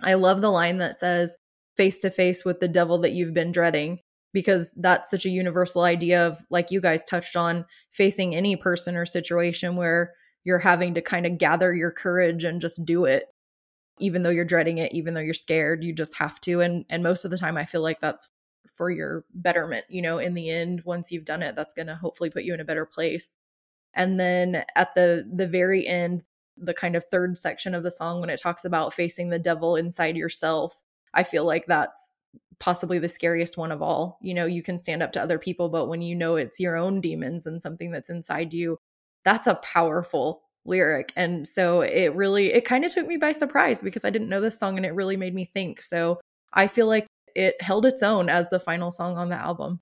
I 0.00 0.14
love 0.14 0.40
the 0.40 0.50
line 0.50 0.78
that 0.78 0.96
says, 0.96 1.36
face 1.76 2.00
to 2.00 2.10
face 2.10 2.44
with 2.44 2.60
the 2.60 2.68
devil 2.68 2.98
that 2.98 3.12
you've 3.12 3.34
been 3.34 3.52
dreading 3.52 4.00
because 4.32 4.72
that's 4.76 5.10
such 5.10 5.24
a 5.24 5.30
universal 5.30 5.82
idea 5.82 6.26
of 6.26 6.42
like 6.50 6.70
you 6.70 6.80
guys 6.80 7.04
touched 7.04 7.36
on 7.36 7.64
facing 7.92 8.34
any 8.34 8.56
person 8.56 8.96
or 8.96 9.06
situation 9.06 9.76
where 9.76 10.12
you're 10.44 10.58
having 10.58 10.94
to 10.94 11.00
kind 11.00 11.26
of 11.26 11.38
gather 11.38 11.74
your 11.74 11.90
courage 11.90 12.44
and 12.44 12.60
just 12.60 12.84
do 12.84 13.04
it 13.04 13.26
even 13.98 14.22
though 14.22 14.30
you're 14.30 14.44
dreading 14.44 14.78
it 14.78 14.92
even 14.92 15.14
though 15.14 15.20
you're 15.20 15.34
scared 15.34 15.84
you 15.84 15.92
just 15.92 16.16
have 16.16 16.40
to 16.40 16.60
and 16.60 16.84
and 16.88 17.02
most 17.02 17.24
of 17.24 17.30
the 17.30 17.38
time 17.38 17.56
i 17.56 17.64
feel 17.64 17.82
like 17.82 18.00
that's 18.00 18.28
for 18.72 18.90
your 18.90 19.24
betterment 19.34 19.84
you 19.88 20.02
know 20.02 20.18
in 20.18 20.34
the 20.34 20.50
end 20.50 20.82
once 20.84 21.12
you've 21.12 21.24
done 21.24 21.42
it 21.42 21.54
that's 21.54 21.74
going 21.74 21.86
to 21.86 21.94
hopefully 21.94 22.30
put 22.30 22.44
you 22.44 22.54
in 22.54 22.60
a 22.60 22.64
better 22.64 22.86
place 22.86 23.34
and 23.94 24.18
then 24.18 24.64
at 24.74 24.94
the 24.94 25.28
the 25.32 25.46
very 25.46 25.86
end 25.86 26.24
the 26.56 26.74
kind 26.74 26.96
of 26.96 27.04
third 27.04 27.36
section 27.36 27.74
of 27.74 27.82
the 27.82 27.90
song 27.90 28.20
when 28.20 28.30
it 28.30 28.40
talks 28.40 28.64
about 28.64 28.94
facing 28.94 29.30
the 29.30 29.38
devil 29.38 29.76
inside 29.76 30.16
yourself 30.16 30.82
i 31.12 31.22
feel 31.22 31.44
like 31.44 31.66
that's 31.66 32.10
possibly 32.58 32.98
the 32.98 33.08
scariest 33.08 33.56
one 33.56 33.72
of 33.72 33.82
all. 33.82 34.18
You 34.20 34.34
know, 34.34 34.46
you 34.46 34.62
can 34.62 34.78
stand 34.78 35.02
up 35.02 35.12
to 35.12 35.22
other 35.22 35.38
people, 35.38 35.68
but 35.68 35.86
when 35.86 36.02
you 36.02 36.14
know 36.14 36.36
it's 36.36 36.60
your 36.60 36.76
own 36.76 37.00
demons 37.00 37.46
and 37.46 37.60
something 37.60 37.90
that's 37.90 38.10
inside 38.10 38.52
you, 38.52 38.78
that's 39.24 39.46
a 39.46 39.56
powerful 39.56 40.42
lyric. 40.66 41.12
And 41.16 41.46
so 41.46 41.80
it 41.82 42.14
really, 42.14 42.52
it 42.52 42.64
kind 42.64 42.84
of 42.84 42.92
took 42.92 43.06
me 43.06 43.16
by 43.16 43.32
surprise 43.32 43.82
because 43.82 44.04
I 44.04 44.10
didn't 44.10 44.28
know 44.28 44.40
this 44.40 44.58
song 44.58 44.76
and 44.76 44.86
it 44.86 44.94
really 44.94 45.16
made 45.16 45.34
me 45.34 45.50
think. 45.52 45.80
So 45.80 46.20
I 46.52 46.68
feel 46.68 46.86
like 46.86 47.06
it 47.34 47.60
held 47.60 47.84
its 47.86 48.02
own 48.02 48.28
as 48.28 48.48
the 48.48 48.60
final 48.60 48.90
song 48.90 49.16
on 49.16 49.28
the 49.28 49.36
album. 49.36 49.80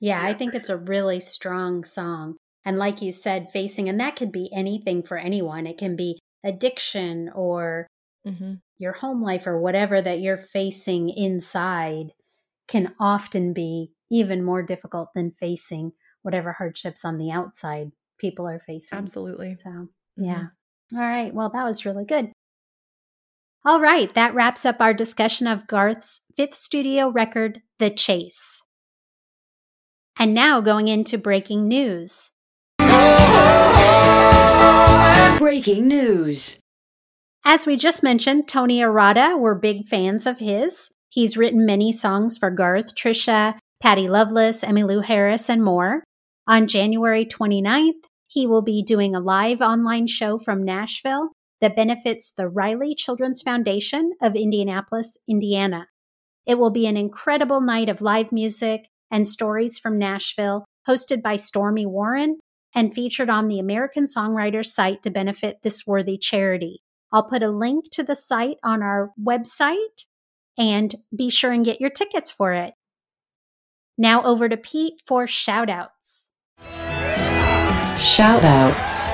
Yeah, 0.00 0.22
I 0.22 0.34
think 0.34 0.54
it's 0.54 0.70
a 0.70 0.76
really 0.76 1.20
strong 1.20 1.84
song. 1.84 2.36
And 2.64 2.78
like 2.78 3.02
you 3.02 3.12
said, 3.12 3.50
facing, 3.50 3.88
and 3.88 4.00
that 4.00 4.16
could 4.16 4.32
be 4.32 4.50
anything 4.54 5.02
for 5.02 5.18
anyone. 5.18 5.66
It 5.66 5.78
can 5.78 5.96
be 5.96 6.18
addiction 6.44 7.30
or 7.34 7.86
mm-hmm. 8.26 8.54
your 8.78 8.92
home 8.92 9.22
life 9.22 9.46
or 9.46 9.60
whatever 9.60 10.00
that 10.00 10.20
you're 10.20 10.36
facing 10.36 11.08
inside 11.08 12.12
can 12.68 12.94
often 13.00 13.52
be 13.52 13.92
even 14.10 14.44
more 14.44 14.62
difficult 14.62 15.08
than 15.14 15.32
facing 15.32 15.92
whatever 16.22 16.52
hardships 16.52 17.04
on 17.04 17.18
the 17.18 17.30
outside 17.30 17.90
people 18.18 18.46
are 18.46 18.60
facing. 18.60 18.98
Absolutely. 18.98 19.54
So. 19.54 19.88
Yeah. 20.18 20.46
All 20.94 21.00
right. 21.00 21.32
Well, 21.32 21.50
that 21.50 21.64
was 21.64 21.86
really 21.86 22.04
good. 22.04 22.32
All 23.64 23.80
right. 23.80 24.12
That 24.14 24.34
wraps 24.34 24.64
up 24.64 24.80
our 24.80 24.94
discussion 24.94 25.46
of 25.46 25.66
Garth's 25.66 26.20
fifth 26.36 26.54
studio 26.54 27.08
record, 27.08 27.60
The 27.78 27.90
Chase. 27.90 28.62
And 30.18 30.34
now 30.34 30.60
going 30.60 30.88
into 30.88 31.18
breaking 31.18 31.68
news. 31.68 32.30
Breaking 35.38 35.86
news. 35.86 36.58
As 37.44 37.66
we 37.66 37.76
just 37.76 38.02
mentioned, 38.02 38.48
Tony 38.48 38.80
Arata, 38.80 39.38
we're 39.38 39.54
big 39.54 39.86
fans 39.86 40.26
of 40.26 40.40
his. 40.40 40.90
He's 41.10 41.36
written 41.36 41.64
many 41.64 41.92
songs 41.92 42.36
for 42.36 42.50
Garth, 42.50 42.94
Trisha, 42.94 43.56
Patty 43.80 44.08
Loveless, 44.08 44.62
Emmylou 44.62 45.04
Harris, 45.04 45.48
and 45.48 45.62
more. 45.62 46.02
On 46.46 46.66
January 46.66 47.24
29th, 47.24 48.04
he 48.28 48.46
will 48.46 48.62
be 48.62 48.82
doing 48.82 49.14
a 49.14 49.20
live 49.20 49.60
online 49.60 50.06
show 50.06 50.38
from 50.38 50.64
Nashville 50.64 51.30
that 51.60 51.74
benefits 51.74 52.30
the 52.30 52.48
Riley 52.48 52.94
Children's 52.94 53.42
Foundation 53.42 54.12
of 54.22 54.36
Indianapolis, 54.36 55.18
Indiana. 55.28 55.88
It 56.46 56.58
will 56.58 56.70
be 56.70 56.86
an 56.86 56.96
incredible 56.96 57.60
night 57.60 57.88
of 57.88 58.00
live 58.00 58.30
music, 58.30 58.88
and 59.10 59.26
Stories 59.26 59.78
from 59.78 59.98
Nashville, 59.98 60.64
hosted 60.88 61.22
by 61.22 61.36
Stormy 61.36 61.86
Warren 61.86 62.38
and 62.74 62.92
featured 62.92 63.30
on 63.30 63.48
the 63.48 63.58
American 63.58 64.04
Songwriters 64.04 64.66
site 64.66 65.02
to 65.02 65.10
benefit 65.10 65.62
this 65.62 65.86
worthy 65.86 66.18
charity. 66.18 66.82
I'll 67.12 67.24
put 67.24 67.42
a 67.42 67.50
link 67.50 67.86
to 67.92 68.02
the 68.02 68.14
site 68.14 68.58
on 68.62 68.82
our 68.82 69.10
website 69.20 70.04
and 70.58 70.94
be 71.16 71.30
sure 71.30 71.52
and 71.52 71.64
get 71.64 71.80
your 71.80 71.90
tickets 71.90 72.30
for 72.30 72.52
it. 72.52 72.74
Now 73.96 74.22
over 74.22 74.48
to 74.48 74.56
Pete 74.56 75.00
for 75.06 75.24
shoutouts. 75.24 76.27
Shoutouts. 77.98 79.12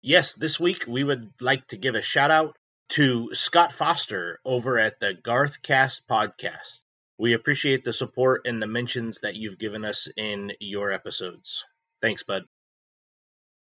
Yes, 0.00 0.32
this 0.32 0.58
week 0.58 0.84
we 0.88 1.04
would 1.04 1.30
like 1.38 1.66
to 1.68 1.76
give 1.76 1.94
a 1.94 2.00
shout 2.00 2.30
out 2.30 2.56
to 2.88 3.28
Scott 3.34 3.74
Foster 3.74 4.38
over 4.42 4.78
at 4.78 4.98
the 5.00 5.12
Garth 5.22 5.60
Cast 5.60 6.08
podcast. 6.08 6.80
We 7.18 7.34
appreciate 7.34 7.84
the 7.84 7.92
support 7.92 8.42
and 8.46 8.60
the 8.60 8.66
mentions 8.66 9.20
that 9.20 9.36
you've 9.36 9.58
given 9.58 9.84
us 9.84 10.08
in 10.16 10.52
your 10.60 10.92
episodes. 10.92 11.62
Thanks, 12.00 12.22
bud. 12.22 12.44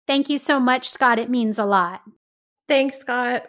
Thank 0.06 0.30
you 0.30 0.38
so 0.38 0.60
much, 0.60 0.88
Scott. 0.88 1.18
It 1.18 1.28
means 1.28 1.58
a 1.58 1.64
lot. 1.64 2.02
Thanks, 2.68 2.98
Scott. 2.98 3.46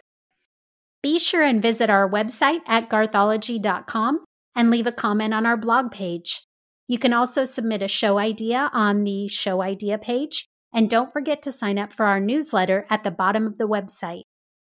Be 1.00 1.20
sure 1.20 1.44
and 1.44 1.62
visit 1.62 1.90
our 1.90 2.10
website 2.10 2.60
at 2.66 2.90
garthology.com 2.90 4.24
and 4.56 4.70
leave 4.70 4.88
a 4.88 4.92
comment 4.92 5.32
on 5.32 5.46
our 5.46 5.56
blog 5.56 5.92
page. 5.92 6.42
You 6.86 6.98
can 6.98 7.12
also 7.12 7.44
submit 7.44 7.82
a 7.82 7.88
show 7.88 8.18
idea 8.18 8.70
on 8.72 9.04
the 9.04 9.28
show 9.28 9.62
idea 9.62 9.98
page. 9.98 10.46
And 10.72 10.90
don't 10.90 11.12
forget 11.12 11.40
to 11.42 11.52
sign 11.52 11.78
up 11.78 11.92
for 11.92 12.04
our 12.04 12.20
newsletter 12.20 12.86
at 12.90 13.04
the 13.04 13.10
bottom 13.10 13.46
of 13.46 13.58
the 13.58 13.68
website. 13.68 14.24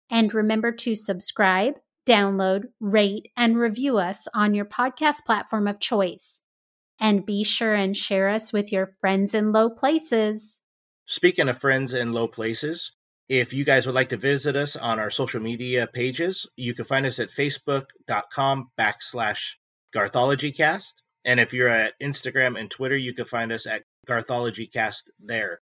And 0.09 0.34
remember 0.34 0.72
to 0.72 0.95
subscribe, 0.95 1.76
download, 2.07 2.63
rate, 2.80 3.30
and 3.36 3.57
review 3.57 3.97
us 3.97 4.28
on 4.34 4.53
your 4.53 4.65
podcast 4.65 5.26
platform 5.26 5.68
of 5.68 5.80
choice. 5.80 6.41
And 6.99 7.26
be 7.26 7.43
sure 7.43 7.76
and 7.76 7.95
share 7.95 8.30
us 8.30 8.51
with 8.53 8.72
your 8.72 8.95
friends 8.99 9.36
in 9.36 9.51
low 9.51 9.70
places. 9.70 10.61
Speaking 11.05 11.49
of 11.49 11.59
friends 11.59 11.93
in 11.93 12.13
low 12.13 12.28
places, 12.28 12.93
if 13.30 13.53
you 13.53 13.65
guys 13.65 13.86
would 13.86 13.95
like 13.95 14.09
to 14.09 14.18
visit 14.18 14.55
us 14.55 14.76
on 14.76 14.99
our 14.99 15.11
social 15.11 15.41
media 15.41 15.86
pages, 15.86 16.47
you 16.55 16.74
can 16.74 16.86
find 16.86 17.05
us 17.05 17.20
at 17.20 17.30
facebook.com 17.30 18.72
backslash 18.80 19.51
garthologycast. 19.95 20.93
And 21.28 21.41
if 21.41 21.53
you're 21.53 21.67
at 21.67 21.99
Instagram 22.01 22.57
and 22.57 22.71
Twitter, 22.71 22.95
you 22.95 23.13
can 23.13 23.25
find 23.25 23.51
us 23.51 23.67
at 23.67 23.84
garthologycast 24.07 25.09
there. 25.19 25.59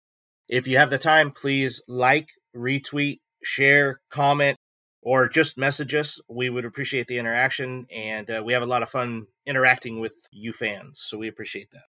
If 0.48 0.66
you 0.66 0.78
have 0.78 0.88
the 0.88 0.98
time, 0.98 1.32
please 1.32 1.84
like, 1.86 2.30
retweet, 2.56 3.20
share, 3.44 4.00
comment, 4.10 4.56
or 5.02 5.28
just 5.28 5.58
message 5.58 5.94
us. 5.94 6.18
We 6.30 6.48
would 6.48 6.64
appreciate 6.64 7.08
the 7.08 7.18
interaction, 7.18 7.86
and 7.94 8.30
uh, 8.30 8.42
we 8.42 8.54
have 8.54 8.62
a 8.62 8.66
lot 8.66 8.82
of 8.82 8.88
fun 8.88 9.26
interacting 9.46 10.00
with 10.00 10.14
you 10.32 10.54
fans, 10.54 11.02
so 11.04 11.18
we 11.18 11.28
appreciate 11.28 11.70
that. 11.72 11.84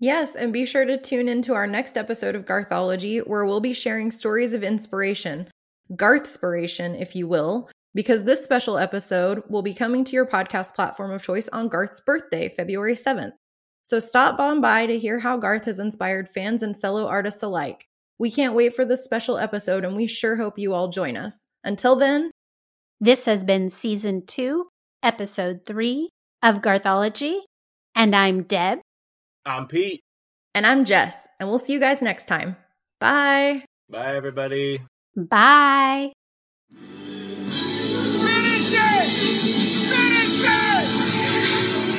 Yes, 0.00 0.34
and 0.34 0.52
be 0.52 0.66
sure 0.66 0.84
to 0.84 0.98
tune 0.98 1.28
into 1.28 1.54
our 1.54 1.68
next 1.68 1.96
episode 1.96 2.34
of 2.34 2.44
Garthology, 2.44 3.24
where 3.24 3.46
we'll 3.46 3.60
be 3.60 3.74
sharing 3.74 4.10
stories 4.10 4.52
of 4.52 4.64
inspiration, 4.64 5.48
Garthspiration, 5.92 7.00
if 7.00 7.14
you 7.14 7.28
will, 7.28 7.70
because 7.94 8.24
this 8.24 8.42
special 8.42 8.78
episode 8.78 9.42
will 9.48 9.62
be 9.62 9.74
coming 9.74 10.04
to 10.04 10.12
your 10.12 10.26
podcast 10.26 10.74
platform 10.74 11.12
of 11.12 11.22
choice 11.22 11.48
on 11.48 11.68
Garth's 11.68 12.00
birthday, 12.00 12.48
February 12.48 12.94
7th. 12.94 13.32
So 13.84 14.00
stop 14.00 14.38
on 14.40 14.60
by 14.60 14.86
to 14.86 14.98
hear 14.98 15.20
how 15.20 15.36
Garth 15.36 15.66
has 15.66 15.78
inspired 15.78 16.28
fans 16.28 16.62
and 16.62 16.78
fellow 16.78 17.06
artists 17.06 17.42
alike. 17.42 17.86
We 18.18 18.30
can't 18.30 18.54
wait 18.54 18.74
for 18.74 18.84
this 18.84 19.04
special 19.04 19.38
episode, 19.38 19.84
and 19.84 19.96
we 19.96 20.06
sure 20.06 20.36
hope 20.36 20.58
you 20.58 20.72
all 20.72 20.88
join 20.88 21.16
us. 21.16 21.46
Until 21.62 21.96
then, 21.96 22.30
this 23.00 23.26
has 23.26 23.44
been 23.44 23.68
season 23.68 24.24
two, 24.26 24.68
episode 25.02 25.66
three 25.66 26.10
of 26.42 26.62
Garthology. 26.62 27.40
And 27.94 28.14
I'm 28.14 28.42
Deb. 28.44 28.78
I'm 29.44 29.66
Pete. 29.66 30.00
And 30.54 30.66
I'm 30.66 30.84
Jess. 30.84 31.28
And 31.38 31.48
we'll 31.48 31.58
see 31.58 31.72
you 31.72 31.80
guys 31.80 32.00
next 32.00 32.26
time. 32.26 32.56
Bye. 33.00 33.64
Bye, 33.90 34.16
everybody. 34.16 34.80
Bye. 35.16 36.12
Finish 38.74 39.04
it! 39.04 39.88
Finish 39.90 40.44
it! 40.44 41.94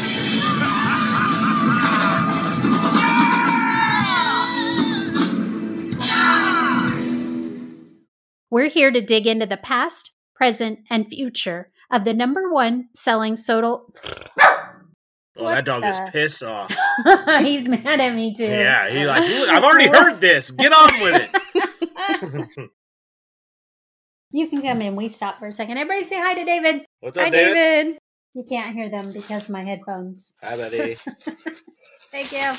We're 8.49 8.69
here 8.69 8.91
to 8.91 9.01
dig 9.01 9.27
into 9.27 9.45
the 9.45 9.57
past, 9.57 10.15
present, 10.35 10.79
and 10.89 11.07
future 11.07 11.71
of 11.91 12.05
the 12.05 12.13
number 12.13 12.49
one 12.51 12.89
selling 12.93 13.35
soda. 13.35 13.77
Oh, 15.37 15.43
what 15.43 15.55
that 15.55 15.65
dog 15.65 15.83
the? 15.83 15.89
is 15.89 15.99
pissed 16.11 16.43
off. 16.43 16.73
He's 17.41 17.67
mad 17.67 17.99
at 17.99 18.15
me 18.15 18.33
too. 18.33 18.45
Yeah, 18.45 18.89
he's 18.89 19.05
like, 19.05 19.23
I've 19.49 19.63
already 19.63 19.89
heard 19.97 20.21
this. 20.21 20.51
Get 20.51 20.71
on 20.71 21.01
with 21.01 21.29
it. 21.29 22.69
you 24.35 24.47
can 24.47 24.61
come 24.61 24.81
in. 24.81 24.95
We 24.95 25.07
stop 25.07 25.37
for 25.37 25.47
a 25.47 25.51
second. 25.51 25.77
Everybody 25.77 26.03
say 26.05 26.19
hi 26.19 26.33
to 26.35 26.43
David. 26.43 26.85
What's 26.99 27.17
up, 27.17 27.23
hi, 27.23 27.29
David? 27.29 27.53
David? 27.53 27.97
You 28.33 28.43
can't 28.43 28.75
hear 28.75 28.89
them 28.89 29.13
because 29.13 29.49
my 29.49 29.63
headphones. 29.63 30.33
Hi, 30.43 30.57
buddy. 30.57 30.95
Thank 32.11 32.31
you. 32.33 32.51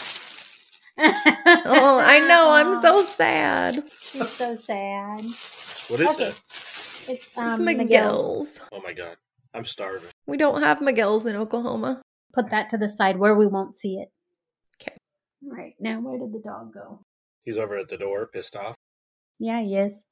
oh, 1.67 2.01
I 2.03 2.21
know. 2.27 2.51
I'm 2.51 2.81
so 2.81 3.03
sad. 3.05 3.83
She's 4.01 4.29
so 4.31 4.55
sad. 4.55 5.21
What 5.21 6.01
is 6.01 6.09
okay. 6.09 6.25
that? 6.25 6.43
It's, 7.09 7.37
um, 7.37 7.69
it's 7.69 7.79
Miguel's. 7.79 8.63
Oh 8.73 8.81
my 8.83 8.95
god, 8.95 9.17
I'm 9.53 9.67
starving. 9.67 10.09
We 10.27 10.39
don't 10.39 10.63
have 10.63 10.81
Miguel's 10.81 11.27
in 11.27 11.37
Oklahoma. 11.37 12.01
Put 12.33 12.51
that 12.51 12.71
to 12.71 12.79
the 12.79 12.89
side 12.89 13.19
where 13.19 13.35
we 13.35 13.47
won't 13.47 13.77
see 13.77 13.97
it. 13.97 14.09
Okay. 14.81 14.97
All 15.45 15.57
right. 15.57 15.75
Now, 15.79 16.01
where 16.01 16.19
did 16.19 16.33
the 16.33 16.41
dog 16.41 16.73
go? 16.73 17.01
He's 17.45 17.59
over 17.59 17.77
at 17.77 17.89
the 17.89 17.99
door, 17.99 18.29
pissed 18.33 18.57
off. 18.57 18.75
Yeah, 19.39 19.63
he 19.63 19.77
is. 19.77 20.05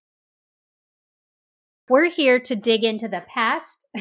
We're 1.89 2.09
here 2.09 2.39
to 2.41 2.57
dig 2.57 2.82
into 2.85 3.09
the 3.09 3.22
past. 3.28 3.87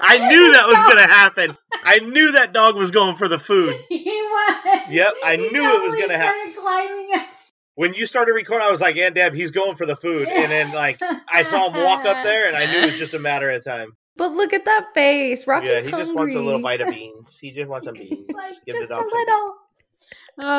I 0.00 0.28
knew 0.28 0.52
that 0.52 0.66
was 0.66 0.82
going 0.84 0.96
to 0.96 1.06
happen. 1.12 1.56
I 1.84 1.98
knew 1.98 2.32
that 2.32 2.52
dog 2.52 2.76
was 2.76 2.90
going 2.90 3.16
for 3.16 3.28
the 3.28 3.38
food. 3.38 3.76
He 3.88 4.04
was. 4.04 4.82
Yep, 4.90 5.12
I 5.24 5.36
he 5.36 5.48
knew 5.50 5.64
it 5.76 5.82
was 5.84 5.94
going 5.94 6.08
to 6.08 6.18
happen. 6.18 6.54
Climbing 6.54 7.08
up 7.14 7.26
when 7.74 7.94
you 7.94 8.06
started 8.06 8.32
recording, 8.32 8.66
I 8.66 8.70
was 8.72 8.80
like, 8.80 8.96
"And 8.96 9.14
Deb, 9.14 9.34
he's 9.34 9.52
going 9.52 9.76
for 9.76 9.86
the 9.86 9.94
food," 9.94 10.26
and 10.28 10.50
then 10.50 10.72
like 10.74 11.00
I 11.28 11.44
saw 11.44 11.70
him 11.70 11.80
walk 11.84 12.04
up 12.04 12.24
there, 12.24 12.48
and 12.48 12.56
I 12.56 12.66
knew 12.66 12.80
it 12.80 12.90
was 12.90 12.98
just 12.98 13.14
a 13.14 13.18
matter 13.20 13.50
of 13.50 13.62
time. 13.64 13.92
But 14.16 14.32
look 14.32 14.52
at 14.52 14.64
that 14.64 14.88
face, 14.94 15.46
Rocky's 15.46 15.68
Yeah, 15.70 15.80
he 15.82 15.90
hungry. 15.90 16.00
just 16.06 16.16
wants 16.16 16.34
a 16.34 16.40
little 16.40 16.60
bite 16.60 16.80
of 16.80 16.88
beans. 16.88 17.38
He 17.38 17.52
just 17.52 17.68
wants 17.68 17.86
some 17.86 17.94
beans. 17.94 18.26
like 18.34 18.54
Give 18.66 18.74
just 18.74 18.90
a 18.90 18.96
little. 19.00 19.54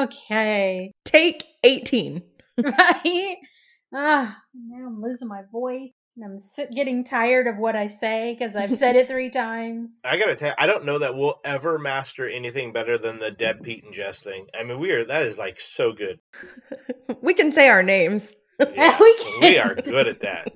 Okay. 0.03 0.93
Take 1.03 1.43
eighteen. 1.66 2.24
right. 2.57 3.36
Ah, 3.93 4.37
now 4.53 4.87
I'm 4.87 5.01
losing 5.01 5.27
my 5.27 5.41
voice. 5.51 5.91
And 6.17 6.25
I'm 6.33 6.39
sit- 6.39 6.71
getting 6.75 7.05
tired 7.05 7.47
of 7.47 7.57
what 7.57 7.77
I 7.77 7.87
say 7.87 8.35
because 8.37 8.55
I've 8.57 8.73
said 8.73 8.95
it 8.97 9.07
three 9.07 9.29
times. 9.29 9.99
I 10.03 10.17
gotta 10.17 10.35
tell 10.35 10.49
you, 10.49 10.55
I 10.57 10.67
don't 10.67 10.83
know 10.85 10.99
that 10.99 11.15
we'll 11.15 11.35
ever 11.45 11.79
master 11.79 12.27
anything 12.27 12.73
better 12.73 12.97
than 12.97 13.19
the 13.19 13.31
Deb, 13.31 13.63
Pete, 13.63 13.85
and 13.85 13.93
Jess 13.93 14.21
thing. 14.21 14.47
I 14.59 14.63
mean, 14.63 14.79
we 14.79 14.91
are 14.91 15.05
that 15.05 15.21
is 15.27 15.37
like 15.37 15.61
so 15.61 15.93
good. 15.93 16.19
we 17.21 17.33
can 17.33 17.53
say 17.53 17.69
our 17.69 17.83
names. 17.83 18.33
Yeah, 18.59 18.97
We 18.99 19.15
can. 19.17 19.41
we 19.41 19.57
are 19.59 19.75
good 19.75 20.07
at 20.07 20.19
that. 20.21 20.51